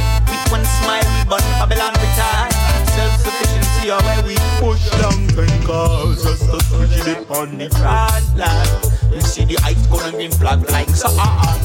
With 0.47 0.53
one 0.53 0.65
smile, 0.65 1.03
we 1.03 1.29
burn 1.29 1.43
Babylon 1.59 1.93
with 1.99 2.15
time. 2.15 2.53
Self-sufficiency 2.95 3.91
or 3.91 4.01
where 4.03 4.23
we 4.23 4.37
push 4.63 4.89
down 4.91 5.27
ten 5.35 5.63
cars 5.67 6.23
just 6.23 6.47
to 6.47 6.61
switch 6.65 7.07
it 7.07 7.29
on 7.31 7.59
the 7.59 7.69
front 7.71 8.39
line. 8.39 9.13
You 9.13 9.21
see 9.23 9.45
the 9.45 9.59
ice 9.65 9.87
gonna 9.89 10.13
green 10.13 10.31
flag 10.31 10.63
like 10.71 10.89
so 10.91 11.09
ah 11.19 11.59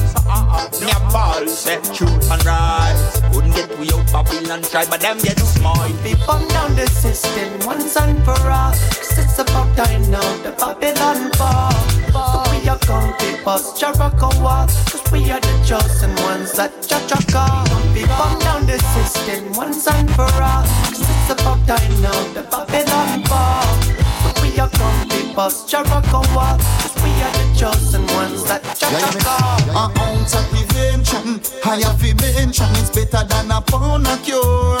so 0.74 0.84
Me 0.84 0.90
a 0.90 0.98
ball 1.12 1.46
set 1.46 1.84
truth 1.94 2.30
and 2.30 2.44
right. 2.44 2.96
Couldn't 3.32 3.54
get 3.54 3.78
we 3.78 3.86
out 3.92 4.04
Babylon 4.12 4.62
try, 4.62 4.84
but 4.86 5.00
them 5.00 5.18
get 5.18 5.38
smart. 5.38 5.92
Be 6.02 6.14
bum 6.26 6.48
down 6.48 6.74
the 6.74 6.86
system 6.88 7.64
once 7.64 7.96
and 7.96 8.18
for 8.24 8.34
all. 8.50 8.72
Cause 8.72 9.18
it's 9.18 9.38
about 9.38 9.76
time 9.76 10.10
now 10.10 10.42
the 10.42 10.50
Babylon 10.58 11.30
fall. 11.38 11.70
So 12.10 12.51
we 12.72 12.78
are 12.78 12.86
come 12.86 13.14
to 13.18 13.50
us, 13.50 13.78
Jericho 13.78 14.30
walk. 14.42 14.68
Cause 14.88 15.02
we 15.12 15.30
are 15.30 15.40
the 15.40 15.64
chosen 15.66 16.14
ones 16.24 16.52
that 16.52 16.72
Jah 16.88 17.04
Jah 17.06 17.20
call. 17.30 17.66
Be 17.92 18.06
bum 18.06 18.38
down 18.40 18.66
the 18.66 18.78
system 18.94 19.52
once 19.52 19.86
and 19.86 20.08
for 20.12 20.22
all. 20.22 20.64
Cause 20.88 21.04
it's 21.04 21.30
about 21.30 21.60
time 21.66 22.00
now 22.00 22.32
the 22.32 22.42
Babylon 22.48 23.24
fall. 23.24 23.76
So 24.22 24.42
we 24.42 24.58
are 24.58 24.70
come 24.70 25.08
to 25.08 25.40
us, 25.40 25.70
Jericho 25.70 26.22
walk. 26.34 26.60
Cause 26.80 26.96
we 27.02 27.10
are 27.20 27.32
the 27.36 27.44
chosen 27.58 28.06
ones 28.16 28.44
that 28.44 28.62
Jah 28.78 28.88
Jah 28.88 29.20
call. 29.20 29.76
A 29.76 29.92
ounce 30.00 30.34
of 30.34 30.48
prevention, 30.48 31.40
higher 31.62 31.92
fi 31.98 32.14
mention, 32.14 32.70
it's 32.80 32.90
better 32.90 33.26
than 33.26 33.50
a 33.50 33.60
pound 33.60 34.06
of 34.06 34.22
cure. 34.24 34.78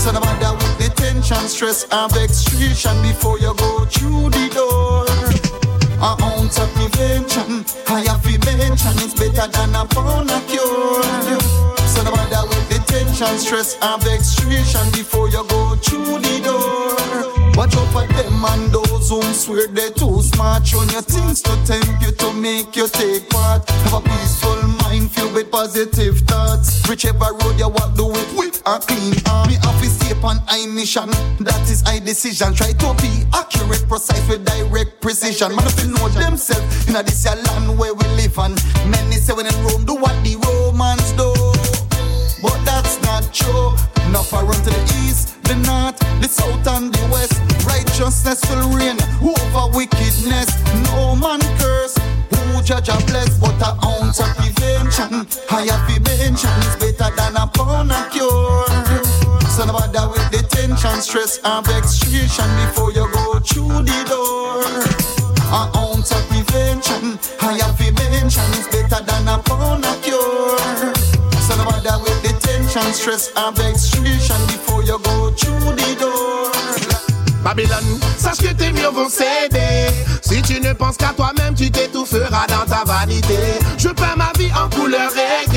So 0.00 0.12
no 0.12 0.20
matter 0.20 0.52
with 0.56 0.78
the 0.78 0.88
tension, 0.96 1.48
stress 1.48 1.86
and 1.90 2.12
vexation 2.12 2.96
before 3.02 3.38
you 3.38 3.54
go 3.56 3.84
through 3.86 4.30
the 4.30 4.48
door. 4.54 5.13
A 6.00 6.16
ounce 6.22 6.58
of 6.58 6.72
prevention, 6.74 7.64
higher 7.86 8.18
fi 8.18 8.36
mention, 8.44 8.96
it's 8.98 9.14
better 9.14 9.46
than 9.50 9.74
a 9.74 9.84
pound 9.86 10.30
of 10.30 10.46
cure. 10.48 11.02
So 11.88 12.02
no 12.02 12.53
tension, 13.14 13.38
stress 13.38 13.76
and 13.80 14.02
vexation 14.02 14.90
before 14.92 15.28
you 15.28 15.44
go 15.48 15.76
through 15.76 16.18
the 16.18 16.40
door. 16.42 17.54
Watch 17.54 17.76
out 17.76 17.86
for 17.92 18.06
them 18.06 18.44
and 18.44 18.72
those 18.72 19.08
who 19.08 19.22
swear 19.32 19.68
they're 19.68 19.90
too 19.90 20.20
smart. 20.22 20.66
Showing 20.66 20.88
your 20.90 21.02
things 21.02 21.40
to 21.42 21.50
tempt 21.64 22.02
you 22.02 22.10
to 22.10 22.32
make 22.32 22.74
you 22.74 22.88
take 22.88 23.28
part. 23.30 23.68
Have 23.68 23.94
a 23.94 24.00
peaceful 24.00 24.60
mind 24.82 25.10
filled 25.10 25.34
with 25.34 25.50
positive 25.50 26.18
thoughts. 26.20 26.86
Whichever 26.88 27.32
road 27.42 27.58
you 27.58 27.68
walk, 27.68 27.94
do 27.96 28.10
it 28.10 28.30
with 28.36 28.62
a 28.66 28.78
clean 28.80 29.14
heart. 29.26 29.48
Me 29.48 29.54
have 29.54 29.80
to 29.80 29.88
stay 29.88 30.12
upon 30.12 30.38
I 30.48 30.66
mission. 30.66 31.10
That 31.40 31.62
is 31.70 31.84
I 31.86 32.00
decision. 32.00 32.54
Try 32.54 32.72
to 32.72 32.94
be 33.00 33.22
accurate, 33.32 33.86
precise 33.88 34.26
with 34.28 34.44
direct 34.44 35.00
precision. 35.00 35.54
Man, 35.54 35.66
if 35.66 35.84
you 35.84 35.92
know 35.92 36.08
themselves, 36.08 36.86
you 36.88 36.92
know 36.92 37.02
this 37.02 37.24
your 37.24 37.36
land 37.36 37.78
where 37.78 37.94
we 37.94 38.04
live 38.18 38.38
on. 38.38 38.54
Many 38.90 39.16
say 39.16 39.32
when 39.32 39.46
in 39.46 39.54
Rome, 39.64 39.84
do 39.84 39.94
what 39.94 40.16
the 40.24 40.34
Romans 40.34 40.53
true. 43.34 43.74
Enough 44.06 44.32
I 44.32 44.42
run 44.42 44.54
to 44.62 44.70
the 44.70 44.84
east, 45.04 45.42
the 45.44 45.56
north, 45.66 45.98
the 46.22 46.28
south 46.28 46.66
and 46.68 46.94
the 46.94 47.04
west. 47.10 47.34
Righteousness 47.66 48.40
will 48.48 48.70
reign 48.70 48.96
over 49.20 49.76
wickedness. 49.76 50.48
No 50.86 51.16
man 51.16 51.42
curse. 51.58 51.98
Who 52.30 52.62
judge 52.62 52.88
a 52.88 52.96
bless, 53.10 53.36
but 53.38 53.60
a 53.60 53.74
ounce 53.84 54.20
of 54.20 54.30
prevention. 54.38 55.26
Higher 55.50 55.78
prevention 55.84 56.54
is 56.62 56.76
better 56.78 57.10
than 57.16 57.36
a 57.36 57.46
pound 57.50 57.90
of 57.90 58.10
cure. 58.10 58.64
So 59.50 59.66
no 59.66 59.72
matter 59.74 60.06
with 60.08 60.30
the 60.30 60.46
tension, 60.48 61.02
stress 61.02 61.40
and 61.44 61.66
vexation 61.66 62.48
before 62.62 62.92
you 62.92 63.06
go 63.12 63.40
through 63.40 63.82
the 63.82 63.98
door. 64.06 64.62
A 65.50 65.70
ounce 65.76 66.10
of 66.10 66.22
prevention, 66.28 67.18
higher 67.38 67.72
prevention 67.74 68.46
is 68.54 68.66
better 68.68 69.02
than 69.04 69.28
a 69.28 69.38
pound 69.42 69.84
of 69.84 70.02
cure. 70.02 70.93
Tension, 72.74 72.92
stress 72.92 73.32
and 73.36 73.56
vexation 73.56 74.40
before 74.46 74.82
you 74.82 74.98
go 74.98 75.30
through 75.30 75.76
the 75.76 75.96
door. 76.00 76.50
Babylone, 77.44 78.00
sache 78.18 78.38
que 78.38 78.52
tes 78.52 78.72
murs 78.72 78.92
vont 78.92 79.08
céder. 79.08 79.86
Si 80.22 80.42
tu 80.42 80.60
ne 80.60 80.72
penses 80.72 80.96
qu'à 80.96 81.12
toi-même, 81.16 81.54
tu 81.54 81.70
t'étoufferas 81.70 82.46
dans 82.48 82.66
ta 82.66 82.82
vanité. 82.84 83.38
Je 83.78 83.90
peins 83.90 84.16
ma 84.16 84.32
vie 84.38 84.50
en 84.52 84.68
couleur 84.74 85.08
reggae. 85.10 85.53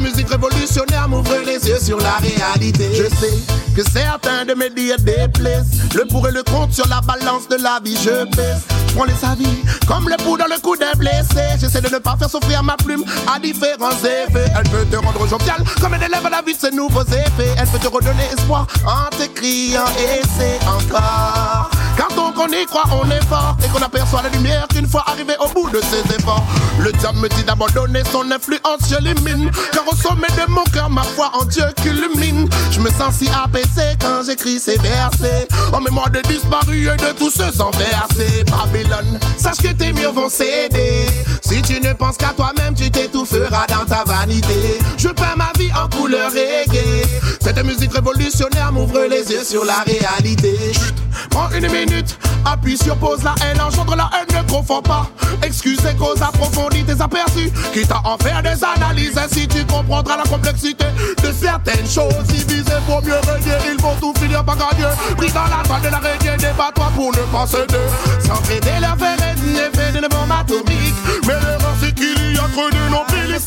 Cette 0.00 0.12
musique 0.12 0.30
révolutionnaire 0.30 1.08
m'ouvre 1.10 1.36
les 1.44 1.68
yeux 1.68 1.78
sur 1.78 1.98
la 1.98 2.16
réalité. 2.16 2.88
Je 2.94 3.14
sais 3.16 3.38
que 3.76 3.82
certains 3.82 4.46
de 4.46 4.54
mes 4.54 4.70
dires 4.70 4.96
déplaisent. 4.98 5.94
Le 5.94 6.06
pour 6.06 6.26
et 6.26 6.32
le 6.32 6.42
contre 6.42 6.72
sur 6.72 6.88
la 6.88 7.02
balance 7.02 7.48
de 7.48 7.56
la 7.56 7.80
vie, 7.84 7.98
je 8.02 8.24
pèse. 8.34 8.62
Je 8.88 8.94
prends 8.94 9.04
les 9.04 9.24
avis 9.24 9.62
comme 9.86 10.08
le 10.08 10.16
pouls 10.16 10.38
dans 10.38 10.46
le 10.46 10.58
cou 10.60 10.74
d'un 10.76 10.96
blessé. 10.96 11.58
J'essaie 11.60 11.82
de 11.82 11.90
ne 11.90 11.98
pas 11.98 12.16
faire 12.18 12.30
souffrir 12.30 12.62
ma 12.62 12.76
plume 12.78 13.04
à 13.32 13.38
différents 13.38 13.90
effets. 13.90 14.50
Elle 14.56 14.70
peut 14.70 14.86
te 14.90 14.96
rendre 14.96 15.26
jovial 15.28 15.62
comme 15.80 15.92
un 15.92 16.00
élève 16.00 16.24
à 16.24 16.30
la 16.30 16.42
vie 16.42 16.54
de 16.54 16.58
ses 16.58 16.70
nouveaux 16.70 17.04
effets. 17.04 17.54
Elle 17.58 17.68
peut 17.68 17.78
te 17.78 17.88
redonner 17.88 18.24
espoir 18.36 18.66
en 18.86 19.14
t'écriant 19.14 19.84
et 19.98 20.22
c'est 20.38 20.66
encore. 20.66 21.70
Quand 21.98 22.08
on 22.42 22.48
y 22.48 22.64
croit, 22.64 22.84
on 22.90 23.10
est 23.10 23.24
fort 23.26 23.56
et 23.62 23.68
qu'on 23.68 23.84
aperçoit 23.84 24.22
la 24.22 24.30
lumière 24.30 24.66
qu'une 24.68 24.86
fois 24.86 25.04
arrivé 25.06 25.34
au 25.40 25.48
bout 25.48 25.68
de 25.68 25.80
ses 25.82 26.00
efforts. 26.14 26.44
Le 26.78 26.90
diable 26.92 27.18
me 27.18 27.28
dit 27.28 27.44
d'abandonner 27.44 28.02
son 28.10 28.30
influence, 28.30 28.88
je 28.88 28.96
l'élimine. 29.04 29.50
Car 29.72 29.84
au 29.90 29.96
sommet 29.96 30.28
de 30.36 30.50
mon 30.50 30.64
cœur, 30.72 30.90
ma 30.90 31.02
foi 31.02 31.30
en 31.34 31.44
Dieu 31.44 31.64
culmine. 31.82 32.48
Je 32.70 32.80
me 32.80 32.90
sens 32.90 33.16
si 33.18 33.28
apaisé 33.28 33.96
quand 34.00 34.22
j'écris 34.26 34.58
ces 34.58 34.78
versets. 34.78 35.48
En 35.72 35.80
mémoire 35.80 36.10
des 36.10 36.22
disparus 36.22 36.88
et 36.88 36.96
de 36.96 37.12
tous 37.18 37.30
ceux 37.30 37.52
sans 37.52 37.70
verser. 37.70 38.44
Babylone, 38.44 39.18
sache 39.36 39.58
que 39.58 39.72
tes 39.72 39.92
murs 39.92 40.12
vont 40.12 40.28
céder. 40.28 41.06
Si 41.50 41.60
tu 41.62 41.80
ne 41.80 41.92
penses 41.94 42.16
qu'à 42.16 42.28
toi-même, 42.28 42.74
tu 42.76 42.88
t'étoufferas 42.92 43.66
dans 43.66 43.84
ta 43.84 44.04
vanité. 44.04 44.78
Je 44.96 45.08
peins 45.08 45.34
ma 45.34 45.50
vie 45.58 45.68
en 45.72 45.88
couleur 45.88 46.30
reggae. 46.30 47.04
Cette 47.40 47.64
musique 47.64 47.92
révolutionnaire 47.92 48.70
m'ouvre 48.70 49.00
les 49.10 49.28
yeux 49.32 49.42
sur 49.42 49.64
la 49.64 49.82
réalité. 49.84 50.56
Chut, 50.72 50.94
prends 51.28 51.50
une 51.50 51.66
minute, 51.66 52.16
appuie 52.44 52.78
sur 52.78 52.96
pause, 52.98 53.24
la 53.24 53.34
haine 53.44 53.60
engendre 53.60 53.96
la 53.96 54.08
haine, 54.14 54.44
ne 54.44 54.48
confonds 54.48 54.80
pas. 54.80 55.10
Excuse 55.42 55.80
et 55.90 55.96
causes, 55.96 56.22
approfondis 56.22 56.84
tes 56.84 57.02
aperçus. 57.02 57.50
Quitte 57.72 57.90
à 57.90 58.00
en 58.04 58.16
faire 58.18 58.40
des 58.44 58.62
analyses, 58.62 59.18
ainsi 59.18 59.48
tu 59.48 59.64
comprendras 59.64 60.18
la 60.18 60.22
complexité 60.22 60.84
de 61.20 61.32
certaines 61.32 61.88
choses. 61.88 62.26
Diviser 62.28 62.78
pour 62.86 63.02
mieux 63.02 63.18
régner, 63.26 63.56
il 63.72 63.80
faut 63.80 63.96
tout 64.00 64.14
finir 64.20 64.44
par 64.44 64.56
gagner. 64.56 64.86
Pris 65.16 65.32
dans 65.32 65.46
la 65.46 65.64
toile 65.64 65.82
de 65.82 65.88
la 65.88 66.36
débat-toi 66.36 66.92
pour 66.94 67.10
ne 67.10 67.22
pas 67.32 67.46
céder. 67.48 67.74
Sans 68.24 68.40
traiter 68.42 68.78
leur 68.80 68.96
faire 68.96 69.16
effet 69.16 70.00
de 70.00 70.06
bombe 70.06 70.30
atomique. 70.30 70.69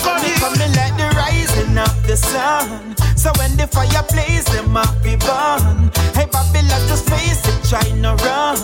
Non 0.02 0.20
plus. 0.20 0.40
Coming 0.40 0.74
like 0.76 0.96
the 0.98 1.10
rising 1.16 1.78
of 1.78 2.08
the 2.08 2.18
sun. 2.18 2.96
So 3.16 3.32
when 3.38 3.56
the 3.58 3.68
fire 3.68 4.04
blaze, 4.10 4.46
them 4.46 4.76
up 4.76 4.90
be 5.04 5.16
burn. 5.16 5.92
Hey 6.14 6.28
Babylon, 6.32 6.82
just 6.88 7.10
face 7.10 7.42
it, 7.46 7.70
try 7.70 7.84
no 8.00 8.16
run. 8.16 8.58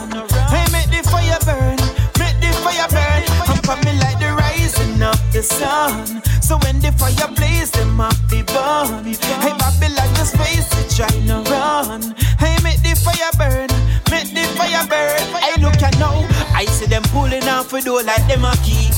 Hey, 0.50 0.66
make 0.72 0.90
the 0.90 1.02
fire 1.10 1.40
burn, 1.46 1.78
make 2.20 2.38
the 2.42 2.52
fire 2.64 2.88
burn. 2.90 3.24
I'm 3.48 3.62
coming 3.62 3.98
like 4.00 4.20
the 4.20 4.34
rising 4.34 5.02
of 5.02 5.20
the 5.32 5.44
sun. 5.44 6.22
So 6.42 6.58
when 6.64 6.80
the 6.80 6.92
fire 6.94 7.32
blaze, 7.36 7.72
them 7.72 8.00
up 8.02 8.16
be 8.30 8.42
burn. 8.44 9.06
Hey 9.44 9.54
Babylon, 9.58 10.10
just 10.16 10.36
face 10.36 10.70
it, 10.80 10.90
try 10.96 11.20
no 11.26 11.44
run. 11.44 12.16
I 16.60 16.66
see 16.66 16.88
them 16.88 17.04
pulling 17.16 17.48
off 17.48 17.72
for 17.72 17.80
door 17.80 18.04
like 18.04 18.28
them 18.28 18.44
a 18.44 18.52
key. 18.68 18.92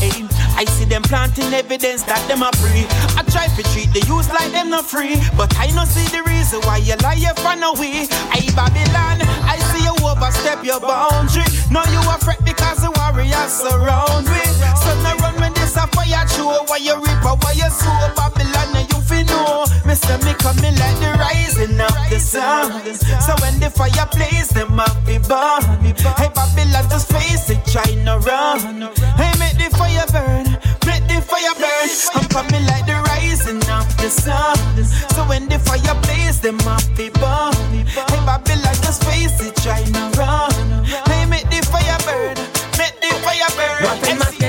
I 0.58 0.66
see 0.66 0.86
them 0.86 1.04
planting 1.04 1.54
evidence 1.54 2.02
that 2.10 2.18
them 2.26 2.42
a 2.42 2.50
free. 2.58 2.90
I 3.14 3.22
try 3.30 3.46
to 3.54 3.62
treat 3.70 3.94
the 3.94 4.02
youth 4.10 4.34
like 4.34 4.50
them 4.50 4.74
not 4.74 4.90
free, 4.90 5.22
but 5.38 5.54
I 5.62 5.70
no 5.78 5.86
see 5.86 6.10
the 6.10 6.26
reason 6.26 6.58
why 6.66 6.82
you 6.82 6.98
lie 7.06 7.22
you 7.22 7.30
run 7.46 7.62
away. 7.62 8.10
Hey 8.34 8.50
Babylon, 8.58 9.22
I 9.46 9.62
see 9.70 9.86
you 9.86 9.94
overstep 10.02 10.66
your 10.66 10.82
boundary. 10.82 11.46
Now 11.70 11.86
you 11.94 12.02
are 12.10 12.18
fret 12.18 12.42
because 12.42 12.82
the 12.82 12.90
warriors 12.98 13.54
surround 13.54 14.26
me. 14.26 14.42
So 14.82 14.90
now 15.06 15.22
run 15.22 15.38
when 15.38 15.54
this 15.54 15.78
a 15.78 15.86
fire 15.94 16.26
show. 16.34 16.66
Why 16.66 16.82
you 16.82 16.98
rip 16.98 17.22
why 17.22 17.54
you 17.54 17.70
sow 17.70 18.10
Babylon 18.18 18.90
you 19.02 19.08
feel 19.08 19.26
know. 19.26 19.66
Mister 19.86 20.18
me 20.20 20.34
coming 20.36 20.76
like 20.78 20.98
the 21.00 21.16
rising 21.18 21.80
of 21.80 21.96
the 22.10 22.20
sun. 22.20 22.72
So 23.22 23.34
when 23.42 23.60
the 23.60 23.70
fire 23.70 24.08
blaze, 24.14 24.50
them 24.50 24.80
up 24.80 24.96
be 25.06 25.18
burn. 25.18 25.62
Hey 26.18 26.30
Babylon, 26.34 26.86
just 26.90 27.12
face 27.12 27.50
it, 27.50 27.66
try 27.66 27.96
no 28.04 28.20
run. 28.20 28.82
Hey 29.18 29.32
make 29.40 29.58
the 29.58 29.70
fire 29.76 30.06
burn, 30.12 30.46
make 30.86 31.06
the 31.08 31.22
fire 31.22 31.56
burn. 31.56 31.90
I'm 32.16 32.28
coming 32.30 32.66
like 32.66 32.86
the 32.86 33.02
rising 33.08 33.64
of 33.70 33.88
the 33.98 34.10
sun. 34.10 34.58
So 35.16 35.24
when 35.26 35.48
the 35.50 35.60
fire 35.60 35.96
blaze, 36.02 36.40
them 36.40 36.60
up 36.68 36.84
be 36.96 37.10
burn. 37.10 37.86
Hey 37.86 38.22
Babylon, 38.26 38.76
just 38.86 39.04
face 39.04 39.42
it, 39.42 39.56
try 39.58 39.84
no 39.92 40.12
run. 40.18 40.86
Hey 41.08 41.26
make 41.26 41.50
the 41.50 41.62
fire 41.66 41.98
burn, 42.06 42.38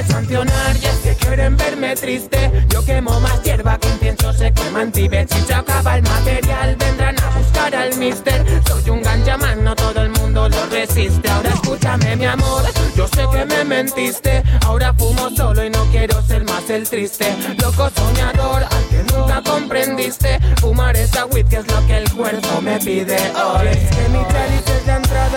sancionar 0.05 0.77
y 0.77 0.87
es 0.87 0.97
que 0.99 1.15
quieren 1.15 1.57
verme 1.57 1.95
triste. 1.95 2.51
Yo 2.69 2.85
quemo 2.85 3.19
más 3.21 3.43
hierba 3.43 3.79
que 3.79 3.89
incienso 3.89 4.33
se 4.33 4.53
quema 4.53 4.83
en 4.83 4.93
Tibet. 4.93 5.33
Si 5.33 5.41
se 5.43 5.55
acaba 5.55 5.97
el 5.97 6.03
material, 6.03 6.77
vendrán 6.77 7.17
a 7.21 7.31
buscar 7.39 7.75
al 7.75 7.97
mister. 7.97 8.45
Soy 8.67 8.91
un 8.91 9.03
ganjaman, 9.03 9.65
no 9.65 9.75
todo 9.75 10.03
el 10.03 10.11
mundo 10.11 10.49
lo 10.49 10.67
resiste. 10.67 11.29
Ahora 11.31 11.51
escúchame, 11.51 12.17
mi 12.17 12.27
amor, 12.27 12.65
yo 12.97 13.07
sé 13.09 13.25
que 13.33 13.45
me 13.45 13.65
mentiste. 13.65 14.43
Ahora 14.65 14.95
fumo 14.95 15.31
solo 15.31 15.65
y 15.65 15.71
no 15.71 15.85
quiero 15.87 16.23
ser 16.23 16.45
más 16.45 16.69
el 16.71 16.89
triste. 16.89 17.35
Loco 17.61 17.91
soñador, 17.95 18.63
al 18.65 18.85
que 18.89 19.13
nunca 19.13 19.43
comprendiste. 19.43 20.39
Fumar 20.61 20.97
esa 20.97 21.27
weed 21.27 21.47
que 21.47 21.57
es 21.57 21.71
lo 21.71 21.87
que 21.87 21.99
el 21.99 22.11
cuerpo 22.13 22.61
me 22.61 22.79
pide 22.79 23.19
hoy. 23.37 23.69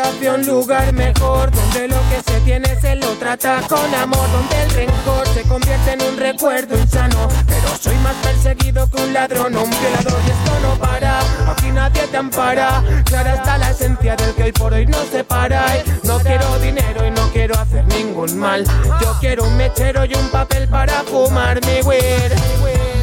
Hacia 0.01 0.33
un 0.33 0.45
lugar 0.45 0.93
mejor. 0.93 1.51
Donde 1.51 1.87
lo 1.87 1.97
que 2.09 2.31
se 2.31 2.39
tiene 2.41 2.79
se 2.79 2.95
lo 2.95 3.07
trata 3.13 3.61
con 3.67 3.93
amor. 3.95 4.27
Donde 4.31 4.63
el 4.63 4.69
rencor 4.71 5.27
se 5.33 5.43
convierte 5.43 5.93
en 5.93 6.01
un 6.01 6.17
recuerdo 6.17 6.77
insano. 6.77 7.27
Pero 7.47 7.67
soy 7.79 7.95
más 7.97 8.15
perseguido 8.15 8.89
que 8.89 9.01
un 9.01 9.13
ladrón 9.13 9.55
o 9.55 9.63
un 9.63 9.69
violador. 9.69 10.19
Y 10.25 10.31
esto 10.31 10.59
no 10.61 10.75
para, 10.79 11.19
aquí 11.51 11.71
nadie 11.71 12.01
te 12.07 12.17
ampara. 12.17 12.83
Clara 13.05 13.35
está 13.35 13.57
la 13.57 13.71
esencia 13.71 14.15
del 14.15 14.33
que 14.35 14.43
hoy 14.43 14.51
por 14.51 14.73
hoy 14.73 14.85
no 14.85 15.03
se 15.11 15.23
para. 15.23 15.65
No 16.03 16.19
quiero 16.19 16.59
dinero 16.59 17.05
y 17.05 17.11
no 17.11 17.29
quiero 17.31 17.57
hacer 17.59 17.85
ningún 17.87 18.37
mal. 18.37 18.63
Yo 19.01 19.15
quiero 19.19 19.45
un 19.45 19.57
mechero 19.57 20.05
y 20.05 20.13
un 20.13 20.29
papel 20.29 20.67
para 20.67 21.03
fumar 21.03 21.59
mi 21.65 21.81
weed. 21.81 22.94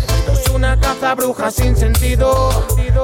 Una 0.62 0.78
caza 0.78 1.16
bruja 1.16 1.50
sin 1.50 1.74
sentido. 1.76 2.48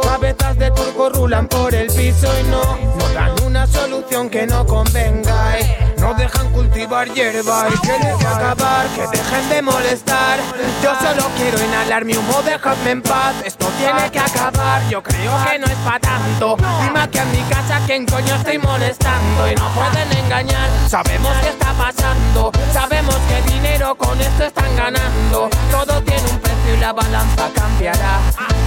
Cabezas 0.01 0.57
de 0.59 0.71
turco 0.71 1.11
rulan 1.11 1.49
por 1.49 1.75
el 1.75 1.89
piso 1.89 2.29
y 2.39 2.45
no, 2.45 2.79
no 2.97 3.09
dan 3.13 3.33
una 3.45 3.67
solución 3.67 4.31
que 4.31 4.47
no 4.47 4.65
convenga. 4.65 5.59
eh. 5.59 5.88
No 6.01 6.15
dejan 6.15 6.51
cultivar 6.53 7.13
hierba 7.13 7.67
y 7.73 7.79
tiene 7.79 8.15
que 8.19 8.27
acabar, 8.27 8.87
que 8.89 9.07
dejen 9.09 9.49
de 9.49 9.63
molestar. 9.63 10.39
Yo 10.83 10.95
solo 11.01 11.29
quiero 11.37 11.63
inhalar 11.65 12.05
mi 12.05 12.15
humo, 12.15 12.43
dejadme 12.43 12.91
en 12.91 13.03
paz. 13.03 13.35
Esto 13.45 13.67
tiene 13.79 14.11
que 14.11 14.19
acabar, 14.19 14.83
yo 14.89 15.03
creo 15.03 15.33
que 15.45 15.59
no 15.59 15.67
es 15.67 15.77
para 15.85 16.01
tanto. 16.01 16.57
Dime 16.83 17.11
que 17.11 17.19
en 17.19 17.33
mi 17.33 17.43
casa, 17.51 17.81
¿quién 17.87 18.07
coño 18.07 18.35
estoy 18.35 18.59
molestando? 18.59 19.51
Y 19.51 19.55
no 19.57 19.69
pueden 19.71 20.13
engañar, 20.25 20.71
sabemos 20.89 21.37
qué 21.43 21.49
está 21.49 21.73
pasando. 21.73 22.53
Sabemos 22.73 23.17
que 23.29 23.53
dinero 23.53 23.95
con 23.97 24.21
esto 24.21 24.45
están 24.45 24.77
ganando. 24.77 25.51
Todo 25.71 26.03
tiene 26.03 26.29
un 26.31 26.39
precio 26.39 26.75
y 26.75 26.77
la 26.79 26.93
balanza 26.93 27.51
cambiará. 27.55 28.21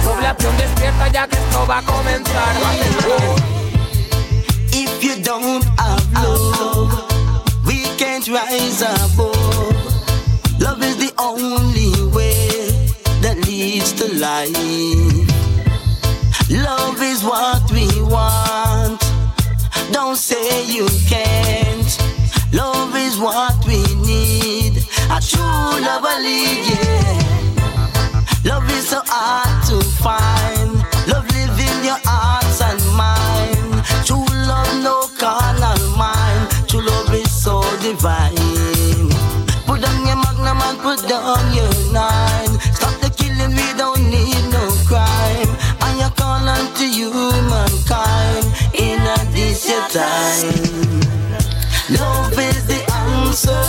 Población 0.04 0.56
despierta 0.56 1.08
ya 1.08 1.26
que 1.26 1.36
esto 1.36 1.66
va 1.66 1.78
a 1.78 1.82
comenzar. 1.82 2.56
If 4.74 5.02
you 5.02 5.22
don't 5.22 5.62
have 5.78 6.02
love, 6.14 7.01
can't 8.22 8.50
rise 8.50 8.82
above. 8.82 10.60
Love 10.60 10.82
is 10.82 10.96
the 10.96 11.12
only 11.18 11.90
way 12.14 12.88
that 13.20 13.36
leads 13.46 13.92
to 13.92 14.06
life. 14.18 14.52
Love 16.50 17.02
is 17.02 17.24
what 17.24 17.70
we 17.72 17.86
want. 18.02 19.00
Don't 19.92 20.16
say 20.16 20.66
you 20.66 20.88
can't. 21.08 21.98
Love 22.52 22.94
is 22.96 23.18
what 23.18 23.56
we 23.66 23.82
need. 24.06 24.76
A 25.10 25.20
true 25.20 25.80
love, 25.80 26.04
yeah. 26.22 27.18
Love 28.44 28.70
is 28.70 28.88
so 28.88 29.00
hard 29.06 29.66
to 29.66 29.80
find. 30.02 30.41
Your 49.68 49.88
time. 49.88 50.48
Love 51.90 52.38
is 52.38 52.66
the 52.66 52.80
answer. 52.90 53.64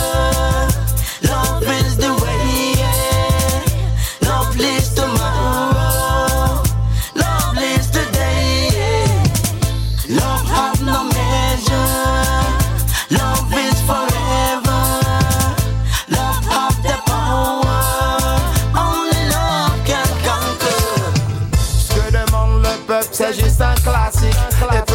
Love 1.28 1.62
is 1.62 1.96
the 1.96 2.12
way. 2.22 2.74
Love 4.22 4.56
lives 4.56 4.94
tomorrow. 4.94 6.62
Love 7.14 7.54
lives 7.54 7.90
today. 7.90 8.70
Love 10.08 10.46
have 10.56 10.80
no 10.82 11.04
measure. 11.04 11.86
Love 13.10 13.52
is 13.52 13.80
forever. 13.90 14.82
Love 16.08 16.44
have 16.54 16.82
the 16.82 16.96
power. 17.06 17.82
Only 18.74 19.22
love 19.36 19.76
can 19.84 20.08
conquer. 20.26 20.84
C'est 23.12 23.32
juste 23.32 23.60
un 23.60 23.74
classique. 23.76 24.34
Et 24.72 24.82
peu 24.86 24.93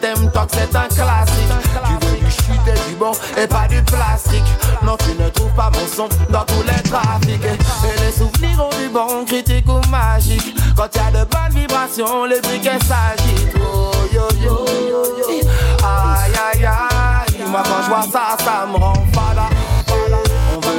thème, 0.00 0.30
tant 0.32 0.46
que 0.46 0.52
c'est 0.52 0.74
un 0.74 0.88
classique. 0.88 1.50
Tu 1.86 2.06
veux 2.06 2.16
du 2.16 2.30
shit 2.30 2.60
et 2.66 2.88
du 2.90 2.96
bon 2.96 3.12
et 3.36 3.46
pas 3.46 3.66
du 3.68 3.82
plastique. 3.82 4.44
Non, 4.82 4.96
tu 4.96 5.14
ne 5.20 5.28
trouves 5.28 5.52
pas 5.52 5.70
mon 5.70 5.86
son 5.86 6.08
dans 6.30 6.44
tous 6.44 6.62
les 6.62 6.82
trafics. 6.82 7.44
Et 7.44 8.00
les 8.04 8.12
souvenirs 8.12 8.66
ont 8.66 8.76
du 8.76 8.88
bon, 8.88 9.24
critique 9.24 9.68
ou 9.68 9.80
magique. 9.90 10.54
Quand 10.76 10.88
y 10.94 10.98
a 10.98 11.10
de 11.10 11.28
bonnes 11.28 11.60
vibrations, 11.60 12.24
les 12.24 12.40
briquets 12.40 12.78
s'agitent. 12.86 13.54
Oh, 13.56 13.90
yo, 14.12 14.28
yo, 14.42 14.64
yo, 14.88 15.04
yo. 15.18 15.48
Aïe, 15.84 16.32
aïe, 16.54 16.64
aïe. 16.64 17.44
Moi, 17.48 17.62
quand 17.64 17.82
je 17.82 17.88
vois 17.88 18.02
ça, 18.02 18.36
ça 18.42 18.66
me 18.66 18.76
rend 18.76 18.94
fada. 19.12 19.48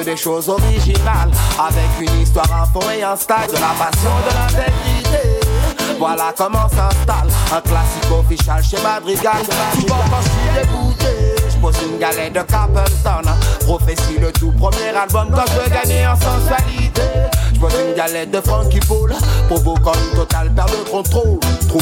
Des 0.04 0.18
choses 0.18 0.50
originales 0.50 1.30
Avec 1.60 2.10
une 2.10 2.22
histoire, 2.22 2.48
un 2.52 2.66
fond 2.66 2.90
et 2.90 3.04
un 3.04 3.16
style 3.16 3.36
De 3.48 3.54
la 3.54 3.74
passion, 3.78 4.10
de 4.26 4.34
l'intégrité 4.34 5.01
Voilà 6.02 6.34
comment 6.36 6.68
s'installe. 6.68 7.30
Un 7.56 7.62
classique 7.62 8.12
official 8.12 8.64
chez 8.64 8.82
Madrigal. 8.82 9.38
Souvent 9.80 9.98
quand 10.10 10.22
je 10.24 10.30
suis 10.30 10.66
dégoûté 10.66 11.36
Je 11.48 11.58
pose 11.58 11.76
une 11.88 12.00
galette 12.00 12.34
de 12.34 12.40
Capleton. 12.40 13.30
Prophétie 13.60 14.18
le 14.20 14.32
tout 14.32 14.52
premier 14.54 14.90
album 15.00 15.30
Quand 15.30 15.44
je 15.48 15.60
veux 15.62 15.70
gagner 15.70 16.08
en 16.08 16.16
sensualité. 16.16 17.04
Je 17.54 17.60
pose 17.60 17.74
une 17.88 17.96
galette 17.96 18.32
de 18.32 18.42
Frankie 18.42 18.80
Paul 18.80 19.14
Provoquant 19.48 19.92
une 19.94 20.18
totale 20.18 20.52
perte 20.56 20.72
de 20.72 20.90
contrôle. 20.90 21.40
Trop, 21.70 21.78
trop 21.78 21.80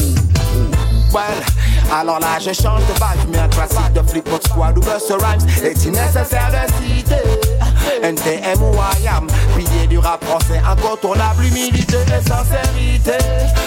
Well, 1.14 1.42
alors 1.90 2.20
là 2.20 2.38
je 2.38 2.52
change 2.52 2.82
de 2.82 2.92
vibe, 2.92 3.32
mets 3.32 3.38
un 3.38 3.48
classique 3.48 3.92
de 3.94 4.02
Flipboard 4.06 4.46
Squad 4.46 4.76
ou 4.78 4.80
Buster 4.82 5.14
Rhymes. 5.14 5.48
Est-il 5.64 5.92
nécessaire 5.92 6.50
de 6.52 6.84
citer? 6.84 7.59
NTM 8.02 8.62
ou 8.62 8.74
IAM 9.02 9.26
Pilier 9.56 9.86
du 9.86 9.98
rap 9.98 10.24
français, 10.24 10.60
incontournable, 10.68 11.44
humilité 11.44 11.96
et 11.96 12.28
sincérité 12.28 13.24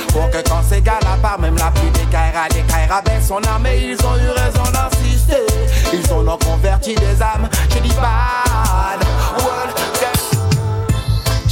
Pour 0.10 0.30
que 0.30 0.38
quand 0.50 0.62
ces 0.68 0.82
gars-là 0.82 1.38
même 1.40 1.58
la 1.58 1.72
pluie 1.72 1.92
des 1.92 2.06
Kaira, 2.12 2.48
des 2.50 2.62
Kaira 2.62 3.02
baissent 3.02 3.28
son 3.28 3.38
âme 3.38 3.66
Et 3.66 3.92
ils 3.92 4.06
ont 4.06 4.16
eu 4.18 4.30
raison 4.30 4.64
d'insister 4.72 5.46
Ils 5.94 6.14
ont 6.14 6.24
donc 6.24 6.44
converti 6.44 6.96
des 6.96 7.22
âmes, 7.22 7.50
je 7.70 7.80
dis 7.80 7.96
bad 7.96 9.04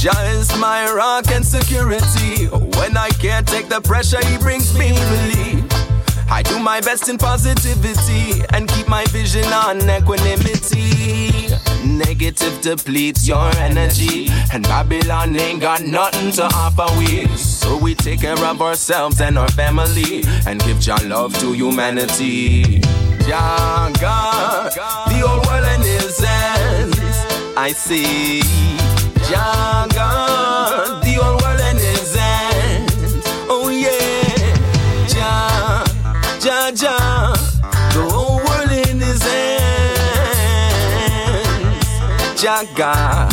Jah 0.02 0.10
is 0.34 0.50
my 0.58 0.90
rock 0.90 1.30
and 1.30 1.46
security. 1.46 2.46
When 2.46 2.96
I 2.96 3.10
can't 3.20 3.46
take 3.46 3.68
the 3.68 3.80
pressure, 3.80 4.18
He 4.26 4.36
brings 4.36 4.76
me 4.76 4.90
relief. 4.90 5.61
I 6.32 6.40
do 6.42 6.58
my 6.58 6.80
best 6.80 7.10
in 7.10 7.18
positivity 7.18 8.42
and 8.54 8.66
keep 8.66 8.88
my 8.88 9.04
vision 9.08 9.44
on 9.52 9.76
equanimity. 9.82 11.48
Negative 11.84 12.58
depletes 12.62 13.28
your 13.28 13.54
energy, 13.56 14.28
and 14.50 14.64
Babylon 14.64 15.36
ain't 15.36 15.60
got 15.60 15.82
nothing 15.82 16.32
to 16.32 16.44
offer 16.44 16.88
we. 16.98 17.26
So 17.36 17.76
we 17.76 17.94
take 17.94 18.20
care 18.22 18.42
of 18.46 18.62
ourselves 18.62 19.20
and 19.20 19.36
our 19.36 19.50
family 19.50 20.24
and 20.46 20.58
give 20.62 20.80
Jah 20.80 20.96
love 21.04 21.38
to 21.40 21.52
humanity. 21.52 22.80
Jah 23.28 23.92
God, 24.00 24.72
the 25.10 25.28
whole 25.28 25.42
world 25.46 25.84
His 25.84 26.18
hands. 26.18 26.96
I 27.58 27.72
see 27.72 28.40
Jah 29.28 29.86
God, 29.94 31.04
the 31.04 31.12
whole 31.22 31.41
Jah, 36.74 37.34
the 37.92 38.08
whole 38.10 38.36
world 38.36 38.72
in 38.88 38.98
His 38.98 39.22
hands. 39.22 39.60
Jah 42.40 42.64
God, 42.74 43.30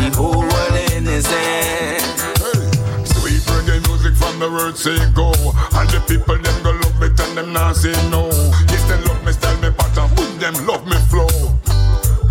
the 0.00 0.08
whole 0.16 0.40
world 0.40 0.92
in 0.96 1.04
His 1.04 1.26
hands. 1.26 2.22
Hey, 2.40 3.04
Sweet 3.04 3.42
reggae 3.52 3.86
music 3.86 4.16
from 4.16 4.38
the 4.38 4.48
word 4.50 4.78
say 4.78 4.96
go. 5.12 5.28
And 5.76 5.90
the 5.90 6.00
people 6.08 6.38
them 6.38 6.62
go 6.62 6.70
love 6.70 7.02
it 7.02 7.20
and 7.20 7.36
them 7.36 7.52
not 7.52 7.76
say 7.76 7.92
no. 8.08 8.30
Yes 8.72 8.84
them 8.88 9.04
love 9.04 9.22
me 9.26 9.32
style 9.32 9.60
me 9.60 9.68
pattern 9.76 10.08
But 10.16 10.40
them 10.40 10.54
love 10.66 10.86
me 10.86 10.96
flow. 11.12 11.28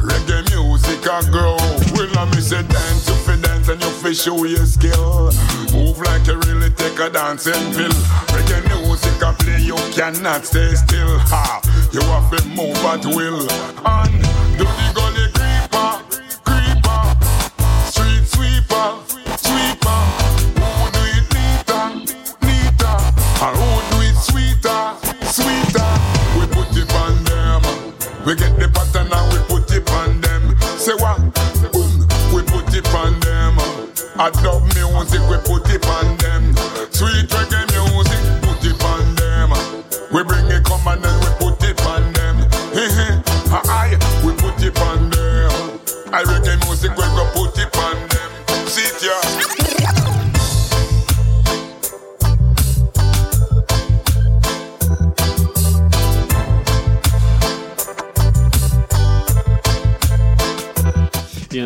Reggae 0.01 0.49
music 0.49 1.05
a 1.05 1.21
grow. 1.29 1.57
Well 1.93 2.17
I 2.17 2.25
say 2.39 2.63
dance 2.63 3.05
dance 3.05 3.18
and 3.69 3.81
you 3.81 3.89
fi 4.01 4.13
show 4.13 4.43
your 4.45 4.65
skill. 4.65 5.31
Move 5.71 5.99
like 5.99 6.25
you 6.25 6.39
really 6.47 6.69
take 6.71 6.99
a 6.99 7.09
dancing 7.09 7.53
pill. 7.73 7.91
Reggae 8.33 8.81
music 8.81 9.21
a 9.21 9.33
play 9.33 9.61
you 9.61 9.75
cannot 9.93 10.45
stay 10.45 10.73
still. 10.75 11.19
Ha 11.29 11.61
You 11.91 12.01
have 12.01 12.29
to 12.31 12.47
move 12.49 12.77
at 12.85 13.05
will. 13.05 13.47
And 13.85 14.21
do 14.57 14.65
the 14.65 14.91
gully 14.95 15.08
I 34.21 34.29
dub 34.43 34.61
music, 34.75 35.21
we 35.29 35.37
put 35.47 35.63
it 35.73 35.85
on 35.87 36.17
them. 36.17 36.53
Sweet 36.91 37.29
reggae 37.29 37.68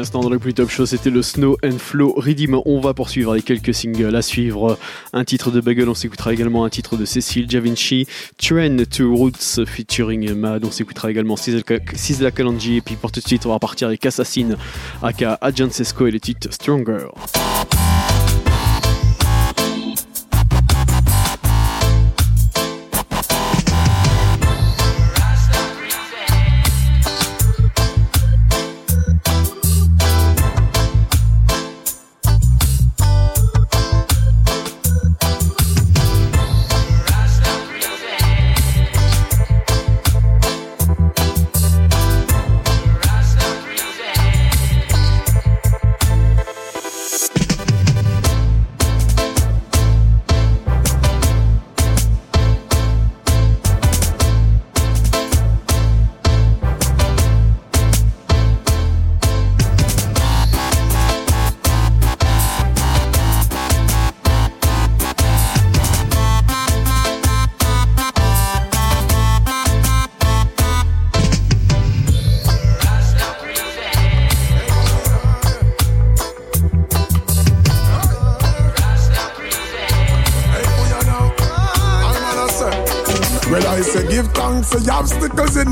l'instant 0.04 0.28
le 0.28 0.38
plus 0.38 0.54
top 0.54 0.70
c'était 0.86 1.10
le 1.10 1.22
Snow 1.22 1.56
and 1.64 1.78
Flow 1.78 2.14
Redeem. 2.18 2.60
On 2.66 2.82
va 2.82 2.94
poursuivre 2.94 3.32
avec 3.32 3.46
quelques 3.46 3.74
singles 3.74 4.14
à 4.14 4.22
suivre. 4.22 4.78
Un 5.14 5.24
titre 5.24 5.50
de 5.50 5.62
Bagel, 5.62 5.88
on 5.88 5.94
s'écoutera 5.94 6.34
également 6.34 6.66
un 6.66 6.70
titre 6.70 6.98
de 6.98 7.06
Cécile 7.06 7.50
Javinci, 7.50 8.06
Train 8.38 8.76
to 8.84 9.16
Roots 9.16 9.66
featuring 9.66 10.34
Mad. 10.34 10.66
On 10.66 10.72
s'écoutera 10.72 11.10
également 11.10 11.38
Sizzla 11.38 12.32
Kalanji. 12.32 12.76
Et 12.76 12.82
puis 12.82 12.98
pour 12.98 13.14
tout 13.14 13.22
de 13.22 13.26
suite, 13.26 13.46
on 13.46 13.50
va 13.50 13.60
partir 13.60 13.88
avec 13.88 14.06
Assassin, 14.06 14.58
aka 15.02 15.38
Agent 15.40 15.70
Sesco 15.72 16.06
et 16.06 16.12
le 16.12 16.20
titre 16.20 16.50
Stronger. 16.52 17.08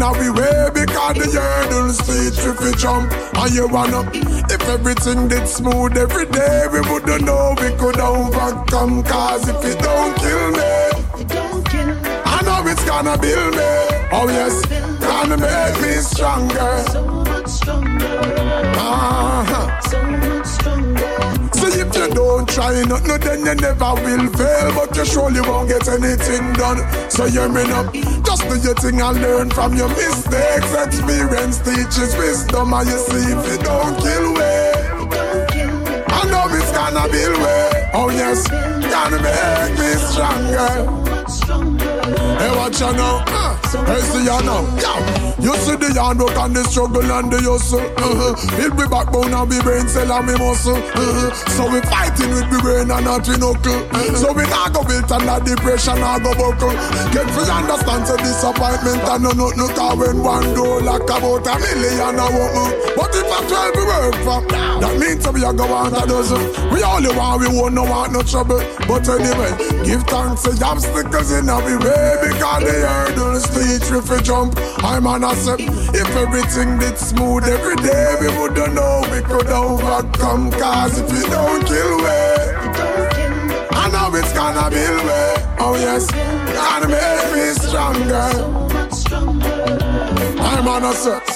In 0.02 0.07
our 0.07 0.34
way 0.34 0.69
because 0.73 1.32
the 1.32 1.41
hurdles 1.41 1.98
street 1.99 2.34
if 2.49 2.60
we 2.60 2.72
jump 2.73 3.11
and 3.38 3.53
you 3.53 3.68
wanna. 3.68 4.02
If 4.49 4.61
everything 4.68 5.28
did 5.28 5.48
smooth 5.48 5.95
every 5.98 6.26
day, 6.26 6.65
we 6.72 6.82
wouldn't 6.82 7.23
know 7.23 7.53
we 7.61 7.69
could 7.78 7.99
overcome. 7.99 9.03
Cause 9.03 9.48
if 9.48 9.64
it 9.64 9.80
don't 9.80 10.15
kill 10.18 10.52
me, 10.57 10.72
I 12.26 12.41
know 12.45 12.68
it's 12.72 12.84
gonna 12.86 13.18
build 13.18 13.53
me. 13.53 13.72
Oh 14.11 14.28
yes, 14.28 14.65
gonna 14.99 15.38
make 15.38 15.82
me 15.82 15.94
stronger. 16.02 16.84
So 16.90 17.02
much 17.06 17.48
stronger. 17.48 18.22
Uh-huh. 18.78 19.61
Don't 22.14 22.48
try 22.48 22.84
nothing, 22.84 23.20
then 23.20 23.40
you 23.46 23.56
never 23.56 23.94
will 23.96 24.28
fail. 24.34 24.74
But 24.76 24.96
you 24.96 25.06
surely 25.06 25.42
won't 25.42 25.70
get 25.70 25.88
anything 25.88 26.54
done. 26.54 26.80
So 27.10 27.26
hear 27.28 27.50
me 27.50 27.64
now. 27.64 27.92
Just 28.24 28.44
do 28.48 28.56
your 28.60 28.76
thing 28.76 29.02
and 29.02 29.22
learn 29.22 29.50
from 29.50 29.76
your 29.76 29.90
mistakes. 29.90 30.74
Experience 30.74 31.60
teaches 31.60 32.16
wisdom, 32.16 32.74
and 32.74 32.88
you 32.88 32.98
see 32.98 33.32
if 33.32 33.46
it 33.54 33.64
don't 33.64 33.96
kill 34.00 34.34
way. 34.36 34.72
I 36.08 36.26
know 36.30 36.46
it's 36.50 36.72
gonna 36.72 37.08
build 37.12 37.38
way. 37.42 37.90
Oh 37.94 38.10
yes, 38.10 38.48
gonna 38.48 39.20
make 39.22 39.80
me 39.80 39.90
stronger. 40.10 40.72
Hey, 42.40 42.52
watch 42.56 42.80
you 42.80 42.94
now. 42.94 43.26
Hey, 43.86 44.02
see 44.02 44.24
you 44.24 44.42
now. 44.44 44.78
Yeah. 44.82 45.31
You 45.42 45.54
see 45.66 45.76
the 45.76 45.90
hard 45.98 46.22
work 46.22 46.38
and 46.38 46.56
the 46.56 46.64
struggle 46.70 47.02
and 47.02 47.34
the 47.34 47.42
hustle. 47.42 47.82
Uh-huh. 47.82 48.38
Build 48.58 48.78
me 48.78 48.86
backbone 48.86 49.34
and 49.34 49.50
me 49.50 49.58
brain 49.66 49.90
cell 49.90 50.12
and 50.12 50.26
me 50.30 50.38
muscle. 50.38 50.78
Uh-huh. 50.78 51.34
So 51.58 51.66
we 51.66 51.82
fighting 51.90 52.30
with 52.30 52.46
me 52.54 52.62
brain 52.62 52.94
and 52.94 53.06
not 53.06 53.26
we 53.26 53.36
knuckle. 53.42 53.82
Uh-huh. 53.90 54.16
So 54.22 54.28
we 54.38 54.46
not 54.54 54.70
go 54.70 54.86
built 54.86 55.10
under 55.10 55.42
depression 55.42 55.98
or 55.98 56.22
go 56.22 56.32
buckle. 56.38 56.78
Get 57.10 57.26
free 57.34 57.50
understand 57.50 58.06
so 58.06 58.16
disappointment 58.22 59.02
and 59.02 59.24
no 59.26 59.34
nothing. 59.34 59.74
Cause 59.82 59.98
when 59.98 60.22
one 60.22 60.54
door 60.54 60.82
like 60.82 61.10
about 61.10 61.48
a 61.48 61.54
million 61.58 62.22
a 62.22 62.26
woman. 62.30 62.70
But 62.94 63.10
if 63.18 63.26
a 63.26 63.40
twelve 63.50 63.74
we 63.74 63.84
work 63.90 64.16
for, 64.22 64.40
that 64.46 64.94
means 65.02 65.26
we 65.26 65.42
are 65.42 65.54
go 65.58 65.66
want 65.66 65.98
a 65.98 66.06
dozen. 66.06 66.38
We 66.70 66.86
only 66.86 67.10
want 67.18 67.42
we 67.42 67.50
won't 67.50 67.74
no 67.74 67.84
want 67.84 68.14
no 68.14 68.22
trouble. 68.22 68.62
But 68.86 69.10
anyway, 69.10 69.58
give 69.82 70.06
thanks 70.06 70.44
to 70.46 70.54
the 70.54 70.66
obstacles 70.66 71.32
in 71.34 71.50
our 71.50 71.66
way 71.66 72.30
because 72.30 72.62
the 72.62 72.78
hurdles 72.86 73.46
teach 73.50 73.90
we 73.90 74.02
fi 74.06 74.22
jump. 74.22 74.54
I'm 74.86 75.08
on 75.08 75.24
If 75.34 76.10
everything 76.18 76.78
did 76.78 76.98
smooth 76.98 77.45
every 77.45 77.78
day, 77.78 78.16
we 78.20 78.28
wouldn't 78.38 78.74
know 78.74 79.02
we 79.14 79.22
could 79.22 79.48
overcome. 79.48 80.52
Cause 80.52 80.99
if 80.99 81.10
we 81.10 81.22
don't 81.30 81.66
kill 81.66 81.98
we, 81.99 82.03
I 83.72 83.90
know 83.94 84.14
it's 84.20 84.34
gonna 84.34 84.70
build 84.70 85.06
me. 85.06 85.34
Oh 85.60 85.76
yes, 85.80 86.12
gonna 86.52 86.90
make 86.90 87.32
me 87.34 87.53
stronger. 87.53 88.30
I'm 90.42 90.68
on 90.68 90.84
a 90.84 90.94
set. 90.94 91.30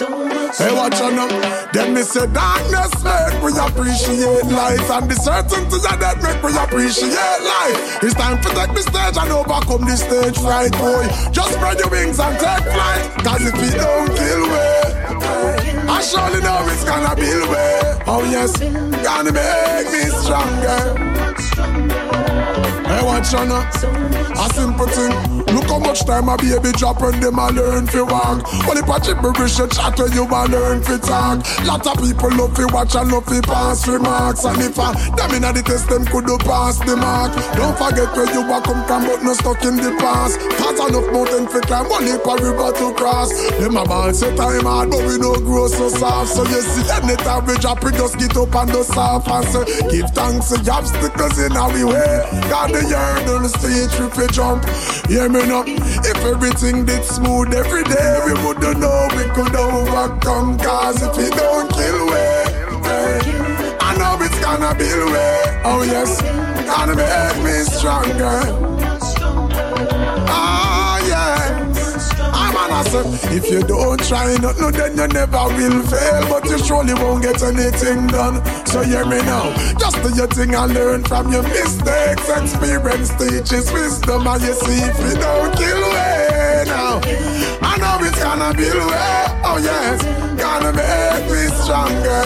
Hey, 0.58 0.74
watch 0.74 1.00
out 1.02 1.14
now. 1.14 1.28
Then 1.72 1.94
me 1.94 2.02
say 2.02 2.26
darkness 2.28 2.92
make 3.04 3.44
we 3.44 3.52
appreciate 3.58 4.46
life, 4.50 4.90
and 4.90 5.10
the 5.10 5.16
certainty 5.16 5.76
of 5.76 6.00
that 6.00 6.18
make 6.24 6.42
we 6.42 6.52
appreciate 6.58 7.14
life. 7.14 8.04
It's 8.04 8.16
time 8.16 8.42
to 8.42 8.50
take 8.50 8.74
the 8.74 8.82
stage 8.82 9.18
and 9.18 9.32
overcome 9.32 9.86
the 9.86 9.96
stage 9.96 10.38
fright, 10.40 10.72
boy. 10.74 11.06
Just 11.32 11.54
spread 11.54 11.80
your 11.80 11.90
wings 11.90 12.20
and 12.20 12.38
take 12.40 12.66
flight. 12.66 13.04
Cause 13.24 13.44
if 13.46 13.56
we 13.60 13.70
don't 13.78 14.10
kill 14.16 14.44
we, 14.50 14.66
I 15.90 16.02
surely 16.02 16.42
know 16.42 16.66
it's 16.72 16.84
gonna 16.84 17.16
build 17.16 17.50
way. 17.50 18.04
Oh 18.08 18.24
yes, 18.30 18.58
gonna 18.60 19.32
make 19.32 19.88
me 19.92 20.10
stronger. 20.24 21.75
Hey, 21.90 23.04
watch 23.04 23.34
now. 23.34 23.68
A 24.36 24.50
simple 24.54 24.88
thing. 24.88 25.46
Look 25.56 25.66
how 25.72 25.80
much 25.80 26.06
time 26.06 26.28
I 26.30 26.36
be 26.38 26.52
a 26.52 26.60
baby 26.60 26.78
drop 26.78 27.02
when 27.02 27.20
them 27.20 27.40
a 27.40 27.50
learn 27.50 27.88
fi 27.88 28.02
walk. 28.02 28.44
Only 28.68 28.84
pa 28.84 29.00
gibberish 29.00 29.58
you 29.58 29.68
chat 29.68 29.98
when 29.98 30.12
you 30.12 30.28
a 30.28 30.42
learn 30.48 30.84
fi 30.84 30.98
talk. 30.98 31.40
Lot 31.66 31.88
of 31.88 31.98
people 32.04 32.30
love 32.36 32.56
fi 32.56 32.66
watch 32.66 32.96
and 32.96 33.12
love 33.12 33.26
fi 33.26 33.40
pass 33.42 33.88
remarks. 33.88 34.44
And 34.44 34.62
if 34.62 34.78
a 34.78 34.92
them 35.16 35.32
inna 35.32 35.54
the 35.54 35.64
test, 35.64 35.88
them 35.88 36.06
could 36.06 36.26
do 36.26 36.38
pass 36.44 36.80
the 36.80 36.96
mark. 36.98 37.32
Don't 37.56 37.78
forget 37.80 38.12
where 38.16 38.30
you 38.34 38.44
a 38.44 38.60
come 38.62 38.84
from, 38.86 39.08
but 39.08 39.24
no 39.24 39.34
stuck 39.34 39.64
in 39.64 39.78
the 39.78 39.96
past. 40.00 40.36
Cause 40.60 40.80
enough 40.84 41.08
mountain 41.16 41.48
fi 41.48 41.60
climb, 41.64 41.88
only 41.88 42.20
pa 42.20 42.34
river 42.36 42.72
to 42.76 42.94
cross. 42.94 43.32
Them 43.58 43.78
a 43.78 43.86
ball 43.86 44.14
say 44.14 44.36
time 44.36 44.68
hard, 44.68 44.92
but 44.92 45.04
we 45.08 45.18
no 45.18 45.40
grow 45.40 45.68
so 45.68 45.90
soft. 45.90 46.36
So 46.36 46.44
you 46.44 46.62
see 46.62 46.86
anytime 46.92 47.46
we 47.48 47.56
drop, 47.64 47.84
we 47.84 47.92
just 47.92 48.20
get 48.20 48.36
up 48.36 48.54
and 48.56 48.72
do 48.72 48.84
soft 48.84 49.28
and 49.32 49.48
say, 49.48 49.64
give 49.90 50.12
thanks 50.12 50.52
to 50.52 50.60
obstacles 50.72 51.40
in 51.40 51.56
our 51.56 51.75
way. 51.84 52.30
God 52.50 52.72
the 52.72 52.86
yard 52.90 53.28
on 53.30 53.44
the 53.44 53.50
stage, 53.50 53.92
we 54.00 54.10
fi 54.10 54.28
jump. 54.32 54.66
Hear 55.08 55.30
me 55.30 55.46
now. 55.46 55.64
If 55.68 56.18
everything 56.24 56.86
did 56.86 57.04
smooth 57.04 57.54
every 57.54 57.84
day, 57.84 58.20
we 58.26 58.34
wouldn't 58.46 58.80
know 58.80 59.08
we 59.18 59.24
could 59.36 59.56
overcome. 59.56 60.58
Cause 60.60 61.02
if 61.02 61.18
we 61.18 61.30
don't 61.30 61.70
kill 61.72 62.08
way, 62.08 62.44
I 63.80 63.96
know 63.98 64.24
it's 64.24 64.40
gonna 64.40 64.74
be 64.76 64.86
the 64.86 65.06
way. 65.06 65.62
Oh 65.64 65.84
yes, 65.84 66.22
gonna 66.66 66.96
make 66.96 67.44
me 67.44 67.64
stronger. 67.64 68.75
If 72.78 73.50
you 73.50 73.62
don't 73.64 74.04
try 74.06 74.36
nothing, 74.36 74.72
then 74.72 74.98
you 74.98 75.08
never 75.08 75.48
will 75.56 75.82
fail. 75.84 76.28
But 76.30 76.44
you 76.46 76.58
surely 76.60 76.94
won't 76.94 77.24
get 77.24 77.42
anything 77.42 78.08
done. 78.08 78.44
So 78.66 78.82
hear 78.82 79.06
me 79.06 79.20
now. 79.20 79.56
Just 79.80 80.02
do 80.04 80.14
your 80.14 80.28
thing 80.28 80.54
and 80.54 80.74
learn 80.74 81.04
from 81.06 81.32
your 81.32 81.44
mistakes. 81.44 82.28
Experience 82.28 83.10
teaches 83.16 83.72
wisdom, 83.72 84.28
and 84.28 84.42
you 84.44 84.54
see 84.54 84.82
if 84.84 85.00
you 85.00 85.16
don't 85.16 85.56
kill 85.56 85.82
way 85.94 86.64
now. 86.68 87.00
I 87.62 87.78
know 87.78 88.06
it's 88.06 88.22
gonna 88.22 88.54
be 88.54 88.68
way. 88.68 89.26
Oh 89.46 89.58
yes, 89.58 90.04
gonna 90.38 90.74
make 90.74 91.32
me 91.32 91.48
stronger. 91.64 92.24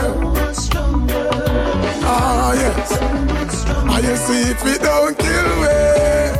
Oh 2.12 2.54
yes, 2.56 2.98
and 2.98 4.04
you 4.04 4.16
see 4.18 4.50
if 4.50 4.66
it 4.66 4.82
don't 4.82 5.16
kill 5.16 5.62
way. 5.62 6.34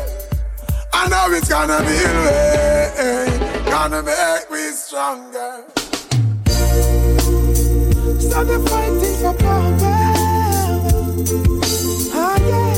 I 0.94 1.08
know 1.10 1.28
it's 1.32 1.48
gonna 1.48 1.80
be 1.82 2.04
way. 2.26 3.29
Gonna 3.82 4.04
make 4.04 4.52
me 4.52 4.72
stronger. 4.72 5.64
So 8.20 8.44
they're 8.44 8.60
fighting 8.68 9.16
for 9.22 9.34
power. 9.40 9.96
Ah, 12.12 12.38
yeah. 12.50 12.76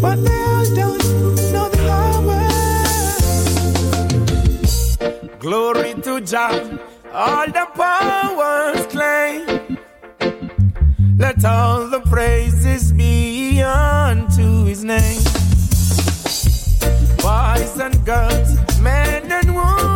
But 0.00 0.16
they 0.24 0.40
all 0.52 0.68
don't 0.78 1.04
know 1.52 1.66
the 1.74 1.80
power. 1.90 2.42
Glory 5.40 5.92
to 6.02 6.20
Jah, 6.20 6.54
all 7.12 7.46
the 7.58 7.66
powers 7.74 8.86
claim. 8.94 9.42
Let 11.18 11.44
all 11.44 11.88
the 11.88 12.00
praises 12.02 12.92
be 12.92 13.60
unto 13.60 14.66
his 14.66 14.84
name. 14.84 15.24
Boys 17.18 17.76
and 17.80 18.04
girls, 18.06 18.50
men 18.80 19.32
and 19.32 19.56
women, 19.56 19.91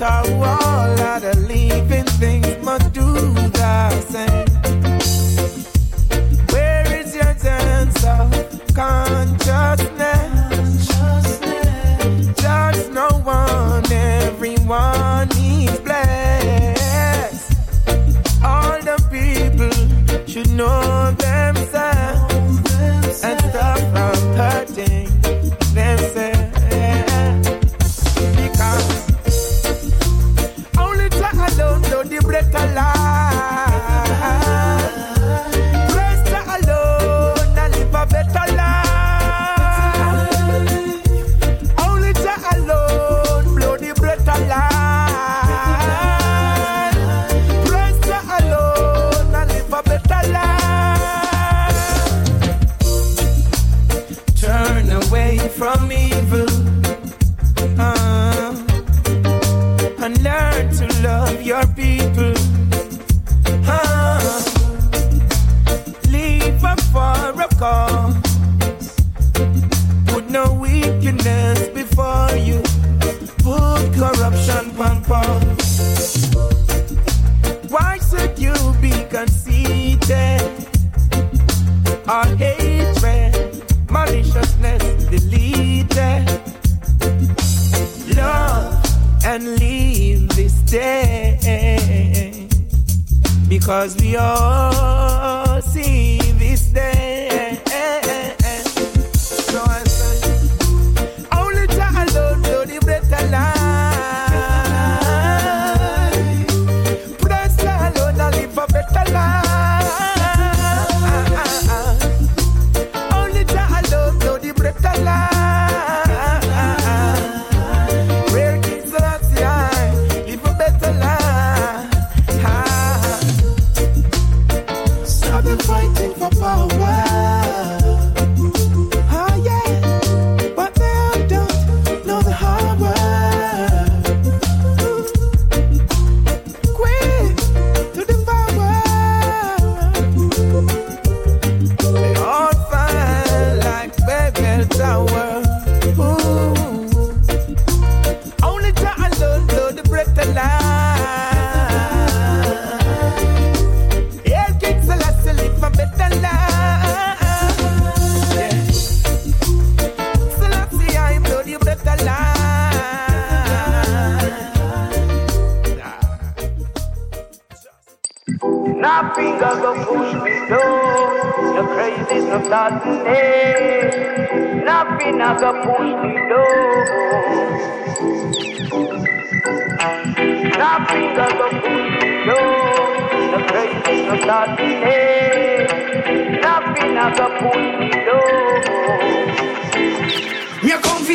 how 0.00 0.24
all 0.24 1.00
other 1.00 1.34
living 1.34 2.04
things 2.20 2.56
must 2.64 2.92
do 2.92 3.04
the 3.60 3.90
same. 4.12 4.46
Where 6.50 7.00
is 7.00 7.14
your 7.14 7.34
sense 7.38 8.04
of 8.04 8.30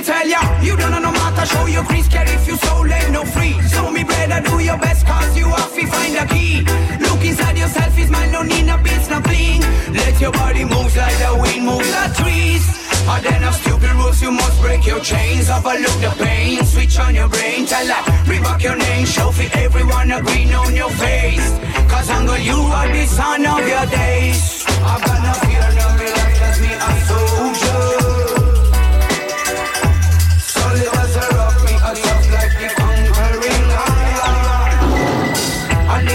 tell 0.01 0.27
ya, 0.27 0.41
you 0.61 0.76
don't 0.77 0.91
know 0.91 0.99
no 0.99 1.11
matter 1.11 1.45
show 1.45 1.65
your 1.65 1.84
crease 1.84 2.07
care 2.07 2.27
if 2.27 2.47
you 2.47 2.55
so 2.57 2.85
ain't 2.85 3.11
no 3.11 3.23
free. 3.26 3.55
So 3.67 3.91
me 3.91 4.03
brother 4.03 4.41
do 4.41 4.59
your 4.59 4.77
best 4.77 5.05
cause 5.05 5.35
you 5.38 5.47
have 5.47 5.73
to 5.73 5.85
find 5.88 6.15
a 6.15 6.26
key. 6.27 6.61
Look 6.99 7.23
inside 7.26 7.57
yourself 7.57 7.97
is 7.97 8.09
mine 8.09 8.31
no 8.31 8.41
need 8.43 8.65
no 8.65 8.77
beats, 8.77 9.09
no 9.09 9.19
bling. 9.21 9.61
Let 9.93 10.19
your 10.21 10.31
body 10.31 10.63
move 10.63 10.95
like 10.95 11.17
the 11.17 11.38
wind 11.41 11.65
moves 11.65 11.91
the 11.91 12.05
trees. 12.21 12.89
And 13.09 13.26
then 13.26 13.43
of 13.43 13.55
stupid 13.55 13.91
rules 13.93 14.21
you 14.21 14.31
must 14.31 14.61
break 14.61 14.85
your 14.85 14.99
chains 14.99 15.49
Overlook 15.49 15.97
the 15.99 16.13
pain, 16.23 16.63
switch 16.63 16.99
on 16.99 17.15
your 17.15 17.27
brain 17.27 17.65
Tell 17.65 17.84
that, 17.88 18.05
bring 18.26 18.43
back 18.43 18.61
your 18.61 18.76
name 18.76 19.05
Show 19.07 19.31
for 19.31 19.49
everyone 19.57 20.11
a 20.11 20.21
green 20.21 20.53
on 20.53 20.76
your 20.76 20.91
face 20.91 21.57
Cause 21.89 22.09
uncle 22.11 22.38
you 22.38 22.53
are 22.53 22.88
the 22.88 23.05
son 23.07 23.45
of 23.47 23.67
your 23.67 23.85
days 23.88 24.63
I've 24.85 25.01
got 25.01 25.19
no 25.26 25.34
fear, 25.41 25.67
no 25.80 25.88
me 25.97 26.05
life, 26.05 26.39
that's 26.39 26.59
me 26.61 26.69
a 26.69 26.91
soldier 27.09 28.28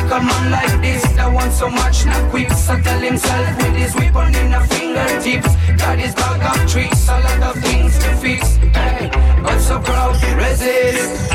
A 0.04 0.20
man 0.20 0.50
like 0.50 0.80
this, 0.80 1.02
that 1.16 1.32
want 1.32 1.52
so 1.52 1.68
much, 1.68 2.04
not 2.06 2.30
quick 2.30 2.50
So 2.50 2.78
tell 2.80 3.00
himself 3.00 3.56
with 3.56 3.74
his 3.74 3.94
weapon 3.96 4.34
in 4.34 4.50
the 4.52 4.60
fingertips 4.60 5.56
Got 5.80 5.98
his 5.98 6.14
bag 6.14 6.42
of 6.44 6.70
tricks, 6.70 7.08
a 7.08 7.18
lot 7.18 7.56
of 7.56 7.62
things 7.62 7.98
to 7.98 8.14
fix 8.16 8.56
hey, 8.76 9.10
But 9.42 9.58
so 9.58 9.80
proud 9.80 10.14
resist 10.36 11.30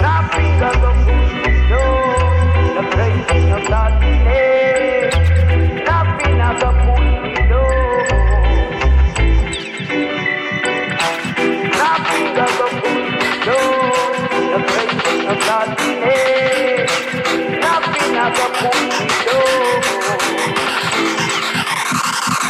Nothing 0.00 0.60
gonna 0.60 0.92
push 1.04 1.32
me 1.32 1.68
down. 1.68 2.76
The 2.76 2.82
crazy 2.90 3.50
of 3.50 3.66
that 3.68 4.00
day. 4.00 4.55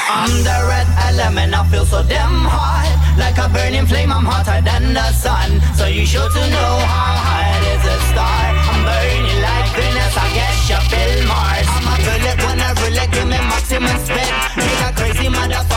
I'm 0.09 0.31
the 0.47 0.59
red 0.71 0.87
element, 1.11 1.51
I 1.51 1.67
feel 1.67 1.85
so 1.85 1.99
damn 2.07 2.47
hot 2.47 2.95
Like 3.19 3.39
a 3.43 3.51
burning 3.51 3.87
flame, 3.87 4.13
I'm 4.13 4.23
hotter 4.23 4.63
than 4.63 4.95
the 4.95 5.11
sun. 5.11 5.59
So 5.75 5.87
you 5.87 6.07
sure 6.07 6.31
to 6.31 6.43
know 6.47 6.73
how 6.87 7.27
hot 7.27 7.63
is 7.75 7.83
a 7.83 7.97
star 8.15 8.43
I'm 8.71 8.87
burning 8.87 9.43
like 9.43 9.67
Venus, 9.75 10.15
I 10.15 10.27
guess 10.31 10.71
you 10.71 10.79
feel 10.87 11.27
Mars. 11.27 11.67
I'm 11.67 11.91
a 11.91 11.95
bullet 12.07 12.39
when 12.39 12.59
I 12.63 12.71
really 12.87 13.07
give 13.11 13.27
me 13.27 13.39
maximum 13.51 13.99
speed 14.07 14.31
Make 14.55 14.83
a 14.87 14.91
crazy 14.95 15.27
motherfucker, 15.27 15.76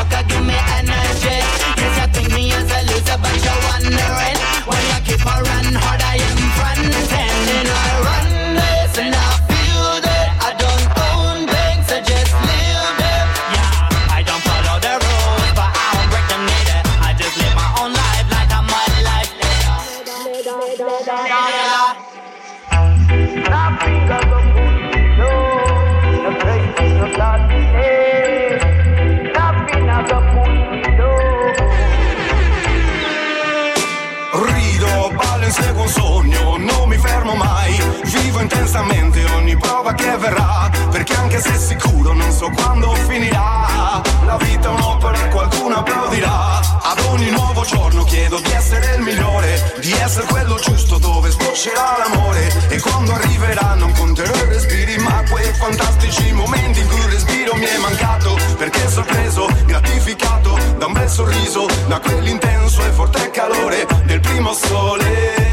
anche 41.39 41.41
se 41.41 41.57
sicuro 41.57 42.13
non 42.13 42.31
so 42.31 42.49
quando 42.49 42.93
finirà. 43.07 44.01
La 44.25 44.37
vita 44.37 44.67
è 44.67 44.71
un'opera 44.71 45.25
e 45.25 45.29
qualcuno 45.29 45.75
applaudirà. 45.75 46.59
Ad 46.81 46.99
ogni 47.09 47.29
nuovo 47.29 47.63
giorno 47.63 48.03
chiedo 48.03 48.39
di 48.39 48.51
essere 48.51 48.95
il 48.95 49.01
migliore, 49.01 49.75
di 49.79 49.91
essere 49.93 50.27
quello 50.27 50.55
giusto 50.55 50.97
dove 50.97 51.29
sboccerà 51.29 51.97
l'amore. 51.97 52.51
E 52.69 52.79
quando 52.79 53.13
arriverà 53.13 53.73
non 53.75 53.91
conterò 53.93 54.35
i 54.35 54.45
respiri, 54.47 54.97
ma 54.97 55.23
quei 55.29 55.51
fantastici 55.53 56.31
momenti 56.33 56.81
in 56.81 56.87
cui 56.87 56.99
il 56.99 57.11
respiro 57.11 57.55
mi 57.55 57.65
è 57.65 57.77
mancato. 57.77 58.37
Perché 58.57 58.89
sorpreso, 58.89 59.47
gratificato 59.65 60.57
da 60.77 60.85
un 60.87 60.93
bel 60.93 61.09
sorriso, 61.09 61.67
da 61.87 61.99
quell'intenso 61.99 62.83
e 62.85 62.91
forte 62.91 63.31
calore 63.31 63.87
del 64.03 64.19
primo 64.19 64.53
sole. 64.53 65.47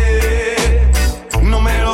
Non 1.41 1.63
me 1.63 1.81
lo 1.81 1.86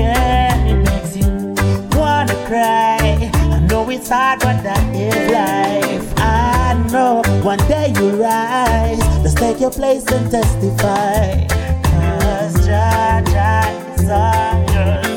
are. 0.00 0.66
It 0.66 0.76
makes 0.84 1.16
you 1.16 1.26
wanna 1.98 2.34
cry. 2.46 3.30
I 3.34 3.58
know 3.70 3.88
it's 3.90 4.08
hard, 4.08 4.40
but 4.40 4.62
that 4.62 4.94
is 4.94 5.30
life. 5.32 6.14
I 6.18 6.74
know 6.92 7.22
one 7.42 7.58
day 7.68 7.92
you'll 7.96 8.16
rise. 8.16 9.00
Let's 9.22 9.34
take 9.34 9.60
your 9.60 9.70
place 9.70 10.04
and 10.12 10.30
testify. 10.30 11.46
Cause 11.82 12.66
Jah 12.66 13.22
Jah 13.26 13.94
is 13.94 14.08
on 14.10 14.66
your 14.74 15.15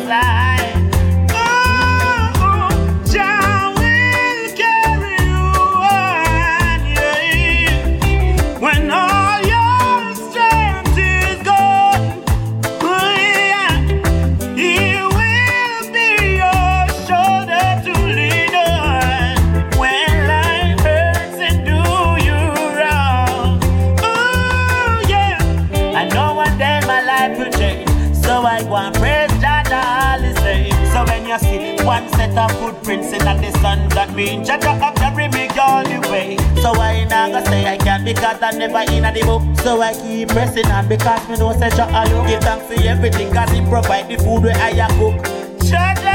set 32.29 32.37
of 32.37 32.51
footprints 32.59 33.11
in 33.11 33.19
the 33.19 33.51
sun, 33.59 33.89
that 33.89 34.13
means 34.13 34.47
Jah 34.47 34.59
up 34.63 34.95
carry 34.95 35.27
me 35.29 35.47
all 35.59 35.83
the 35.83 35.99
way. 36.09 36.37
So 36.61 36.73
I 36.73 37.03
not 37.05 37.31
gonna 37.31 37.45
say 37.45 37.65
I 37.65 37.77
can't 37.77 38.05
because 38.05 38.41
I 38.41 38.51
never 38.51 38.91
in 38.91 39.03
the 39.03 39.21
book. 39.25 39.43
So 39.59 39.81
I 39.81 39.93
keep 39.93 40.29
pressing 40.29 40.67
on 40.67 40.87
because 40.87 41.27
me 41.29 41.37
know 41.37 41.53
say 41.53 41.69
Jah 41.69 41.87
you 42.07 42.27
give 42.27 42.41
thanks 42.41 42.65
for 42.67 42.81
everything, 42.81 43.31
cause 43.33 43.49
He 43.51 43.61
provide 43.61 44.07
the 44.07 44.17
food 44.17 44.43
where 44.43 44.57
I 44.57 44.87
cook. 44.97 45.23
Jah 45.63 46.08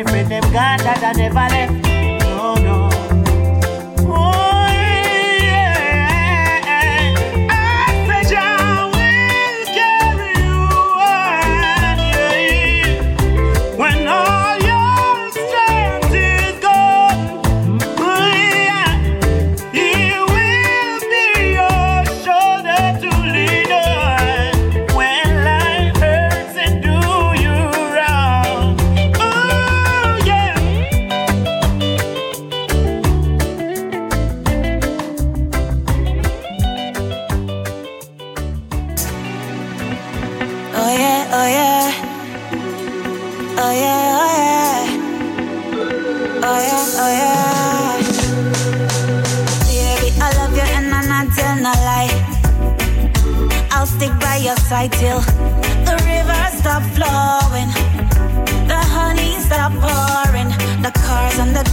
Me 0.00 0.06
friend 0.06 0.30
them 0.30 0.42
gone 0.44 0.78
that 0.78 1.04
I 1.04 1.12
never 1.12 1.34
left. 1.34 1.89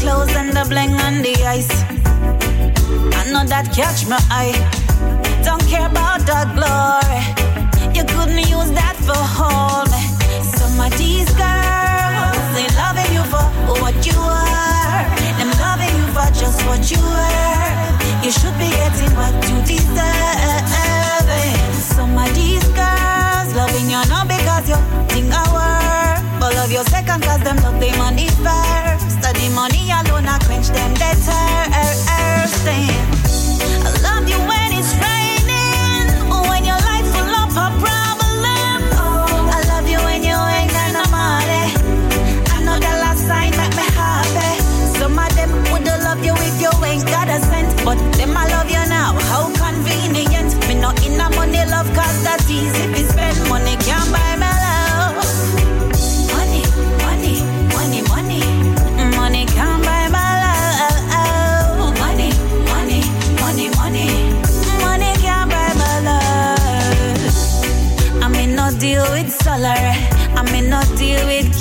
Clothes 0.08 0.36
and 0.38 0.54
the 0.56 0.64
bling 0.72 0.96
on 1.08 1.22
the 1.22 1.36
ice. 1.44 1.74
I 3.20 3.22
know 3.32 3.44
that 3.54 3.68
catch 3.76 4.08
my 4.08 4.20
eye. 4.32 4.56
Don't 5.44 5.64
care 5.68 5.88
about 5.94 6.22
the 6.30 6.40
glory. 6.56 7.22
You 7.96 8.04
couldn't 8.14 8.44
use 8.58 8.72
that 8.80 8.96
for 9.08 9.24
hold 9.38 9.92
me. 9.92 10.04
Some 10.58 10.80
of 10.80 10.92
these 11.02 11.32
girls, 11.44 12.46
they 12.56 12.68
loving 12.80 13.12
you 13.18 13.24
for 13.34 13.46
what 13.84 13.98
you 14.08 14.16
are. 14.16 15.04
Them 15.38 15.52
loving 15.66 15.94
you 16.00 16.08
for 16.16 16.28
just 16.42 16.60
what 16.68 16.84
you 16.94 17.04
are. 17.04 17.92
You 18.24 18.32
should 18.32 18.56
be 18.64 18.70
getting 18.80 19.14
what 19.20 19.36
you 19.50 19.58
deserve. 19.68 21.28
Some 21.96 22.16
of 22.24 22.30
these 22.40 22.68
girls 22.80 23.50
loving 23.60 23.92
you 23.92 24.02
not 24.08 24.26
because 24.32 24.70
you 24.72 24.97
love 26.68 26.74
you 26.74 26.84
second 26.92 27.24
cause 27.24 27.40
them 27.44 27.56
love 27.58 27.80
the 27.80 27.96
money 27.98 28.28
first. 28.44 29.22
The 29.22 29.52
money 29.56 29.90
alone 29.90 30.28
I 30.28 30.38
quench 30.46 30.68
them 30.68 30.94
dead 30.96 31.16
thirst. 31.16 31.68
Er, 31.72 32.08
er, 32.12 32.48
I 33.86 34.02
love 34.04 34.28
you 34.28 34.38
when 34.40 34.67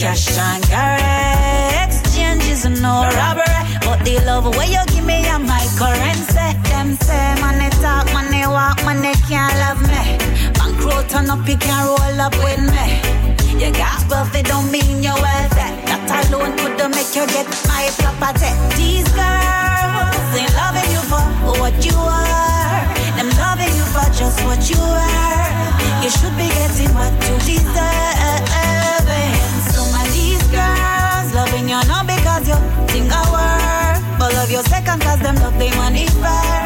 cash 0.06 0.38
and 0.38 0.62
carry. 0.70 1.86
Exchange 1.86 2.44
is 2.54 2.64
no 2.64 2.94
robbery. 3.18 3.62
But 3.84 3.98
the 4.06 4.14
love 4.28 4.46
where 4.56 4.70
you 4.74 4.82
give 4.94 5.04
me 5.04 5.18
a 5.26 5.38
my 5.38 5.64
currency. 5.78 6.48
Them 6.70 6.94
say 7.06 7.26
money 7.42 7.70
talk, 7.82 8.06
money 8.14 8.46
walk, 8.46 8.78
money 8.84 9.14
can't 9.28 9.54
love 9.64 9.82
me. 9.90 10.02
Bankroll 10.58 11.02
turn 11.10 11.30
up, 11.34 11.42
you 11.48 11.56
can't 11.56 11.86
roll 11.90 12.20
up 12.26 12.34
with 12.44 12.62
me. 12.74 12.86
You 13.60 13.72
got 13.72 14.00
wealthy 14.10 14.42
don't 14.42 14.70
mean 14.70 15.02
you're 15.02 15.20
wealthy. 15.26 15.68
That 15.88 16.06
alone 16.30 16.54
could 16.58 16.78
make 16.96 17.12
you 17.18 17.26
get 17.34 17.48
my 17.66 17.84
property. 17.98 18.50
These 18.78 19.10
girls 19.18 20.30
ain't 20.38 20.54
loving 20.60 20.90
you 20.94 21.02
for 21.10 21.24
what 21.60 21.76
you 21.86 21.98
are. 21.98 22.82
Them 23.18 23.30
loving 23.42 23.74
you 23.78 23.86
for 23.94 24.06
just 24.20 24.38
what 24.46 24.62
you 24.70 24.78
are. 24.78 25.66
You 26.02 26.10
should 26.14 26.36
be 26.38 26.46
getting 26.58 26.92
what 26.94 27.14
you 27.26 27.34
deserve. 27.42 28.65
Think 32.96 33.12
I 33.12 33.22
work, 33.36 34.18
but 34.18 34.32
love 34.32 34.50
you 34.50 34.62
second 34.62 35.02
cause 35.02 35.20
them 35.20 35.36
love 35.36 35.58
the 35.58 35.68
money 35.76 36.06
first. 36.06 36.65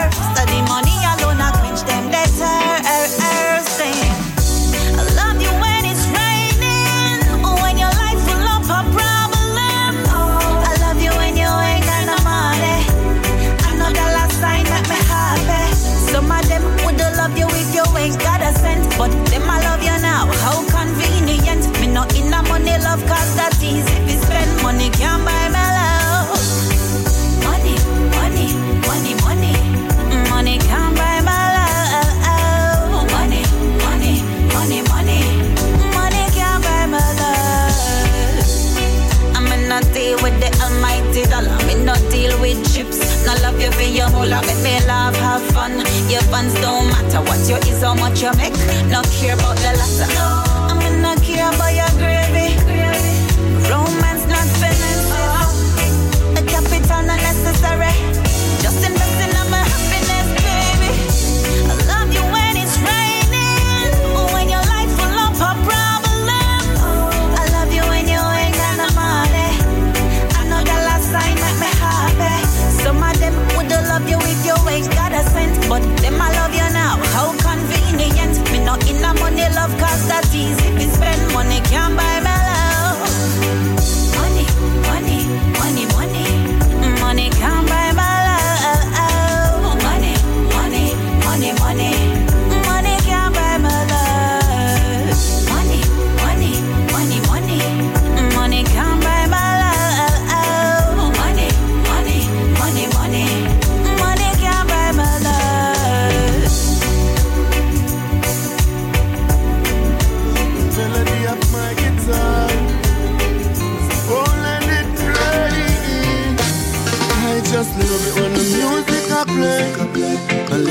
Chips. 43.21 43.27
No 43.27 43.43
love 43.43 43.61
you 43.61 43.71
for 43.73 43.83
your 43.83 44.11
moolah. 44.11 44.41
Make 44.47 44.63
me 44.63 44.87
laugh, 44.87 45.17
have 45.17 45.43
fun. 45.53 45.79
Your 46.09 46.23
funds 46.23 46.55
don't 46.61 46.89
matter 46.89 47.21
what 47.23 47.49
you 47.49 47.57
is 47.57 47.83
or 47.83 47.95
much 47.95 48.23
you 48.23 48.33
make. 48.37 48.55
No 48.89 49.03
care 49.03 49.35
about 49.35 49.57
the 49.57 49.73
latter. 49.77 50.11
I'm 50.15 50.50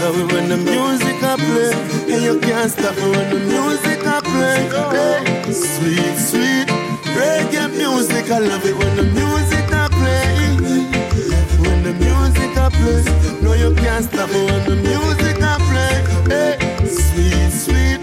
love 0.10 0.22
it 0.22 0.34
when 0.34 0.50
the 0.50 0.58
music 0.58 1.22
I 1.24 1.36
play. 1.36 2.14
And 2.14 2.24
you 2.24 2.40
can't 2.40 2.72
stop 2.72 2.96
me 2.98 3.10
when 3.12 3.30
the 3.30 3.40
music 3.40 4.00
I 4.06 4.20
play. 4.22 4.60
Hey, 4.96 5.52
sweet, 5.52 6.16
sweet 6.30 6.68
reggae 7.14 7.70
music. 7.78 8.32
I 8.32 8.40
love 8.40 8.66
it 8.66 8.76
when 8.78 8.96
the 8.96 9.04
music 9.04 9.68
I 9.72 9.88
play. 10.00 10.26
When 11.62 11.84
the 11.84 11.94
music 11.94 12.58
I 12.58 12.70
play. 12.70 13.04
No, 13.44 13.54
you 13.54 13.76
can't 13.76 14.06
stop 14.06 14.30
me 14.32 14.46
when 14.46 14.64
the 14.70 14.76
music 14.90 15.38
I 15.44 15.56
play. 15.70 15.96
Hey, 16.34 16.86
sweet, 16.88 17.52
sweet 17.52 18.02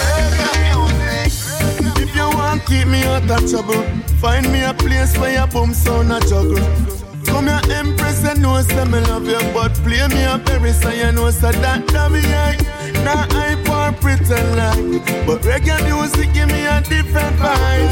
reggae 0.00 0.50
music. 0.66 2.02
If 2.02 2.16
you 2.16 2.28
want 2.36 2.66
keep 2.66 2.88
me 2.88 3.04
out 3.04 3.30
of 3.30 3.48
trouble, 3.48 3.82
find 4.20 4.50
me 4.52 4.64
a 4.64 4.74
place 4.74 5.16
where 5.18 5.32
your 5.32 5.46
boom 5.46 5.72
sound 5.72 6.10
a 6.10 6.18
juggle. 6.20 7.03
Come 7.34 7.48
here, 7.48 7.60
Empress, 7.74 8.24
I 8.24 8.34
know 8.34 8.62
say 8.62 8.84
me 8.84 9.00
love 9.10 9.26
you, 9.26 9.42
but 9.52 9.74
play 9.82 10.06
me 10.06 10.22
a 10.22 10.38
berry 10.38 10.70
so 10.70 10.88
you 10.90 11.10
know 11.10 11.30
so 11.30 11.50
that 11.50 11.84
that 11.88 12.12
me 12.12 12.22
I. 12.22 12.54
Now 13.02 13.26
I 13.26 13.58
pour 13.66 13.90
pretend 13.98 14.54
like, 14.54 15.02
but 15.26 15.42
reggae 15.42 15.82
music 15.82 16.32
give 16.32 16.46
me 16.46 16.62
a 16.64 16.80
different 16.80 17.34
vibe. 17.42 17.90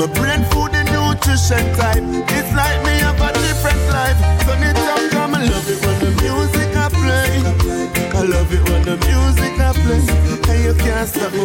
My 0.00 0.06
brain 0.16 0.40
food 0.48 0.72
and 0.72 0.88
nutrition 0.88 1.68
type, 1.76 2.00
it's 2.32 2.50
like 2.56 2.80
me 2.88 2.96
have 3.04 3.20
a 3.20 3.28
different 3.44 3.76
life. 3.92 4.16
Turn 4.48 4.64
it 4.64 4.80
up, 4.80 5.10
come 5.12 5.34
I 5.34 5.44
love 5.44 5.68
it 5.68 5.84
when 5.84 5.96
the 6.00 6.10
music 6.24 6.72
I 6.72 6.88
play. 6.88 7.44
I 8.16 8.22
love 8.24 8.48
it 8.56 8.64
when 8.72 8.82
the 8.88 8.96
music 9.04 9.52
I 9.60 9.76
play, 9.84 10.00
and 10.48 10.64
you 10.64 10.72
can't 10.80 11.06
stop 11.06 11.34
me 11.34 11.44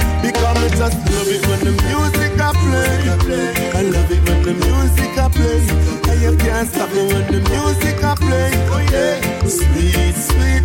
just 0.81 0.97
love 1.13 1.29
it 1.29 1.45
when 1.45 1.59
the 1.59 1.73
music 1.85 2.41
I 2.41 2.51
play. 2.57 3.05
I 3.77 3.83
love 3.83 4.09
it 4.09 4.21
when 4.27 4.41
the 4.41 4.53
music 4.65 5.13
I 5.15 5.29
play. 5.29 5.61
And 6.09 6.21
you 6.23 6.35
can't 6.37 6.67
stop 6.67 6.89
me 6.89 7.05
when 7.05 7.25
the 7.31 7.41
music 7.53 8.03
I 8.03 8.15
play. 8.15 8.49
Oh 8.73 8.81
yeah, 8.89 9.21
sweet, 9.45 10.15
sweet 10.27 10.63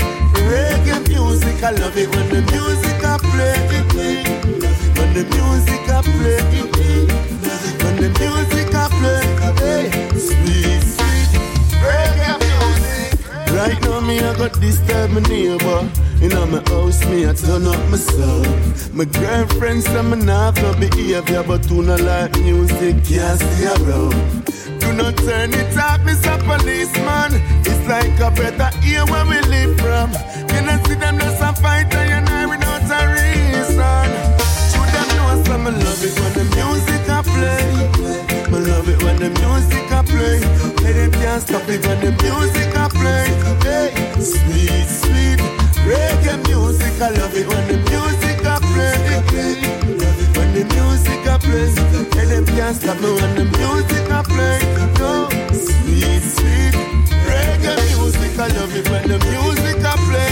reggae 0.49 1.07
music. 1.09 1.63
I 1.63 1.73
love 1.73 1.99
it 1.99 2.09
when 2.15 2.27
the 2.33 2.41
music 2.49 3.05
I 3.05 3.19
play. 3.29 3.57
When 4.97 5.13
the 5.13 5.25
music 5.37 5.85
I 5.85 6.01
play. 6.01 6.41
When 7.83 7.97
the 8.01 8.09
music 8.17 8.75
I 8.75 8.89
play. 8.97 9.23
Hey, 9.61 9.96
Right 13.67 13.83
now 13.83 14.01
me 14.01 14.21
I 14.21 14.37
got 14.37 14.61
disturb 14.61 15.11
my 15.11 15.21
neighbor 15.21 15.91
you 16.21 16.31
know, 16.31 16.47
my 16.47 16.63
house, 16.71 17.05
me 17.07 17.29
I 17.29 17.35
turn 17.35 17.67
up 17.67 17.91
my 17.91 17.99
sound. 17.99 18.95
My 18.95 19.05
girlfriend 19.05 19.83
say 19.83 20.03
me 20.03 20.17
not 20.17 20.57
no 20.57 20.73
behavior, 20.75 21.43
but 21.43 21.69
do 21.69 21.83
not 21.83 22.01
like 22.01 22.35
music 22.41 23.05
can't 23.05 23.39
stay 23.39 23.67
around. 23.67 24.45
Do 24.81 24.93
not 24.95 25.15
turn 25.19 25.53
it 25.53 25.77
up, 25.77 26.01
Mr. 26.01 26.39
Policeman. 26.49 27.33
It's 27.69 27.87
like 27.87 28.19
a 28.19 28.31
better 28.31 28.75
here 28.79 29.05
where 29.05 29.27
we 29.27 29.39
live 29.43 29.79
from. 29.79 30.11
Can 30.49 30.71
I 30.71 30.83
see 30.85 30.95
them 30.95 31.19
just 31.19 31.43
a 31.43 31.53
fight 31.61 31.95
and 31.95 32.29
I 32.29 32.47
without 32.47 32.89
a 32.89 33.01
reason? 33.13 34.09
Should 34.73 34.89
them 34.97 35.09
know 35.17 35.45
some 35.45 35.65
love 35.65 36.03
it 36.03 36.19
when 36.19 36.33
the 36.33 36.45
music 36.57 37.09
I 37.11 37.23
play. 37.23 38.46
Love 38.77 38.91
it 38.91 39.03
when 39.03 39.17
the 39.17 39.31
music 39.41 39.91
I 39.91 40.03
play. 40.05 40.37
Hey, 40.85 40.93
them 40.93 41.11
can't 41.11 41.41
stop 41.41 41.67
it 41.67 41.81
when 41.87 41.99
the 42.05 42.13
music 42.21 42.77
I 42.77 42.89
play. 42.93 43.25
Hey, 43.65 43.89
sweet, 44.21 44.85
sweet 44.85 45.41
reggae 45.89 46.37
music. 46.45 46.93
I 47.01 47.09
love 47.17 47.35
it 47.35 47.49
when 47.49 47.65
the 47.73 47.79
music 47.89 48.45
I 48.45 48.61
play. 48.61 48.93
When 50.37 50.53
the 50.53 50.69
music 50.77 51.25
I 51.25 51.39
play, 51.41 51.73
hey, 52.21 52.27
them 52.29 52.45
can't 52.45 52.77
stop 52.77 53.01
me 53.01 53.17
when 53.17 53.33
the 53.41 53.45
music 53.57 54.05
I 54.13 54.21
play. 54.29 54.61
No, 55.01 55.25
sweet, 55.57 56.21
sweet 56.37 56.77
reggae 57.25 57.81
music. 57.97 58.39
I 58.39 58.49
love 58.61 58.77
it 58.77 58.85
when 58.93 59.09
the 59.09 59.19
music 59.25 59.81
I 59.81 59.97
play. 60.05 60.29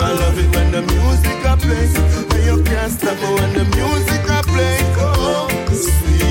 I 0.00 0.12
love 0.16 0.38
it 0.40 0.48
when 0.56 0.72
the 0.72 0.80
music 0.80 1.44
I 1.44 1.56
play. 1.60 1.92
And 2.32 2.42
you 2.42 2.64
can't 2.64 2.90
stop 2.90 3.20
me 3.20 3.28
when 3.36 3.52
the 3.52 3.64
music 3.76 4.24
I 4.30 4.40
play. 4.48 4.78
Oh, 4.96 5.48
sweet. 5.68 6.29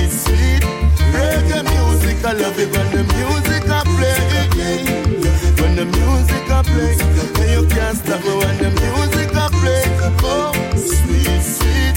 I 2.22 2.32
love 2.32 2.58
it 2.58 2.70
when 2.70 2.86
the 2.92 3.02
music 3.14 3.64
I 3.68 3.82
play. 3.82 4.18
When 5.60 5.74
the 5.76 5.84
music 5.86 6.50
I 6.50 6.62
play, 6.62 6.94
and 7.42 7.50
you 7.50 7.66
can't 7.68 7.96
stop 7.96 8.20
me 8.22 8.36
when 8.36 8.58
the 8.58 8.70
music 8.70 9.34
I 9.34 9.48
play. 9.48 9.82
Oh, 10.22 10.52
sweet, 10.76 11.42
sweet 11.42 11.94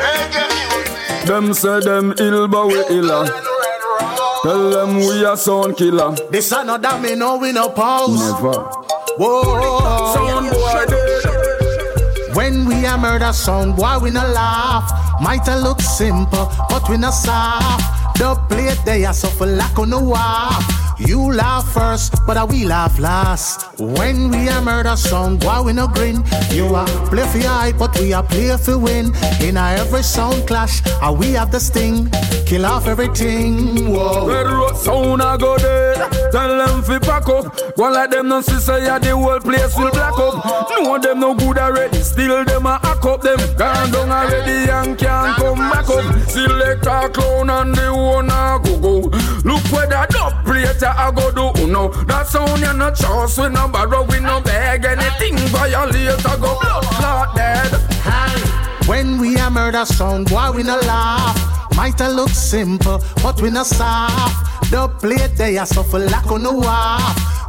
reggae 0.00 0.44
music. 0.56 1.26
Them 1.26 1.52
say 1.54 1.80
them 1.80 2.14
ill, 2.18 2.48
but 2.48 2.66
we 2.66 2.80
iller. 2.96 3.26
Tell 4.42 4.70
them 4.70 4.96
we 4.96 5.24
a 5.24 5.36
sound 5.36 5.76
killer. 5.76 6.14
This 6.30 6.50
another 6.52 6.98
me 6.98 7.14
know 7.14 7.36
we 7.36 7.52
no 7.52 7.68
pause. 7.68 8.18
Never. 8.18 8.62
Whoa, 9.18 10.14
Sound 10.14 10.50
boy 10.50 10.86
dead. 10.88 12.34
When 12.34 12.66
we 12.66 12.84
a 12.86 12.96
murder 12.96 13.32
sound, 13.32 13.76
boy 13.76 13.98
we 13.98 14.10
no 14.10 14.26
laugh. 14.28 14.90
Might 15.20 15.46
a 15.48 15.58
look 15.58 15.80
simple, 15.82 16.50
but 16.70 16.88
we 16.88 16.96
no 16.96 17.10
soft. 17.10 17.97
The 18.18 18.34
plate 18.48 18.80
they 18.84 19.04
are 19.04 19.14
suffer 19.14 19.46
like 19.46 19.78
on 19.78 19.90
the 19.90 19.98
wall. 19.98 20.50
You 20.98 21.32
laugh 21.32 21.72
first, 21.72 22.14
but 22.26 22.36
I 22.36 22.44
we 22.44 22.64
laugh 22.64 22.98
last. 22.98 23.78
When 23.78 24.30
we 24.30 24.48
a 24.48 24.60
murder 24.60 24.96
song, 24.96 25.38
why 25.40 25.60
we 25.60 25.72
no 25.72 25.86
grin. 25.86 26.24
You 26.50 26.74
a 26.74 26.84
play 27.08 27.24
for 27.28 27.38
hype, 27.38 27.78
but 27.78 27.96
we 28.00 28.12
a 28.12 28.22
play 28.22 28.56
for 28.56 28.76
win. 28.76 29.14
In 29.40 29.56
a 29.56 29.76
every 29.78 30.02
sound 30.02 30.48
clash, 30.48 30.82
and 31.00 31.16
we 31.16 31.32
have 31.34 31.52
the 31.52 31.60
sting. 31.60 32.10
Kill 32.44 32.66
off 32.66 32.88
everything. 32.88 33.92
Whoa. 33.92 34.26
Red 34.26 34.76
sound 34.76 35.22
a 35.22 35.38
go 35.38 35.56
dead. 35.56 36.27
Tell 36.30 36.58
them 36.58 36.82
fi 36.82 36.98
pack 36.98 37.28
up. 37.28 37.76
Go 37.76 37.90
like 37.90 38.10
them 38.10 38.28
no 38.28 38.40
see 38.40 38.58
say 38.58 38.84
yeah, 38.84 38.98
the 38.98 39.16
whole 39.16 39.40
place 39.40 39.76
will 39.76 39.90
black 39.90 40.18
up. 40.18 40.44
No 40.70 40.98
them 40.98 41.20
no 41.20 41.34
good 41.34 41.58
already. 41.58 42.00
Still 42.00 42.44
them 42.44 42.66
a 42.66 42.78
hack 42.78 43.04
up. 43.04 43.22
Them 43.22 43.38
gone 43.56 43.90
down 43.90 44.10
already 44.10 44.70
and 44.70 44.98
can't 44.98 45.36
come 45.36 45.58
back 45.58 45.88
up. 45.88 46.28
Select 46.28 46.86
a 46.86 47.08
clown 47.08 47.50
and 47.50 47.74
the 47.74 47.86
owner 47.86 48.58
go 48.62 48.78
go. 48.78 49.08
Look 49.44 49.64
where 49.72 49.86
that 49.86 50.10
dub 50.10 50.44
plate 50.44 50.82
I 50.82 51.10
go 51.12 51.30
do. 51.30 51.66
No, 51.66 51.88
that 52.04 52.26
sound 52.26 52.60
you 52.60 52.72
no 52.72 52.90
trust. 52.94 53.38
We 53.38 53.48
no 53.48 53.68
borrow. 53.68 54.04
We 54.04 54.20
no 54.20 54.40
beg 54.40 54.84
anything. 54.84 55.36
Violate 55.48 56.26
I 56.26 56.36
go 56.36 56.58
blood 56.58 57.34
dead. 57.34 57.72
When 58.86 59.18
we 59.18 59.36
a 59.36 59.50
murder 59.50 59.84
sound, 59.84 60.30
why 60.30 60.50
we 60.50 60.62
no 60.62 60.78
laugh. 60.80 61.76
Might 61.76 62.00
a 62.00 62.08
look 62.08 62.30
simple, 62.30 63.00
but 63.22 63.40
we 63.40 63.50
no 63.50 63.62
soft. 63.62 64.57
The 64.70 64.86
plate 65.00 65.34
they 65.36 65.56
are 65.56 65.66
suffer 65.66 65.98
like 65.98 66.30
on 66.30 66.42
the 66.42 66.52
wall. 66.52 67.00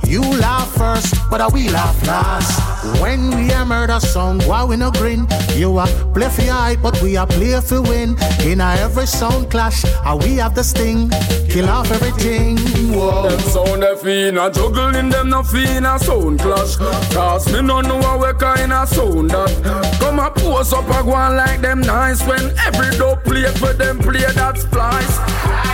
You 0.06 0.22
laugh 0.22 0.72
first, 0.74 1.14
but 1.30 1.42
I 1.42 1.50
we 1.50 1.70
laugh 1.70 2.08
last. 2.08 3.02
When 3.02 3.36
we 3.36 3.52
a 3.52 3.66
murder 3.66 4.00
sound, 4.00 4.44
why 4.44 4.64
we 4.64 4.78
no 4.78 4.90
grin? 4.90 5.28
You 5.54 5.78
a 5.80 5.86
play 6.14 6.30
for 6.30 6.44
hype, 6.44 6.82
but 6.82 7.00
we 7.02 7.18
a 7.18 7.28
play 7.28 7.60
for 7.60 7.82
win. 7.82 8.16
In 8.44 8.62
a 8.62 8.76
every 8.80 9.06
sound 9.06 9.52
clash, 9.52 9.84
and 10.06 10.24
we 10.24 10.36
have 10.36 10.56
the 10.56 10.64
sting. 10.64 11.10
Kill 11.50 11.68
off 11.70 11.92
everything. 11.92 12.58
Whoa. 12.96 13.30
Them 13.30 13.40
sound 13.42 13.84
they 13.84 13.96
feel 13.98 14.40
a 14.40 14.52
juggling 14.52 15.10
them 15.10 15.30
no 15.30 15.44
feel 15.44 15.86
a 15.86 16.00
sound 16.00 16.40
clash. 16.40 16.78
Cause 17.14 17.52
me 17.52 17.62
no 17.62 17.82
know 17.82 17.98
what 17.98 18.40
kind 18.40 18.72
of 18.72 18.88
sound 18.88 19.32
that. 19.32 19.98
Come 20.00 20.20
a 20.20 20.32
pose 20.32 20.72
up 20.72 20.88
a 20.88 21.04
go 21.04 21.12
like 21.12 21.60
them 21.60 21.82
nice 21.82 22.26
when 22.26 22.58
every 22.60 22.98
dope 22.98 23.24
play 23.26 23.52
for 23.52 23.74
them 23.74 24.00
play 24.00 24.22
that 24.22 24.58
splice. 24.58 25.69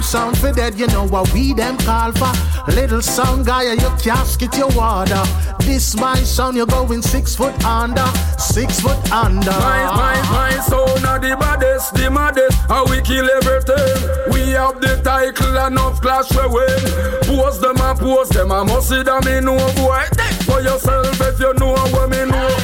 From 0.00 0.06
sound 0.06 0.38
for 0.38 0.50
dead, 0.50 0.78
you 0.78 0.86
know 0.86 1.06
what 1.06 1.30
we 1.34 1.52
them 1.52 1.76
call 1.76 2.10
for. 2.12 2.32
Little 2.72 3.02
sound 3.02 3.44
guy, 3.44 3.74
you 3.74 3.90
casket 4.02 4.56
your 4.56 4.70
water. 4.70 5.22
This 5.58 5.94
my 5.94 6.16
sound, 6.22 6.56
you're 6.56 6.64
going 6.64 7.02
six 7.02 7.36
foot 7.36 7.52
under, 7.66 8.06
six 8.38 8.80
foot 8.80 8.96
under. 9.12 9.50
My, 9.50 9.84
my, 9.92 10.22
my 10.32 10.50
sound 10.62 11.04
are 11.04 11.18
the 11.18 11.36
baddest, 11.38 11.92
the 11.92 12.10
maddest. 12.10 12.56
How 12.66 12.86
we 12.86 13.02
kill 13.02 13.28
everything. 13.30 14.32
We 14.32 14.52
have 14.52 14.80
the 14.80 15.02
title 15.04 15.66
enough 15.66 16.00
clash 16.00 16.30
we 16.30 16.48
win. 16.48 17.36
Pose 17.36 17.60
them 17.60 17.76
and 17.78 17.98
pose 17.98 18.30
them, 18.30 18.52
I 18.52 18.62
must 18.62 18.88
see 18.88 19.02
them 19.02 19.28
in 19.28 19.44
no 19.44 19.58
boy. 19.74 20.06
Take 20.12 20.42
for 20.44 20.62
yourself 20.62 21.20
if 21.20 21.38
you 21.38 21.52
know 21.58 21.72
what 21.72 22.08
me 22.08 22.24
know. 22.24 22.56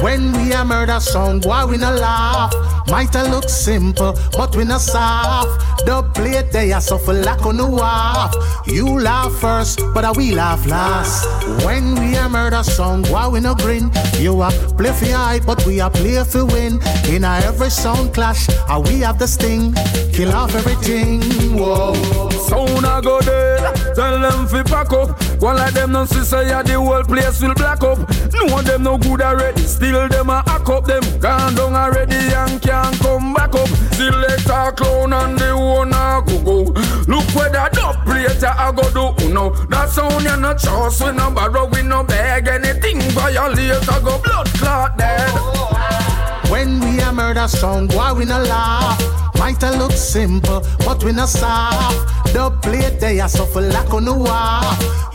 When 0.00 0.30
we 0.30 0.52
a 0.52 0.64
murder 0.64 1.00
sound, 1.00 1.44
why 1.44 1.64
we 1.64 1.76
no 1.76 1.92
laugh? 1.92 2.73
Might 2.88 3.14
a 3.14 3.24
look 3.28 3.48
simple, 3.48 4.14
but 4.32 4.54
we 4.56 4.64
not 4.64 4.80
soft. 4.80 5.86
The 5.86 6.02
plate 6.14 6.52
they 6.52 6.72
are 6.72 6.80
suffer 6.80 7.12
like 7.12 7.44
on 7.46 7.56
the 7.56 7.66
waff. 7.66 8.34
You 8.66 9.00
laugh 9.00 9.32
first, 9.40 9.80
but 9.94 10.04
I 10.04 10.12
we 10.12 10.34
laugh 10.34 10.66
last. 10.66 11.26
When 11.64 11.94
we 11.94 12.16
a 12.16 12.28
murder 12.28 12.62
song, 12.62 13.04
why 13.04 13.28
we 13.28 13.40
no 13.40 13.54
grin? 13.54 13.90
You 14.18 14.42
a 14.42 14.50
play 14.76 14.92
for 14.92 15.06
hype, 15.06 15.46
but 15.46 15.64
we 15.66 15.80
a 15.80 15.90
play 15.90 16.22
for 16.24 16.44
win. 16.44 16.80
In 17.08 17.24
a 17.24 17.40
every 17.44 17.70
sound 17.70 18.14
clash, 18.14 18.48
uh, 18.68 18.82
we 18.84 19.00
have 19.00 19.18
the 19.18 19.26
sting. 19.26 19.74
Kill 20.12 20.32
off 20.32 20.54
everything. 20.54 21.22
Whoa. 21.56 22.33
Sound 22.48 22.84
a 22.84 23.00
go 23.02 23.20
dead. 23.20 23.94
Tell 23.94 24.20
them 24.20 24.46
fi 24.46 24.62
pack 24.62 24.92
up. 24.92 25.08
One 25.40 25.56
like 25.56 25.72
them 25.72 25.92
no 25.92 26.04
see 26.04 26.24
say 26.24 26.48
yeah, 26.48 26.62
the 26.62 26.74
whole 26.74 27.02
place 27.02 27.40
will 27.40 27.54
black 27.54 27.82
up. 27.82 27.98
No 28.34 28.52
one 28.52 28.64
them 28.64 28.82
no 28.82 28.98
good 28.98 29.22
already. 29.22 29.62
Still 29.62 30.08
them 30.08 30.28
a 30.28 30.42
hack 30.46 30.68
up 30.68 30.84
them. 30.84 31.02
Gone 31.20 31.54
down 31.54 31.74
already 31.74 32.16
and 32.16 32.60
can't 32.60 32.98
come 33.00 33.32
back 33.32 33.54
up. 33.54 33.68
Selector 33.96 34.72
clown 34.76 35.12
and 35.12 35.38
the 35.38 35.50
owner 35.50 36.20
go 36.26 36.38
go. 36.44 36.62
Look 37.08 37.26
where 37.34 37.50
that 37.50 37.72
dub 37.72 38.04
plater 38.04 38.46
I 38.46 38.72
go 38.72 39.14
do. 39.14 39.32
No, 39.32 39.50
that 39.66 39.88
sound 39.88 40.24
you 40.24 40.36
no 40.36 40.54
trust. 40.54 41.02
We 41.02 41.12
no 41.12 41.30
borrow, 41.30 41.66
we 41.66 41.82
no 41.82 42.04
beg 42.04 42.46
anything. 42.48 43.00
Violate 43.12 43.88
I 43.88 44.00
go 44.00 44.18
blood 44.18 44.46
clot 44.58 44.98
dead. 44.98 46.13
When 46.54 46.78
we 46.78 47.00
a 47.00 47.12
murder 47.12 47.48
song, 47.48 47.88
why 47.94 48.12
we 48.12 48.24
no 48.26 48.40
laugh? 48.40 49.02
Might 49.40 49.60
a 49.64 49.72
look 49.76 49.90
simple, 49.90 50.62
but 50.86 51.02
we 51.02 51.10
no 51.10 51.26
soft. 51.26 52.32
The 52.32 52.48
plate 52.62 53.00
they 53.00 53.18
are 53.18 53.28
suffer 53.28 53.60
like 53.60 53.92
on 53.92 54.04
the 54.04 54.14
wall. 54.14 54.62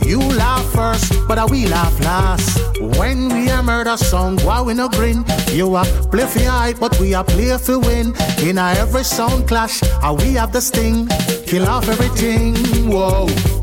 You 0.06 0.18
laugh 0.18 0.66
first, 0.74 1.14
but 1.26 1.38
I 1.38 1.46
we 1.46 1.66
laugh 1.66 1.98
last. 2.00 2.60
When 2.98 3.30
we 3.30 3.48
a 3.48 3.62
murder 3.62 3.96
song, 3.96 4.38
why 4.40 4.60
we 4.60 4.74
no 4.74 4.90
grin? 4.90 5.24
You 5.50 5.76
a 5.76 5.84
play 6.10 6.26
for 6.26 6.40
hype, 6.40 6.78
but 6.78 7.00
we 7.00 7.14
a 7.14 7.24
play 7.24 7.56
for 7.56 7.78
win. 7.78 8.14
In 8.42 8.58
a 8.58 8.74
every 8.76 9.02
sound 9.02 9.48
clash, 9.48 9.82
uh, 9.82 10.14
we 10.18 10.34
have 10.34 10.52
the 10.52 10.60
sting. 10.60 11.08
Kill 11.46 11.66
off 11.66 11.88
everything. 11.88 12.54
Whoa. 12.92 13.59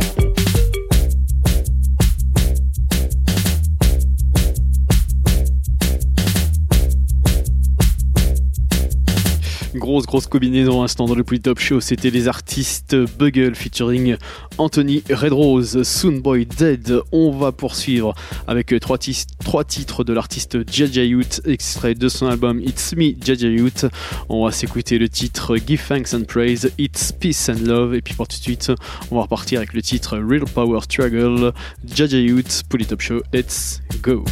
Grosse, 9.87 10.05
grosse 10.05 10.27
combinaison 10.27 10.79
à 10.79 10.81
l'instant 10.81 11.05
dans 11.05 11.15
le 11.15 11.23
Plus 11.23 11.39
Top 11.39 11.59
Show. 11.59 11.79
C'était 11.79 12.09
les 12.09 12.27
artistes 12.27 12.93
Bugle 13.17 13.55
featuring 13.55 14.17
Anthony 14.57 15.01
Redrose, 15.09 15.81
Soonboy 15.83 16.45
Dead. 16.45 16.99
On 17.13 17.31
va 17.31 17.53
poursuivre 17.53 18.13
avec 18.47 18.73
euh, 18.73 18.79
trois, 18.81 18.97
titres 18.97 20.03
de 20.03 20.11
l'artiste 20.11 20.69
Jaja 20.69 21.05
Youth, 21.05 21.39
extrait 21.45 21.95
de 21.95 22.09
son 22.09 22.27
album 22.27 22.59
It's 22.59 22.97
Me 22.97 23.13
Jaja 23.23 23.47
Youth. 23.47 23.85
On 24.27 24.43
va 24.43 24.51
s'écouter 24.51 24.97
le 24.97 25.07
titre 25.07 25.55
Give 25.55 25.81
Thanks 25.81 26.13
and 26.13 26.25
Praise, 26.25 26.69
It's 26.77 27.13
Peace 27.13 27.47
and 27.47 27.65
Love. 27.65 27.95
Et 27.95 28.01
puis 28.01 28.13
pour 28.13 28.27
tout 28.27 28.39
de 28.39 28.43
suite, 28.43 28.69
on 29.09 29.15
va 29.15 29.21
repartir 29.21 29.59
avec 29.59 29.71
le 29.71 29.81
titre 29.81 30.17
Real 30.17 30.43
Power 30.43 30.81
Struggle, 30.81 31.53
Jaja 31.85 32.17
Youth, 32.17 32.63
Poly 32.67 32.85
Top 32.85 32.99
Show. 32.99 33.21
Let's 33.31 33.79
go! 34.01 34.25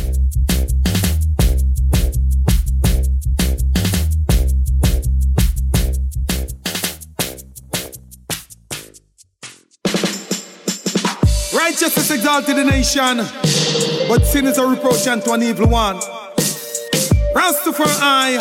Righteousness 11.65 12.11
exalted 12.11 12.57
the 12.57 12.63
nation, 12.63 13.17
but 14.07 14.23
sin 14.23 14.45
is 14.45 14.59
a 14.59 14.67
reproach 14.67 15.07
unto 15.07 15.31
an 15.31 15.41
evil 15.41 15.67
one. 15.67 15.97
Rastafari, 17.33 18.37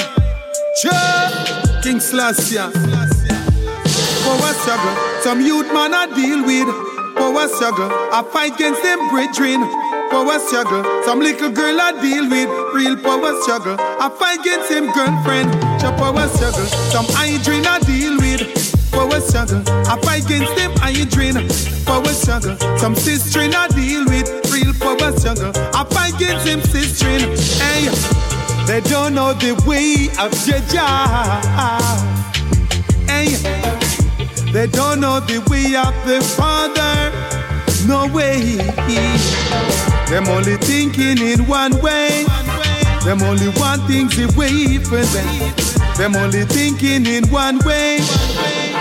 Jah, 0.83 1.81
King 1.83 2.01
Selassie. 2.01 2.59
Power 4.21 4.53
struggle, 4.61 5.23
some 5.23 5.41
youth 5.41 5.73
man 5.73 5.95
I 5.95 6.05
deal 6.15 6.45
with. 6.45 6.69
Power 7.17 7.49
struggle, 7.49 7.89
I 8.13 8.23
fight 8.31 8.57
against 8.57 8.83
them 8.83 9.01
brethren. 9.09 9.63
Power 10.11 10.39
struggle, 10.41 10.85
some 11.05 11.21
little 11.21 11.51
girl 11.51 11.81
I 11.81 11.93
deal 12.03 12.29
with. 12.29 12.51
Real 12.75 12.97
power 12.99 13.41
struggle, 13.41 13.77
I 13.81 14.11
fight 14.11 14.41
against 14.41 14.69
them 14.69 14.93
girlfriend. 14.93 15.51
Jah 15.81 15.97
power 15.97 16.29
struggle, 16.29 16.67
some 16.93 17.07
hydrant 17.09 17.67
I 17.67 17.79
deal 17.79 18.19
with. 18.19 18.54
Power 18.95 19.21
struggle, 19.21 19.63
I 19.67 19.99
fight 20.01 20.25
against 20.25 20.55
them 20.57 20.73
hydrant. 20.77 21.51
Power 21.85 22.15
struggle, 22.15 22.57
some 22.79 22.95
sister 22.95 23.41
I 23.41 23.69
deal 23.69 24.05
with. 24.07 24.29
Real 24.53 24.73
power 24.75 25.13
struggle, 25.19 25.53
I 25.75 25.85
fight 25.85 26.15
against 26.15 26.47
them 26.47 26.61
sister. 26.63 27.07
Hey, 27.63 27.89
they 28.67 28.81
don't 28.89 29.15
know 29.15 29.35
the 29.35 29.53
way 29.67 30.09
of 30.19 30.33
Jah. 30.71 31.43
Hey, 33.07 33.35
they 34.53 34.67
don't 34.69 35.01
know 35.01 35.21
the 35.21 35.41
way 35.51 35.75
of 35.77 35.95
the 36.07 36.21
Father. 36.37 37.13
No 37.87 38.07
way. 38.15 38.57
Them 40.09 40.29
only 40.29 40.57
thinking 40.57 41.19
in 41.19 41.47
one 41.47 41.77
way. 41.83 42.25
Them 43.05 43.21
only 43.23 43.49
want 43.61 43.83
things 43.87 44.17
the 44.17 44.33
way 44.39 44.79
for 44.79 45.03
them. 45.03 45.64
Them 45.97 46.17
only 46.17 46.45
thinking 46.45 47.07
in 47.07 47.25
one 47.29 47.59
way. 47.65 47.99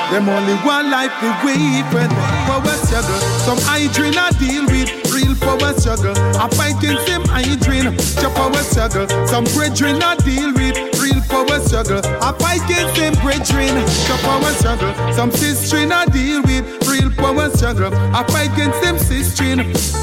Them 0.10 0.28
only 0.30 0.56
one 0.66 0.90
life 0.90 1.14
way 1.46 1.84
for 1.92 2.02
them. 2.02 2.10
Power 2.50 2.76
struggle. 2.86 3.20
Some 3.46 3.60
hydrant 3.62 4.18
I 4.18 4.32
deal 4.42 4.66
with. 4.66 4.90
Real 5.14 5.36
power 5.38 5.74
struggle. 5.78 6.18
I 6.42 6.50
fight 6.50 6.78
against 6.82 7.06
them 7.06 7.22
hydrant. 7.26 8.02
Your 8.20 8.32
power 8.32 8.64
struggle. 8.66 9.08
Some 9.28 9.44
brethren 9.54 10.02
I 10.02 10.16
deal 10.26 10.54
with. 10.54 10.74
Real 11.00 11.22
power 11.30 11.60
struggle. 11.62 12.02
I 12.22 12.34
fight 12.34 12.66
against 12.66 12.96
them 12.96 13.14
brethren. 13.22 13.78
Your 14.10 14.18
power 14.26 14.52
struggle. 14.58 15.14
Some 15.14 15.32
sister 15.32 15.78
I 15.78 16.06
deal 16.06 16.42
with. 16.42 16.66
Real 16.88 17.12
power 17.12 17.50
struggle. 17.52 17.94
I 17.94 18.24
fight 18.26 18.52
against 18.54 18.82
them 18.82 18.98
sister. 18.98 19.54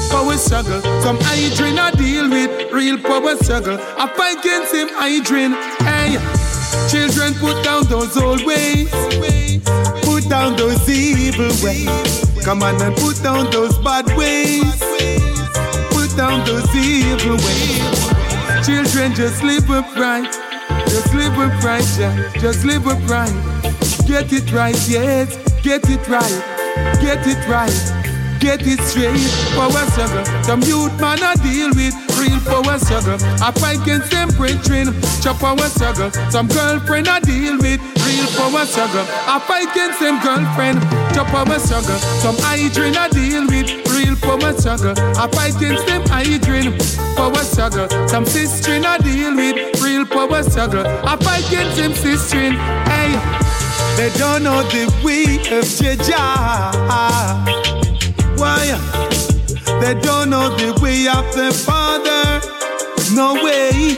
Power 0.09 0.37
struggle. 0.37 0.81
Some 1.03 1.17
hydrant 1.19 1.77
I 1.77 1.91
deal 1.91 2.29
with. 2.29 2.71
Real 2.71 2.97
power 2.97 3.35
struggle. 3.35 3.77
I 3.99 4.07
fight 4.15 4.39
against 4.39 4.71
them 4.71 4.87
hydrant. 4.91 5.55
Hey. 5.83 6.60
Children, 6.89 7.33
put 7.35 7.63
down 7.63 7.83
those 7.85 8.17
old 8.17 8.45
ways. 8.45 8.89
Put 10.03 10.27
down 10.29 10.55
those 10.55 10.89
evil 10.89 11.51
ways. 11.63 12.43
Come 12.43 12.63
on 12.63 12.81
and 12.81 12.95
put 12.95 13.21
down 13.21 13.49
those 13.51 13.77
bad 13.79 14.05
ways. 14.17 14.79
Put 15.91 16.15
down 16.17 16.45
those 16.45 16.73
evil 16.75 17.37
ways. 17.37 18.65
Children, 18.65 19.13
just 19.15 19.43
live 19.43 19.69
upright. 19.69 20.31
Just 20.87 21.13
live 21.13 21.37
upright, 21.37 21.85
yeah. 21.97 22.31
Just 22.39 22.65
live 22.65 22.87
upright. 22.87 23.33
Get 24.07 24.33
it 24.33 24.51
right, 24.51 24.75
yes. 24.89 25.37
Get 25.61 25.89
it 25.89 26.07
right. 26.07 26.43
Get 27.01 27.25
it 27.27 27.47
right. 27.47 28.00
Get 28.41 28.65
it 28.65 28.81
straight. 28.81 29.21
Power 29.53 29.85
struggle. 29.93 30.25
Some 30.41 30.61
youth 30.63 30.99
man 30.99 31.21
I 31.21 31.35
deal 31.45 31.69
with. 31.77 31.93
Real 32.17 32.39
power 32.41 32.79
struggle. 32.79 33.21
I 33.37 33.51
fight 33.51 33.79
against 33.83 34.09
them 34.09 34.29
brethren. 34.29 34.97
Chop 35.21 35.37
power 35.37 35.69
struggle. 35.69 36.09
Some 36.31 36.47
girlfriend 36.47 37.07
I 37.07 37.19
deal 37.19 37.59
with. 37.61 37.77
Real 38.01 38.25
power 38.33 38.65
struggle. 38.65 39.05
I 39.29 39.37
fight 39.45 39.69
against 39.69 39.99
them 39.99 40.17
girlfriend. 40.25 40.81
Chop 41.13 41.27
power 41.27 41.59
struggle. 41.59 41.95
Some 42.17 42.35
hydrant 42.39 42.97
I 42.97 43.09
deal 43.09 43.45
with. 43.45 43.69
Real 43.93 44.15
power 44.17 44.57
struggle. 44.57 44.97
I 44.97 45.27
fight 45.29 45.55
against 45.57 45.85
them 45.85 46.01
hydrant. 46.07 46.81
Power 47.15 47.45
struggle. 47.45 47.87
Some 48.07 48.25
sister 48.25 48.81
I 48.83 48.97
deal 48.97 49.35
with. 49.35 49.79
Real 49.83 50.03
power 50.07 50.41
struggle. 50.41 50.81
I 50.87 51.15
fight 51.17 51.45
against 51.47 51.77
them 51.77 51.93
sister. 51.93 52.49
Hey, 52.89 53.13
they 53.97 54.09
don't 54.17 54.41
know 54.41 54.63
the 54.63 54.89
way 55.05 55.37
of 55.53 56.07
Jah. 56.07 57.80
Why? 58.41 58.65
They 59.81 59.93
don't 60.01 60.31
know 60.31 60.49
the 60.57 60.73
way 60.81 61.05
of 61.07 61.25
the 61.35 61.53
Father. 61.53 62.41
No 63.13 63.35
way. 63.35 63.97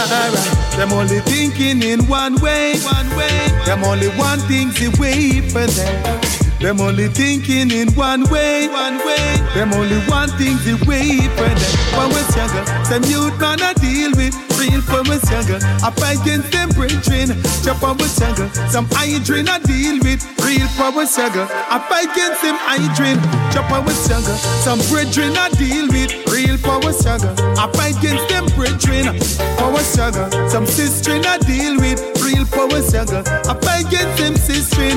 Alright. 0.00 0.76
Them 0.78 0.92
only 0.94 1.20
thinking 1.20 1.82
in 1.82 2.06
one 2.06 2.40
way. 2.40 2.78
One 2.80 3.08
way. 3.18 3.48
Them 3.66 3.84
only 3.84 4.08
want 4.16 4.40
things 4.48 4.80
the 4.80 4.88
way 4.98 5.42
for 5.50 5.66
them. 5.66 6.35
Them 6.60 6.80
only 6.80 7.08
thinking 7.08 7.70
in 7.70 7.92
one 7.92 8.24
way. 8.30 8.68
One 8.68 8.98
way. 9.04 9.36
Them 9.54 9.72
only 9.74 10.00
want 10.08 10.32
things 10.32 10.64
the 10.64 10.74
way 10.88 11.20
for 11.36 11.44
them. 11.44 11.72
Power 11.92 12.22
struggle. 12.32 12.64
Some 12.84 13.04
youth 13.04 13.38
man 13.38 13.60
I 13.60 13.74
deal 13.74 14.10
with. 14.16 14.32
Real 14.56 14.80
power 14.88 15.18
struggle. 15.20 15.60
I 15.84 15.90
fight 15.92 16.20
against 16.22 16.50
them 16.52 16.70
brethren. 16.70 17.36
Chop 17.62 17.76
power 17.80 18.08
struggle. 18.08 18.48
Some 18.72 18.88
hydrant 18.90 19.50
I 19.50 19.58
deal 19.60 20.00
with. 20.00 20.24
Real 20.40 20.66
power 20.80 21.04
struggle. 21.04 21.46
I 21.50 21.78
fight 21.88 22.08
against 22.08 22.40
them 22.40 22.56
hydrant. 22.56 23.20
Chop 23.52 23.68
power 23.68 23.92
struggle. 23.92 24.36
Some 24.64 24.80
brethren 24.88 25.36
I 25.36 25.50
deal 25.60 25.88
with. 25.92 26.10
Real 26.32 26.56
power 26.58 26.92
struggle. 26.92 27.36
I 27.60 27.68
fight 27.76 27.98
against 28.00 28.28
them 28.32 28.46
brethren. 28.56 29.20
Power 29.60 29.84
struggle. 29.84 30.30
Some 30.48 30.64
sister 30.64 31.20
I 31.20 31.36
deal 31.38 31.76
with. 31.76 32.15
Real 32.26 32.44
power 32.46 32.82
struggle. 32.82 33.22
I 33.26 33.54
fight 33.62 33.86
against 33.86 34.18
them 34.18 34.36
sister. 34.36 34.90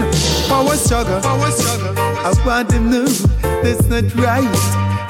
Power 0.49 0.75
struggle. 0.75 1.21
Power 1.21 1.51
struggle. 1.51 1.93
I 1.97 2.33
want 2.45 2.69
them 2.69 2.89
know 2.89 3.05
that's 3.61 3.85
not 3.87 4.09
right. 4.15 4.49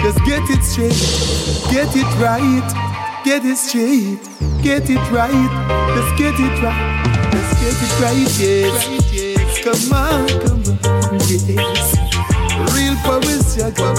Just 0.02 0.20
get 0.26 0.44
it 0.52 0.64
straight. 0.64 1.72
Get 1.72 1.96
it 1.96 2.12
right. 2.20 3.24
Get 3.24 3.46
it 3.46 3.58
straight. 3.58 4.20
Get 4.62 4.90
it 4.90 5.00
right. 5.12 5.50
Just 5.96 6.18
get 6.18 6.36
it 6.38 6.64
right. 6.64 7.00
Just 7.32 7.62
get 7.62 7.70
Get 7.70 7.76
it 7.84 7.94
right, 8.00 8.40
yes. 8.40 9.64
Come 9.64 9.94
on, 9.94 10.28
come 10.40 10.64
on, 10.86 11.20
yes. 11.28 11.96
Real 12.74 12.96
power 13.04 13.22
struggle. 13.44 13.96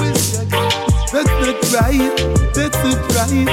That's 1.13 1.31
not 1.41 1.61
right. 1.73 2.15
That's 2.55 2.81
not 2.85 3.01
right. 3.15 3.47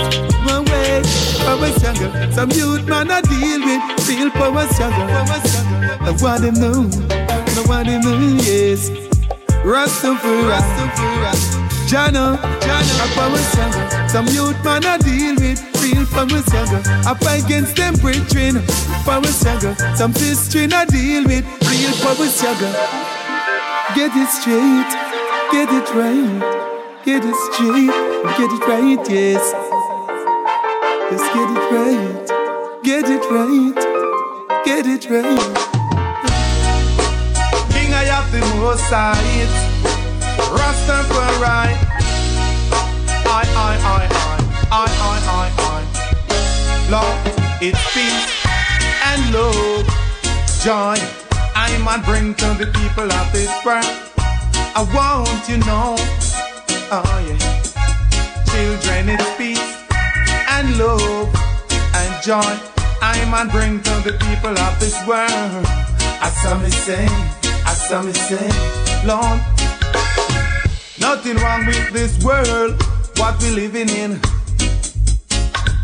My 0.46 0.60
way, 0.62 1.02
power 1.48 1.72
struggle. 1.80 2.12
Some 2.34 2.52
youth 2.52 2.86
man 2.88 3.10
I 3.10 3.22
deal 3.22 3.62
with 3.64 4.10
real 4.10 4.30
power 4.32 4.68
struggle. 4.74 5.08
I 5.08 6.12
want 6.20 6.44
to 6.44 6.52
know. 6.52 6.80
I 7.10 7.64
want 7.68 7.88
to 7.88 8.00
know, 8.04 8.20
yes. 8.44 8.90
Rastafari, 9.64 10.60
Jana, 11.88 12.36
Jana, 12.60 12.94
a 13.04 13.08
power 13.16 13.42
struggle. 13.50 14.10
Some 14.10 14.28
youth 14.28 14.60
man 14.66 14.86
I 14.86 14.98
deal 14.98 15.36
with 15.40 15.60
real 15.82 16.06
power 16.12 16.42
struggle. 16.44 16.82
I 17.08 17.14
fight 17.16 17.46
against 17.46 17.78
them 17.78 17.96
brethren, 17.96 18.62
power 19.08 19.32
struggle. 19.32 19.76
Some 19.96 20.14
sister 20.14 20.68
I 20.72 20.84
deal 20.86 21.24
with 21.24 21.46
real 21.72 21.94
power 22.04 22.28
struggle. 22.28 22.74
Get 23.96 24.12
it 24.14 24.30
straight, 24.36 24.92
get 25.52 25.70
it 25.72 25.88
right, 25.96 27.04
get 27.06 27.24
it 27.24 27.38
straight, 27.48 27.96
get 28.38 28.52
it 28.52 28.64
right, 28.68 29.10
yes. 29.10 29.77
Just 31.10 31.34
get 31.34 31.50
it 31.50 31.72
right, 31.72 32.84
get 32.84 33.06
it 33.08 33.24
right, 33.32 33.76
get 34.66 34.86
it 34.86 35.10
right. 35.10 35.56
King 37.72 37.94
I 37.94 38.04
have 38.12 38.30
the 38.30 38.42
most 38.60 38.84
sides, 38.90 39.56
Rastafari. 40.52 41.72
I, 43.26 43.44
I, 43.56 43.72
I, 43.88 44.04
I, 44.04 44.44
I, 44.70 44.88
I, 45.00 45.18
I, 45.32 45.48
I. 45.64 45.80
Lord, 46.92 47.18
it's 47.62 47.80
peace 47.94 48.28
and 49.06 49.34
love, 49.34 49.88
joy. 50.62 50.98
I 51.56 51.78
might 51.86 52.04
bring 52.04 52.36
to 52.36 52.48
the 52.60 52.70
people 52.82 53.10
of 53.10 53.32
this 53.32 53.54
world. 53.66 53.86
I 54.76 54.84
want 54.94 55.48
you 55.48 55.56
know, 55.60 55.96
oh 56.92 57.26
yeah. 57.26 58.44
Children, 58.52 59.08
it's 59.08 59.38
peace 59.38 59.77
and 60.58 60.78
love 60.80 61.30
and 61.94 62.24
joy. 62.24 62.54
I 63.00 63.24
might 63.30 63.52
bring 63.52 63.80
to 63.84 63.94
the 64.02 64.14
people 64.26 64.58
of 64.58 64.80
this 64.80 64.98
world. 65.06 65.66
I 66.26 66.30
saw 66.42 66.58
me 66.58 66.72
say, 66.72 67.06
I 67.64 67.74
saw 67.74 68.02
me 68.02 68.12
say, 68.14 68.50
Lord, 69.06 69.40
nothing 71.00 71.38
wrong 71.44 71.68
with 71.68 71.94
this 71.94 72.14
world, 72.24 72.82
what 73.18 73.40
we 73.44 73.52
living 73.52 73.90
in. 73.90 74.20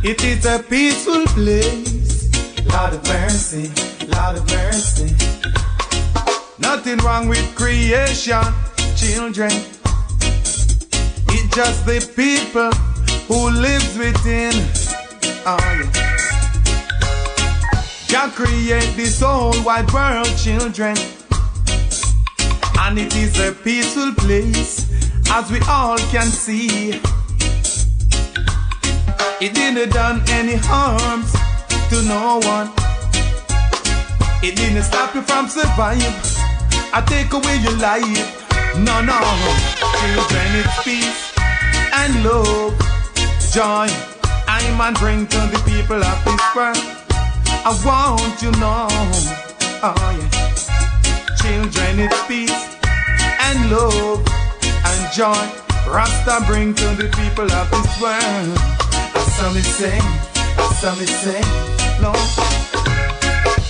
It 0.04 0.24
is 0.24 0.44
a 0.45 0.58
peaceful 0.58 1.24
place. 1.38 2.32
Lord 2.66 2.94
of 2.94 3.04
mercy, 3.06 3.70
Lord 4.08 4.38
of 4.38 4.45
mercy. 4.50 5.14
Nothing 6.58 6.98
wrong 7.06 7.28
with 7.28 7.45
creation, 7.54 8.44
children. 8.95 9.52
It's 11.30 11.56
just 11.56 11.86
the 11.86 12.00
people 12.16 12.72
who 13.28 13.50
lives 13.50 13.98
within. 13.98 14.54
Oh 15.45 15.58
yeah. 15.60 16.14
God 18.12 18.32
create 18.34 18.95
this 18.95 19.22
whole 19.22 19.54
wide 19.64 19.91
world, 19.91 20.28
children. 20.38 20.95
And 22.80 23.00
it 23.00 23.16
is 23.16 23.40
a 23.40 23.52
peaceful 23.52 24.14
place, 24.14 24.86
as 25.32 25.50
we 25.52 25.60
all 25.68 25.98
can 26.12 26.28
see. 26.28 26.91
It 29.41 29.54
didn't 29.54 29.91
done 29.91 30.22
any 30.30 30.56
harms 30.56 31.34
to 31.90 32.02
no 32.04 32.40
one. 32.44 32.70
It 34.44 34.56
didn't 34.56 34.84
stop 34.84 35.16
you 35.16 35.22
from 35.22 35.48
survive. 35.48 36.02
I 36.94 37.02
take 37.08 37.34
away 37.34 37.58
your 37.58 37.78
life. 37.78 38.44
No, 38.78 39.02
no. 39.02 39.20
Children, 40.00 40.48
it's 40.62 40.84
peace 40.84 41.34
and 41.95 42.24
love, 42.24 42.74
joy. 43.54 43.86
I 44.50 44.66
man 44.80 44.96
bring 44.96 45.28
to 45.28 45.38
the 45.54 45.62
people 45.70 46.02
of 46.02 46.18
this 46.26 46.42
world. 46.58 46.82
I 47.62 47.70
want 47.86 48.42
you 48.42 48.50
know, 48.58 48.90
oh 49.86 50.10
yeah. 50.18 51.38
Children, 51.38 52.00
it's 52.00 52.18
peace 52.26 52.50
and 53.46 53.70
love 53.70 54.26
and 54.90 55.14
joy. 55.14 55.46
Rasta 55.86 56.44
bring 56.48 56.74
to 56.74 56.88
the 56.98 57.14
people 57.14 57.46
of 57.46 57.70
this 57.70 58.02
world. 58.02 58.58
I 59.14 59.22
saw 59.38 59.54
me 59.54 59.62
sing, 59.62 60.02
I 60.58 60.74
saw 60.82 60.96
me 60.98 61.06
sing, 61.06 61.46
Lord. 62.02 62.18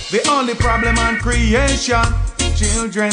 The 0.08 0.26
only 0.30 0.54
problem 0.54 0.96
on 0.96 1.16
creation, 1.16 2.08
children, 2.56 3.12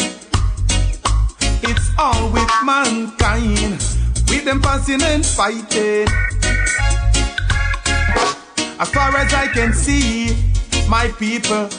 it's 1.68 1.90
all 2.00 2.32
with 2.32 2.50
mankind, 2.64 3.84
with 4.30 4.46
them 4.46 4.62
passing 4.62 5.02
and 5.02 5.26
fighting. 5.26 6.08
As 8.82 8.90
far 8.90 9.16
as 9.16 9.32
I 9.32 9.48
can 9.48 9.74
see, 9.74 10.36
my 10.90 11.08
people, 11.20 11.70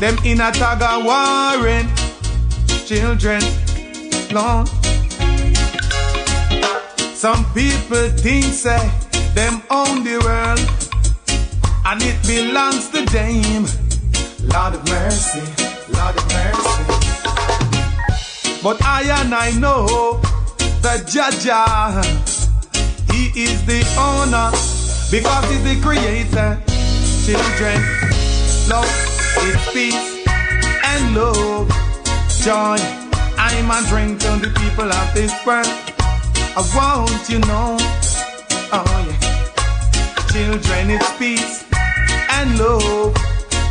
them 0.00 0.16
in 0.24 0.40
a 0.40 0.50
tag 0.50 0.80
of 0.80 1.04
warring, 1.04 1.86
children, 2.86 3.42
Lord. 4.32 4.68
Some 7.14 7.44
people 7.52 8.08
think 8.08 8.46
say 8.46 8.90
them 9.34 9.62
own 9.68 10.02
the 10.02 10.16
world 10.24 10.60
and 11.84 12.00
it 12.02 12.26
belongs 12.26 12.88
to 12.92 13.04
them. 13.12 13.66
Lord 14.48 14.76
of 14.76 14.88
mercy, 14.88 15.44
Lord 15.92 16.16
of 16.16 16.26
mercy. 16.32 16.84
But 18.62 18.82
I 18.82 19.02
and 19.20 19.34
I 19.34 19.50
know 19.50 20.22
that 20.80 21.06
Jah 21.06 21.30
Jah, 21.38 22.00
He 23.12 23.28
is 23.44 23.62
the 23.66 23.84
owner 24.00 24.75
because 25.10 25.44
He's 25.50 25.62
the 25.62 25.80
creator. 25.82 26.58
Children, 27.26 27.82
love 28.68 28.86
is 29.42 29.58
peace 29.72 30.26
and 30.84 31.14
love, 31.14 31.68
joy. 32.42 32.78
I'm 33.38 33.70
a 33.70 33.86
drink 33.88 34.20
to 34.20 34.30
the 34.38 34.52
people 34.60 34.90
of 34.90 35.14
this 35.14 35.32
world. 35.46 35.66
I 36.56 36.62
want 36.74 37.28
you 37.28 37.40
know, 37.40 37.76
oh 38.72 39.06
yeah. 39.08 39.36
Children, 40.30 40.90
it's 40.90 41.10
peace 41.18 41.64
and 42.30 42.58
love 42.58 43.14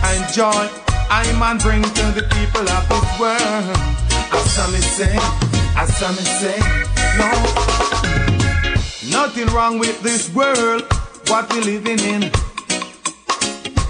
and 0.03 0.33
joy. 0.33 0.69
I'm 1.09 1.41
a 1.41 1.57
bring 1.61 1.81
to 1.81 2.05
the 2.11 2.27
people 2.35 2.67
of 2.67 2.89
this 2.89 3.19
world. 3.19 3.77
I 4.31 4.39
saw 4.53 4.67
me 4.71 4.79
sing, 4.79 5.19
I 5.75 5.85
saw 5.85 6.11
me 6.11 6.23
sing, 6.39 6.63
no. 7.17 7.29
Nothing 9.17 9.47
wrong 9.53 9.79
with 9.79 10.01
this 10.01 10.29
world, 10.33 10.83
what 11.29 11.51
we 11.53 11.61
living 11.61 11.99
in. 11.99 12.23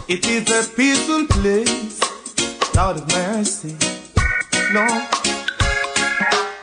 It 0.07 0.27
is 0.27 0.49
a 0.51 0.69
peaceful 0.75 1.25
place, 1.27 1.99
Lord 2.75 2.97
of 2.97 3.07
mercy, 3.09 3.75
no. 4.71 4.85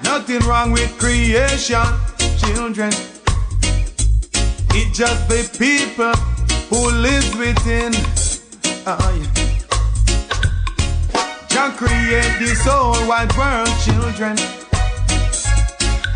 Nothing 0.03 0.41
wrong 0.49 0.73
with 0.73 0.97
creation, 0.99 1.85
children. 2.39 2.93
It's 4.75 4.97
just 4.97 5.29
the 5.29 5.43
people 5.59 6.15
who 6.71 6.91
live 6.91 7.39
within. 7.39 7.93
Oh, 8.87 8.99
yeah. 9.21 9.53
Jah 11.49 11.73
create 11.77 12.39
this 12.39 12.65
whole 12.65 13.07
wide 13.09 13.33
world, 13.37 13.69
children. 13.85 14.39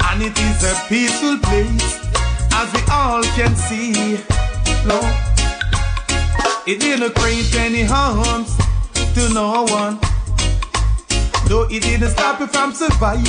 And 0.08 0.22
it 0.22 0.38
is 0.38 0.62
a 0.64 0.74
peaceful 0.88 1.38
place, 1.38 2.00
as 2.52 2.72
we 2.72 2.80
all 2.90 3.22
can 3.34 3.54
see. 3.56 4.18
It 6.66 6.80
didn't 6.80 7.14
create 7.14 7.54
any 7.56 7.82
harms 7.82 8.56
to 9.14 9.32
no 9.32 9.64
one. 9.64 9.98
Though 11.46 11.66
it 11.70 11.82
didn't 11.82 12.10
stop 12.10 12.40
you 12.40 12.48
from 12.48 12.72
survive. 12.72 13.22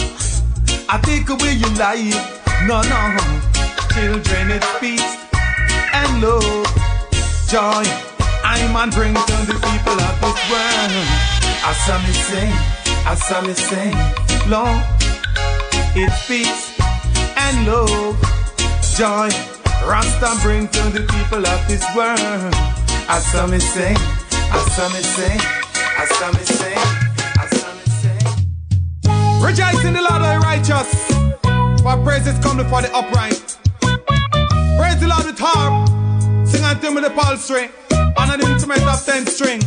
I 0.89 0.99
take 1.03 1.29
away 1.29 1.53
your 1.53 1.69
life. 1.77 2.17
No, 2.65 2.81
no. 2.81 2.99
Children, 3.93 4.51
it's 4.57 4.79
peace 4.79 5.17
and 5.93 6.21
love, 6.21 6.65
joy. 7.49 7.85
I 8.45 8.57
man 8.73 8.89
bring 8.89 9.13
to 9.13 9.37
the 9.45 9.53
people 9.53 9.97
of 9.97 10.13
this 10.21 10.39
world. 10.49 11.07
I 11.61 11.73
saw 11.85 11.97
me 12.01 12.13
sing, 12.13 12.53
I 13.05 13.15
saw 13.15 13.41
me 13.41 13.53
sing, 13.53 13.97
Lord. 14.49 14.81
It's 15.95 16.27
peace 16.27 16.73
and 17.37 17.67
love, 17.67 18.17
joy. 18.97 19.56
Rasta 19.87 20.35
bring 20.43 20.67
to 20.67 20.83
the 20.91 21.07
people 21.07 21.47
of 21.47 21.67
this 21.69 21.81
world. 21.95 22.19
I 23.07 23.23
saw 23.23 23.47
say, 23.57 23.95
I 23.95 24.59
saw 24.75 24.89
say, 24.89 25.37
I 25.95 26.05
saw 26.11 26.31
say, 26.43 26.75
I 26.75 27.47
saw 27.55 27.71
say. 28.03 28.19
Rejoice 29.39 29.85
in 29.85 29.93
the 29.93 30.01
Lord 30.03 30.21
the 30.27 30.43
righteous, 30.43 30.91
for 31.81 31.95
praises 32.03 32.37
come 32.43 32.57
for 32.67 32.81
the 32.83 32.91
upright. 32.93 33.55
Praise 34.75 34.99
the 34.99 35.07
Lord 35.07 35.23
the 35.23 35.33
harp, 35.39 35.87
sing 36.45 36.65
unto 36.65 36.87
him 36.87 36.95
with 36.95 37.05
the 37.05 37.11
palsy, 37.11 37.71
and 37.95 38.27
an 38.29 38.41
instrument 38.43 38.83
of 38.83 39.05
ten 39.05 39.25
string. 39.25 39.61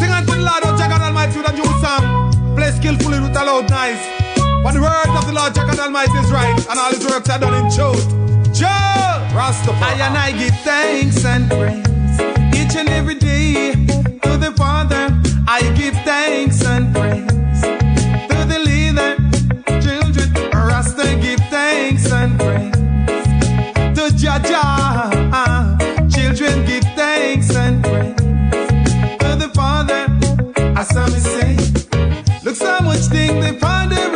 Sing 0.00 0.08
unto 0.16 0.32
the 0.32 0.40
Lord, 0.48 0.64
O 0.64 0.72
Jacob 0.80 1.02
Almighty, 1.02 1.36
with 1.36 1.50
a 1.50 1.52
new 1.52 1.68
song. 1.84 2.56
Play 2.56 2.70
skillfully 2.70 3.20
with 3.20 3.36
a 3.36 3.44
loud 3.44 3.68
noise. 3.68 4.00
But 4.64 4.72
the 4.72 4.80
word 4.80 5.12
of 5.12 5.26
the 5.26 5.34
Lord, 5.36 5.54
Jacob 5.54 5.78
Almighty, 5.78 6.16
is 6.24 6.32
right, 6.32 6.56
and 6.70 6.78
all 6.78 6.88
his 6.90 7.04
works 7.04 7.28
are 7.28 7.38
done 7.38 7.52
in 7.52 7.68
truth. 7.70 8.00
Joe! 8.56 9.11
Rastafari. 9.32 9.82
I 9.82 10.06
and 10.06 10.18
I 10.18 10.32
give 10.32 10.54
thanks 10.60 11.24
and 11.24 11.48
praise 11.48 12.20
each 12.54 12.76
and 12.76 12.88
every 12.90 13.14
day 13.14 13.72
to 14.24 14.36
the 14.36 14.52
Father. 14.56 15.08
I 15.48 15.60
give 15.74 15.94
thanks 16.04 16.64
and 16.66 16.94
praise 16.94 17.62
to 18.30 18.38
the 18.52 18.58
leader, 18.68 19.16
children. 19.80 20.28
Rasta 20.52 21.18
give 21.20 21.40
thanks 21.48 22.12
and 22.12 22.38
praise 22.38 22.76
to 23.96 24.14
Jah 24.16 24.38
Jah. 24.44 25.78
Children 26.10 26.66
give 26.66 26.84
thanks 26.94 27.56
and 27.56 27.82
praise 27.82 28.16
to 29.22 29.30
the 29.42 29.50
Father. 29.54 30.08
As 30.76 30.94
I 30.94 31.08
say, 31.08 31.56
look 32.44 32.56
so 32.56 32.80
much 32.80 33.04
thing 33.08 33.40
the 33.40 33.58
Father. 33.58 34.11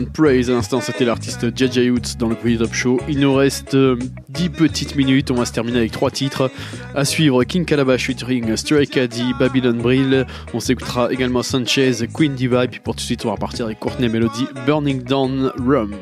Praise. 0.00 0.48
À 0.48 0.54
l'instant, 0.54 0.80
c'était 0.80 1.04
l'artiste 1.04 1.54
JJ 1.54 1.90
Hoots 1.90 2.16
dans 2.18 2.28
le 2.28 2.34
Quiz 2.34 2.58
Top 2.58 2.72
Show. 2.72 2.98
Il 3.10 3.20
nous 3.20 3.34
reste 3.34 3.74
euh, 3.74 3.98
10 4.30 4.48
petites 4.48 4.96
minutes. 4.96 5.30
On 5.30 5.34
va 5.34 5.44
se 5.44 5.52
terminer 5.52 5.80
avec 5.80 5.92
3 5.92 6.10
titres. 6.10 6.50
À 6.94 7.04
suivre 7.04 7.44
King 7.44 7.66
Calabash 7.66 8.06
featuring 8.06 8.56
Stray 8.56 8.86
Caddy, 8.86 9.34
Babylon 9.38 9.74
Brill. 9.74 10.26
On 10.54 10.60
s'écoutera 10.60 11.12
également 11.12 11.42
Sanchez, 11.42 11.92
Queen 12.10 12.34
Diva. 12.34 12.66
Puis 12.68 12.80
pour 12.80 12.94
tout 12.94 13.00
de 13.00 13.04
suite, 13.04 13.26
on 13.26 13.28
va 13.28 13.34
repartir 13.34 13.66
avec 13.66 13.80
Courtney 13.80 14.08
Melody, 14.08 14.46
Burning 14.66 15.02
Down 15.02 15.52
Rum. 15.58 15.94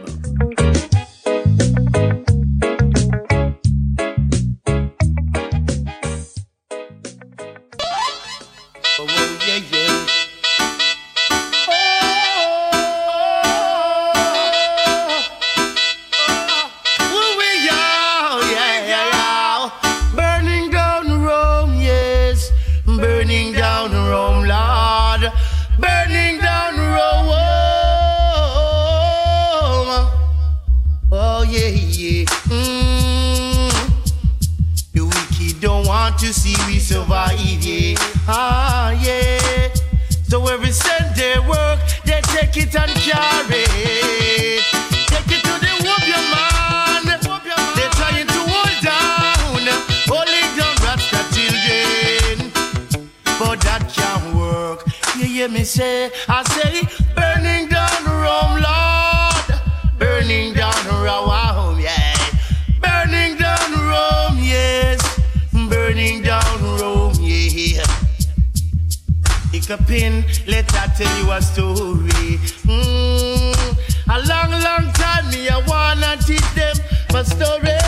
My 77.13 77.23
story. 77.23 77.79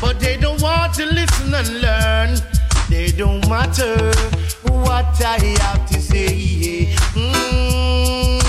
But 0.00 0.20
they 0.20 0.36
don't 0.36 0.60
want 0.60 0.94
to 0.94 1.06
listen 1.06 1.54
and 1.54 1.80
learn. 1.80 2.38
They 2.88 3.10
don't 3.10 3.46
matter 3.48 4.12
what 4.62 5.20
I 5.24 5.38
have 5.60 5.88
to 5.90 6.00
say. 6.00 6.94
Mm, 7.14 8.40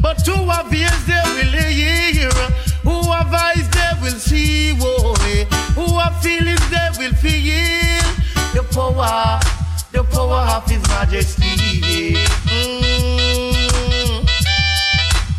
but 0.00 0.24
who 0.26 0.48
have 0.48 0.72
ears 0.72 1.04
they 1.06 1.22
will 1.36 1.62
hear, 1.62 2.30
who 2.82 3.10
have 3.12 3.32
eyes 3.32 3.68
they 3.70 3.92
will 4.02 4.18
see, 4.18 4.72
boy. 4.74 5.46
who 5.74 5.98
have 5.98 6.22
feelings 6.22 6.64
they 6.70 6.88
will 6.98 7.14
feel. 7.14 8.02
The 8.54 8.62
power, 8.72 9.40
the 9.92 10.04
power 10.04 10.42
of 10.56 10.68
His 10.68 10.82
Majesty. 10.88 12.14
Mm. 12.46 14.28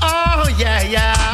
Oh 0.01 0.55
yeah, 0.59 0.81
yeah. 0.83 1.30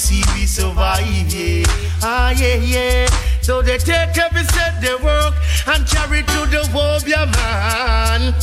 See 0.00 0.24
we 0.32 0.46
survive, 0.46 1.04
yeah. 1.28 1.62
Ah, 2.02 2.30
yeah, 2.30 2.54
yeah. 2.54 3.06
So 3.42 3.60
they 3.60 3.76
take 3.76 4.16
every 4.16 4.44
set 4.44 4.80
they 4.80 4.96
work 4.96 5.34
and 5.66 5.86
carry 5.86 6.22
to 6.22 6.40
the 6.48 6.64
world, 6.74 7.04
yeah, 7.06 7.28
man. 7.28 8.34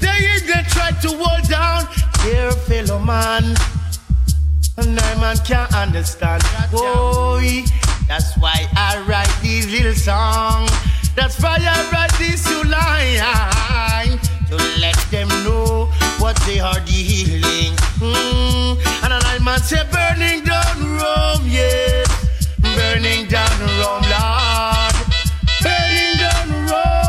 They 0.00 0.16
even 0.36 0.64
try 0.70 0.92
to 1.02 1.10
hold 1.18 1.48
down 1.48 1.88
their 2.22 2.52
fellow 2.52 3.00
man. 3.00 3.56
And 4.78 4.98
I 4.98 5.14
man 5.20 5.36
can't 5.38 5.74
understand. 5.74 6.42
Boy, 6.70 7.64
that's 8.06 8.36
why 8.38 8.68
I 8.76 9.04
write 9.08 9.34
these 9.42 9.66
little 9.66 9.94
songs. 9.94 10.70
That's 11.16 11.40
why 11.42 11.58
I 11.58 11.78
write 11.90 12.14
this 12.18 12.44
two 12.46 12.62
lines 12.62 14.22
to 14.50 14.56
let 14.78 14.98
them 15.10 15.28
know 15.42 15.86
what 16.18 16.36
they 16.46 16.60
are 16.60 16.80
dealing. 16.86 17.74
Mm. 17.98 18.73
Man 19.54 19.62
say 19.62 19.84
burning 19.92 20.42
down 20.42 20.78
Rome, 20.98 21.46
yes, 21.46 22.08
burning 22.58 23.28
down 23.28 23.56
Rome, 23.78 24.02
Lord, 24.10 24.94
burning 25.62 26.16
down 26.18 26.48
Rome. 26.66 27.06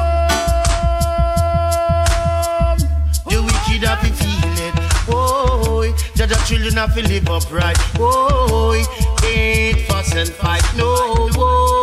The 3.26 3.38
wicked 3.42 3.84
have 3.88 4.02
to 4.02 4.10
feel 4.14 4.58
it. 4.68 4.76
Oh, 5.10 5.92
judge 6.16 6.30
the 6.30 6.36
children 6.46 6.76
have 6.76 6.94
to 6.94 7.02
live 7.02 7.28
upright. 7.28 7.80
Oh, 7.98 8.76
ain't 9.26 9.80
fuss 9.88 10.14
and 10.14 10.30
fight. 10.30 10.62
No, 10.78 11.28
boy. 11.34 11.75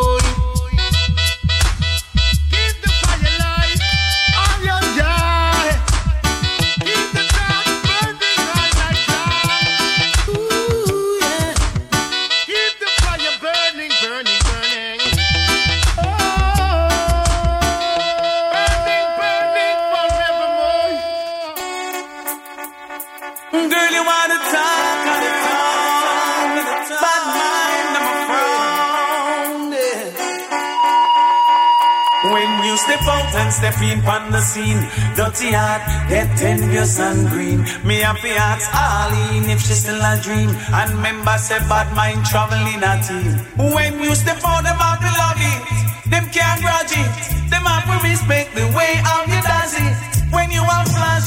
Step 33.72 34.06
on 34.06 34.30
the 34.30 34.40
scene, 34.40 34.80
dirty 35.16 35.50
heart 35.52 35.82
get 36.08 36.30
envious 36.42 36.98
and 36.98 37.28
green. 37.28 37.60
Me 37.84 37.96
happy 38.00 38.34
hearts 38.34 38.66
all 38.72 39.12
in 39.32 39.48
if 39.50 39.60
she 39.60 39.74
still 39.74 40.00
a 40.00 40.20
dream. 40.22 40.50
And 40.72 40.90
member 41.02 41.36
say 41.38 41.58
bad 41.68 41.88
mind 41.96 42.24
traveling 42.26 42.82
a 42.82 42.94
team. 43.06 43.32
When 43.74 44.00
you 44.02 44.14
step 44.14 44.40
out, 44.44 44.62
them 44.64 44.76
have 44.76 45.00
to 45.00 45.12
love 45.22 45.40
it. 45.52 45.62
Them 46.10 46.24
can't 46.30 46.60
grudge 46.60 46.92
it. 46.92 47.12
Them 47.50 47.64
have 47.64 47.84
to 47.88 47.96
respect 48.08 48.54
the 48.54 48.66
way 48.76 48.92
how 49.06 49.24
you 49.24 49.40
does 49.42 49.74
it. 49.80 49.94
When 50.32 50.50
you 50.50 50.62
have 50.62 50.88
flash, 50.88 51.21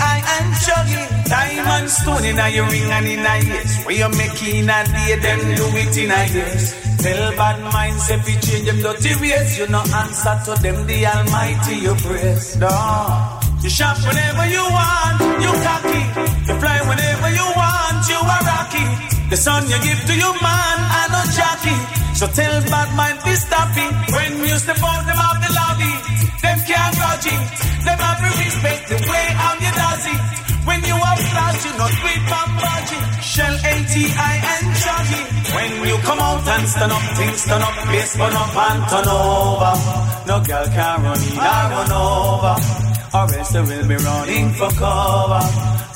ATI 0.00 0.18
and 0.34 0.48
chuggy. 0.64 1.02
Diamond 1.28 1.90
stone 1.90 2.24
in 2.24 2.54
your 2.54 2.66
ring 2.68 2.90
and 2.90 3.06
in 3.06 3.20
a 3.20 3.34
yes. 3.44 3.84
Where 3.84 3.96
you 3.96 4.08
make 4.16 4.42
in 4.42 4.70
a 4.70 4.78
day, 4.84 5.16
them 5.20 5.40
do 5.56 5.66
it 5.76 5.96
in 5.96 6.10
a 6.10 6.22
yes. 6.34 6.62
Tell 7.02 7.32
bad 7.36 7.58
minds 7.72 8.10
if 8.10 8.28
you 8.28 8.36
change 8.40 8.66
them 8.66 8.80
dirty 8.82 9.14
ways. 9.20 9.58
You 9.58 9.66
no 9.68 9.80
answer 9.80 10.36
to 10.46 10.62
them, 10.62 10.86
the 10.86 11.06
Almighty 11.06 11.74
you 11.76 11.94
praise. 11.94 12.56
No. 12.56 12.68
You 13.62 13.70
shop 13.70 13.96
whenever 14.06 14.46
you 14.48 14.64
want, 14.64 15.20
you 15.44 15.52
cocky. 15.64 16.02
You 16.48 16.54
fly 16.60 16.78
whenever 16.88 17.30
you 17.30 17.46
want, 17.56 18.00
you 18.08 18.20
are 18.20 18.44
rocky. 18.48 18.86
The 19.30 19.36
son 19.36 19.62
you 19.68 19.78
give 19.84 20.00
to 20.08 20.14
your 20.16 20.34
man, 20.40 20.76
I 21.00 21.02
no 21.12 21.20
jockey. 21.36 21.78
So 22.16 22.26
tell 22.26 22.56
bad 22.72 22.88
mind 22.96 23.18
be 23.24 23.32
stop 23.36 23.68
it. 23.76 23.92
When 24.12 24.32
you 24.48 24.56
step 24.56 24.80
out 24.82 25.04
them 25.06 25.16
out 25.16 25.38
the 25.40 25.50
lobby, 25.56 25.92
them 26.42 26.58
can't 26.68 26.94
grudge 26.96 27.26
it. 27.26 27.42
Them 27.84 27.98
have 27.98 28.18
to 28.20 28.30
respect 28.44 28.82
the 28.88 28.98
way 29.10 29.26
how 29.40 29.54
you 29.60 29.72
does 29.72 30.04
it. 30.14 30.20
When 30.66 30.80
you 30.84 30.94
are 30.94 31.18
flash, 31.30 31.64
you 31.64 31.72
not 31.78 31.94
from 32.30 32.48
budget. 32.60 33.04
Shell 33.24 33.54
ATI 33.72 34.34
and 34.52 34.66
chuggy. 34.82 35.22
When 35.56 35.88
you 35.88 35.96
come 36.04 36.20
out 36.20 36.46
and 36.46 36.68
stand 36.68 36.92
up, 36.92 37.04
things 37.16 37.44
turn 37.44 37.62
up, 37.62 37.76
bass 37.88 38.16
burn 38.16 38.34
up 38.34 38.56
and 38.56 38.80
turn 38.90 39.08
over. 39.08 39.72
No 40.26 40.36
girl 40.44 40.66
can 40.66 41.02
run 41.02 41.22
in 41.22 41.38
or 41.38 41.62
run 41.74 41.92
over. 41.92 42.89
Or 43.12 43.26
else 43.34 43.50
they 43.50 43.60
will 43.60 43.88
be 43.88 43.96
running 43.96 44.54
for 44.54 44.70
cover. 44.70 45.42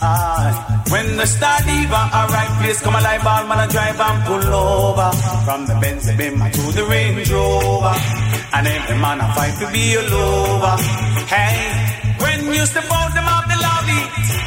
Aye. 0.03 0.83
When 0.91 1.17
the 1.17 1.27
star 1.27 1.59
diva 1.63 2.03
arrive, 2.11 2.53
please 2.59 2.81
come 2.83 2.97
alive, 2.97 3.23
all 3.25 3.47
man 3.47 3.63
a 3.63 3.71
drive 3.71 4.01
and 4.01 4.19
pull 4.27 4.43
over. 4.51 5.11
From 5.47 5.67
the 5.67 5.79
Benz 5.79 6.11
Bimmer 6.11 6.51
to 6.51 6.63
the 6.75 6.85
Range 6.85 7.31
Rover. 7.31 7.95
And 8.53 8.67
every 8.67 8.99
man 8.99 9.21
a 9.23 9.27
fight 9.35 9.55
to 9.63 9.71
be 9.71 9.95
a 9.95 10.03
lover. 10.11 10.77
Hey, 11.31 11.71
when 12.19 12.53
you 12.53 12.67
step 12.67 12.91
out, 12.91 13.15
them 13.15 13.27
have 13.31 13.47
the 13.47 13.59
lobby. 13.63 14.01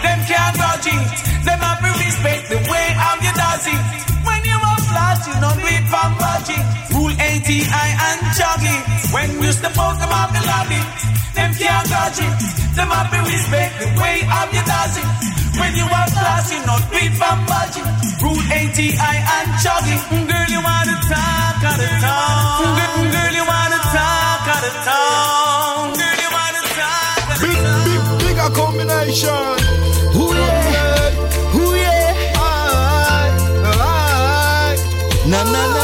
Them 0.03 0.19
can't 0.27 0.55
dodge 0.59 0.87
it. 0.91 1.07
Them 1.47 1.59
have 1.63 1.79
to 1.79 1.89
respect 2.03 2.51
the 2.51 2.59
way 2.67 2.87
how 2.99 3.15
you 3.23 3.31
does 3.31 3.63
it. 3.63 3.81
When 4.27 4.43
you 4.43 4.59
are 4.59 4.81
flash, 4.91 5.23
you 5.23 5.35
don't 5.39 5.55
do 5.55 5.67
it 5.71 5.85
from 5.87 6.09
budget. 6.19 6.63
Rule 6.91 7.15
ATI 7.15 7.89
and 7.95 8.19
joggy. 8.35 8.77
When 9.15 9.29
you 9.39 9.51
step 9.55 9.77
out, 9.79 9.95
them 10.03 10.11
have 10.11 10.35
the 10.35 10.43
lobby. 10.43 11.06
Them 11.37 11.51
can't 11.53 11.85
dodge 11.89 12.19
it. 12.25 12.33
Them 12.75 12.89
have 12.89 13.09
to 13.13 13.19
respect 13.31 13.73
the 13.79 13.87
way 14.01 14.17
how 14.25 14.45
you 14.49 14.63
does 14.65 14.95
it. 15.01 15.07
When 15.59 15.71
you 15.79 15.85
are 15.85 16.09
flash, 16.13 16.49
you 16.53 16.61
don't 16.65 16.85
do 16.89 16.97
it 17.05 17.13
from 17.19 17.37
budget. 17.49 17.87
Rule 18.21 18.41
ATI 18.57 19.17
and 19.37 19.49
joggy. 19.63 19.97
Girl, 20.29 20.47
you 20.53 20.61
wanna 20.65 20.95
talk 21.09 21.61
out 21.69 21.79
of 21.81 21.93
town. 22.01 23.09
Girl, 23.13 23.33
you 23.37 23.45
wanna 23.53 23.79
talk 23.93 24.43
out 24.53 24.65
of 24.69 24.75
town. 24.89 25.93
Girl, 26.01 26.17
you 26.25 26.29
wanna 26.37 26.61
talk 26.77 27.21
out 27.21 27.31
of 27.33 27.41
Big, 27.41 27.61
big, 27.85 28.01
bigger 28.21 28.49
combination. 28.57 29.53
Ooh 30.17 30.33
yeah, 30.33 31.57
ooh 31.61 31.73
yeah. 31.77 32.41
Aye, 32.41 33.29
aye. 33.77 34.77
Na 35.31 35.39
na 35.53 35.61
na 35.75 35.76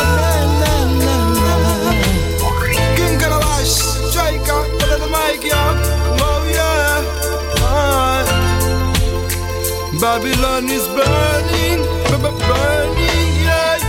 Babylon 10.03 10.67
is 10.69 10.85
burning, 10.89 11.79
burning, 12.11 13.31
yeah. 13.39 13.79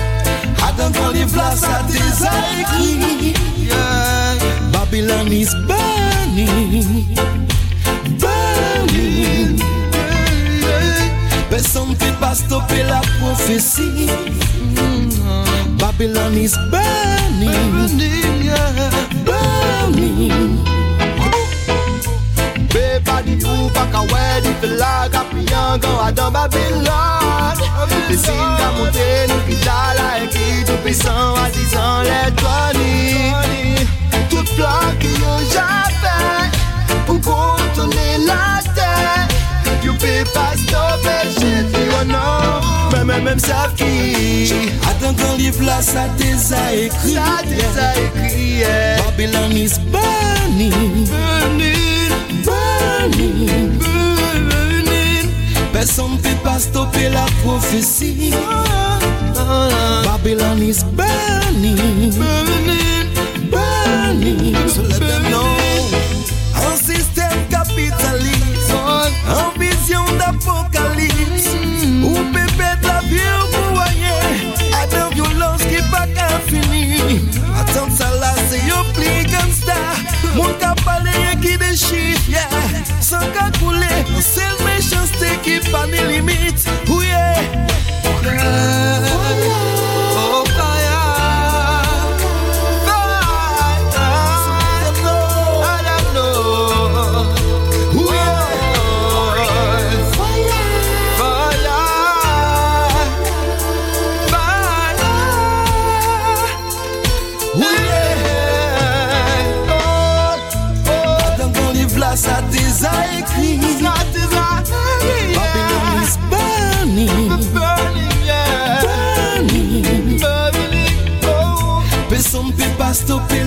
I 0.63 0.73
don't 0.79 0.93
burning, 0.95 1.11
yeah. 1.11 1.25
Hadangoni 1.25 1.25
vlasa 1.27 1.83
design, 1.91 3.35
yeah. 3.59 4.39
Babylon 4.71 5.33
is 5.33 5.53
burning, 5.67 7.17
burning, 8.23 9.59
yeah, 10.63 10.83
yeah. 10.87 11.51
Personne 11.51 11.89
ne 11.89 11.95
peut 11.97 12.15
pas 12.21 12.37
stopper 12.37 12.85
la 12.85 13.01
prophétie. 13.19 14.09
Mm-hmm. 14.77 15.79
Babylon 15.79 16.35
is 16.35 16.57
burning, 16.71 17.73
burning, 17.73 18.45
yeah. 18.45 18.91
burning. 19.27 20.63
Baby, 22.73 23.33
you 23.33 23.69
back 23.75 23.93
away, 23.95 24.41
the 24.43 24.53
flag 24.61 25.15
up 25.17 25.34
pas 25.55 26.13
dans 26.13 26.31
Babylone. 26.31 26.85
Les 28.09 28.17
signes 28.17 28.35
à 28.35 28.73
monter, 28.79 29.27
nous 29.29 29.41
qui 29.49 29.61
t'a 29.61 29.95
la 29.97 30.25
écrit, 30.25 30.65
tout 30.67 30.77
puissant, 30.85 31.35
à 31.35 31.51
disant 31.51 32.03
les 32.03 32.31
douaniers. 32.33 33.87
Toute 34.31 34.55
plaque 34.57 34.99
que 34.99 35.09
j'avais 35.53 36.51
pour 37.07 37.21
contourner 37.21 38.19
la 38.27 38.63
terre. 38.75 39.29
You 39.83 39.93
peux 39.95 40.25
pas 40.33 40.55
stopper, 40.57 41.29
shit, 41.39 41.67
you 41.77 42.05
know. 42.07 42.93
Même, 42.93 43.07
même, 43.07 43.25
même 43.25 43.39
savent 43.39 43.75
qui. 43.75 44.53
Attends 44.89 45.15
qu'on 45.15 45.37
livre 45.37 45.63
là, 45.63 45.83
ça 45.83 46.09
t'es 46.17 46.55
a 46.55 46.75
écrit. 46.75 47.15
Ça 47.15 47.43
t'es 47.43 47.81
a 47.81 47.93
écrit, 48.01 48.59
yeah. 48.59 49.03
Babylon 49.03 49.51
is. 49.53 49.79
Burning. 49.91 51.07
Burning. 51.07 51.75
Burning. 52.45 53.74
Personne 55.87 56.17
peut 56.17 56.41
pas 56.43 56.59
stopper 56.59 57.11
la 57.11 57.27
prophétie. 57.45 58.33
Babylon 60.03 60.63
is 60.63 60.83
burning. 60.83 62.11
Burning. 62.17 63.11
Burning. 63.51 64.57
So 64.67 64.81
let 64.81 65.01
them 65.01 65.25
know. 65.25 65.45
Un 66.57 66.77
système 66.79 67.39
capitaliste. 67.51 68.73
En 69.29 69.51
vision 69.61 70.05
d'apocalypse. 70.19 71.51
Ou 72.03 72.15
pépé 72.33 72.71
de 72.81 72.87
la 72.87 73.01
vie 73.01 73.21
pour 73.53 73.75
voyer. 73.75 74.23
À 74.81 74.87
de 74.87 75.15
violence 75.15 75.61
qui 75.65 75.83
pas 75.91 76.07
qu'à 76.07 76.41
finir. 76.47 77.21
Attends 77.61 77.95
ça 77.95 78.09
là, 78.19 78.33
c'est 78.49 78.67
yo 78.67 78.77
pli 78.95 79.31
gangsta. 79.31 79.77
Mon 80.35 80.51
cap 80.59 80.83
parler 80.83 81.37
qui 81.43 81.59
déchire, 81.59 82.17
yeah. 82.27 82.49
Sans 83.03 83.19
qu'à 83.19 83.51
couler, 83.59 84.03
c'est 84.19 84.41
le 84.41 84.64
méchanceté 84.64 84.64
qui 85.45 85.59
on 85.75 85.91
the 85.91 86.01
limit. 86.07 86.65
Oh 86.89 87.03
yeah. 87.03 87.67
Oh 88.07 89.24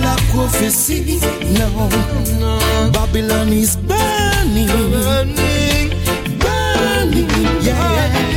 la 0.00 0.16
prophétie. 0.32 1.20
Non. 1.58 1.88
Babylon 2.92 3.52
is 3.52 3.76
burning. 3.76 4.68
Burning. 6.38 7.28
Yeah. 7.62 8.28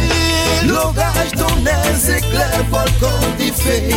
L'orage, 0.67 1.31
d'effet 3.37 3.89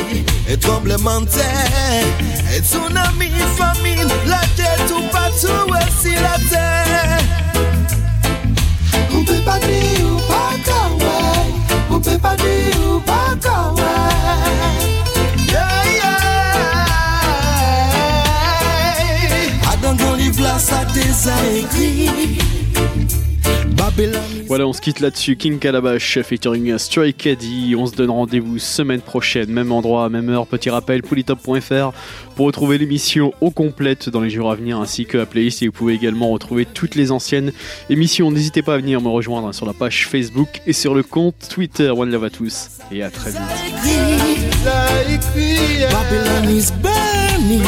Et 0.48 0.56
tremblement 0.56 1.20
de 1.20 1.26
terre 1.26 2.04
Et 2.54 2.60
tsunami, 2.60 3.30
famine 3.56 4.08
La 4.26 4.40
terre 4.56 4.86
tout 4.88 5.02
partout, 5.12 5.70
aussi 5.70 6.14
la 6.14 6.36
terre 6.50 7.18
On 9.14 9.24
peut 9.24 9.42
pas 9.44 9.58
dire 9.58 10.06
ou 10.08 10.30
ou. 10.30 11.44
Voilà, 24.46 24.66
on 24.66 24.72
se 24.72 24.80
quitte 24.80 25.00
là-dessus. 25.00 25.36
King 25.36 25.58
Calabash 25.58 26.20
featuring 26.22 26.76
Stray 26.78 27.12
Caddy. 27.12 27.74
On 27.76 27.86
se 27.86 27.94
donne 27.94 28.10
rendez-vous 28.10 28.58
semaine 28.58 29.00
prochaine, 29.00 29.50
même 29.50 29.72
endroit, 29.72 30.08
même 30.08 30.28
heure. 30.30 30.46
Petit 30.46 30.70
rappel, 30.70 31.02
polytop.fr 31.02 31.92
pour 32.34 32.46
retrouver 32.46 32.78
l'émission 32.78 33.32
au 33.40 33.50
complète 33.50 34.08
dans 34.08 34.20
les 34.20 34.30
jours 34.30 34.50
à 34.50 34.54
venir 34.54 34.80
ainsi 34.80 35.06
que 35.06 35.18
la 35.18 35.26
playlist. 35.26 35.62
Et 35.62 35.66
vous 35.66 35.72
pouvez 35.72 35.94
également 35.94 36.30
retrouver 36.30 36.64
toutes 36.64 36.94
les 36.94 37.12
anciennes 37.12 37.52
émissions. 37.90 38.30
N'hésitez 38.30 38.62
pas 38.62 38.74
à 38.74 38.78
venir 38.78 39.00
me 39.00 39.08
rejoindre 39.08 39.52
sur 39.52 39.66
la 39.66 39.74
page 39.74 40.08
Facebook 40.08 40.60
et 40.66 40.72
sur 40.72 40.94
le 40.94 41.02
compte 41.02 41.48
Twitter. 41.48 41.90
One 41.90 42.10
love 42.10 42.24
à 42.24 42.30
tous 42.30 42.68
et 42.90 43.02
à 43.02 43.10
très 43.10 43.30
vite. 43.30 43.40
Babylon 45.90 46.48
is 46.48 46.72
burning. 46.82 47.62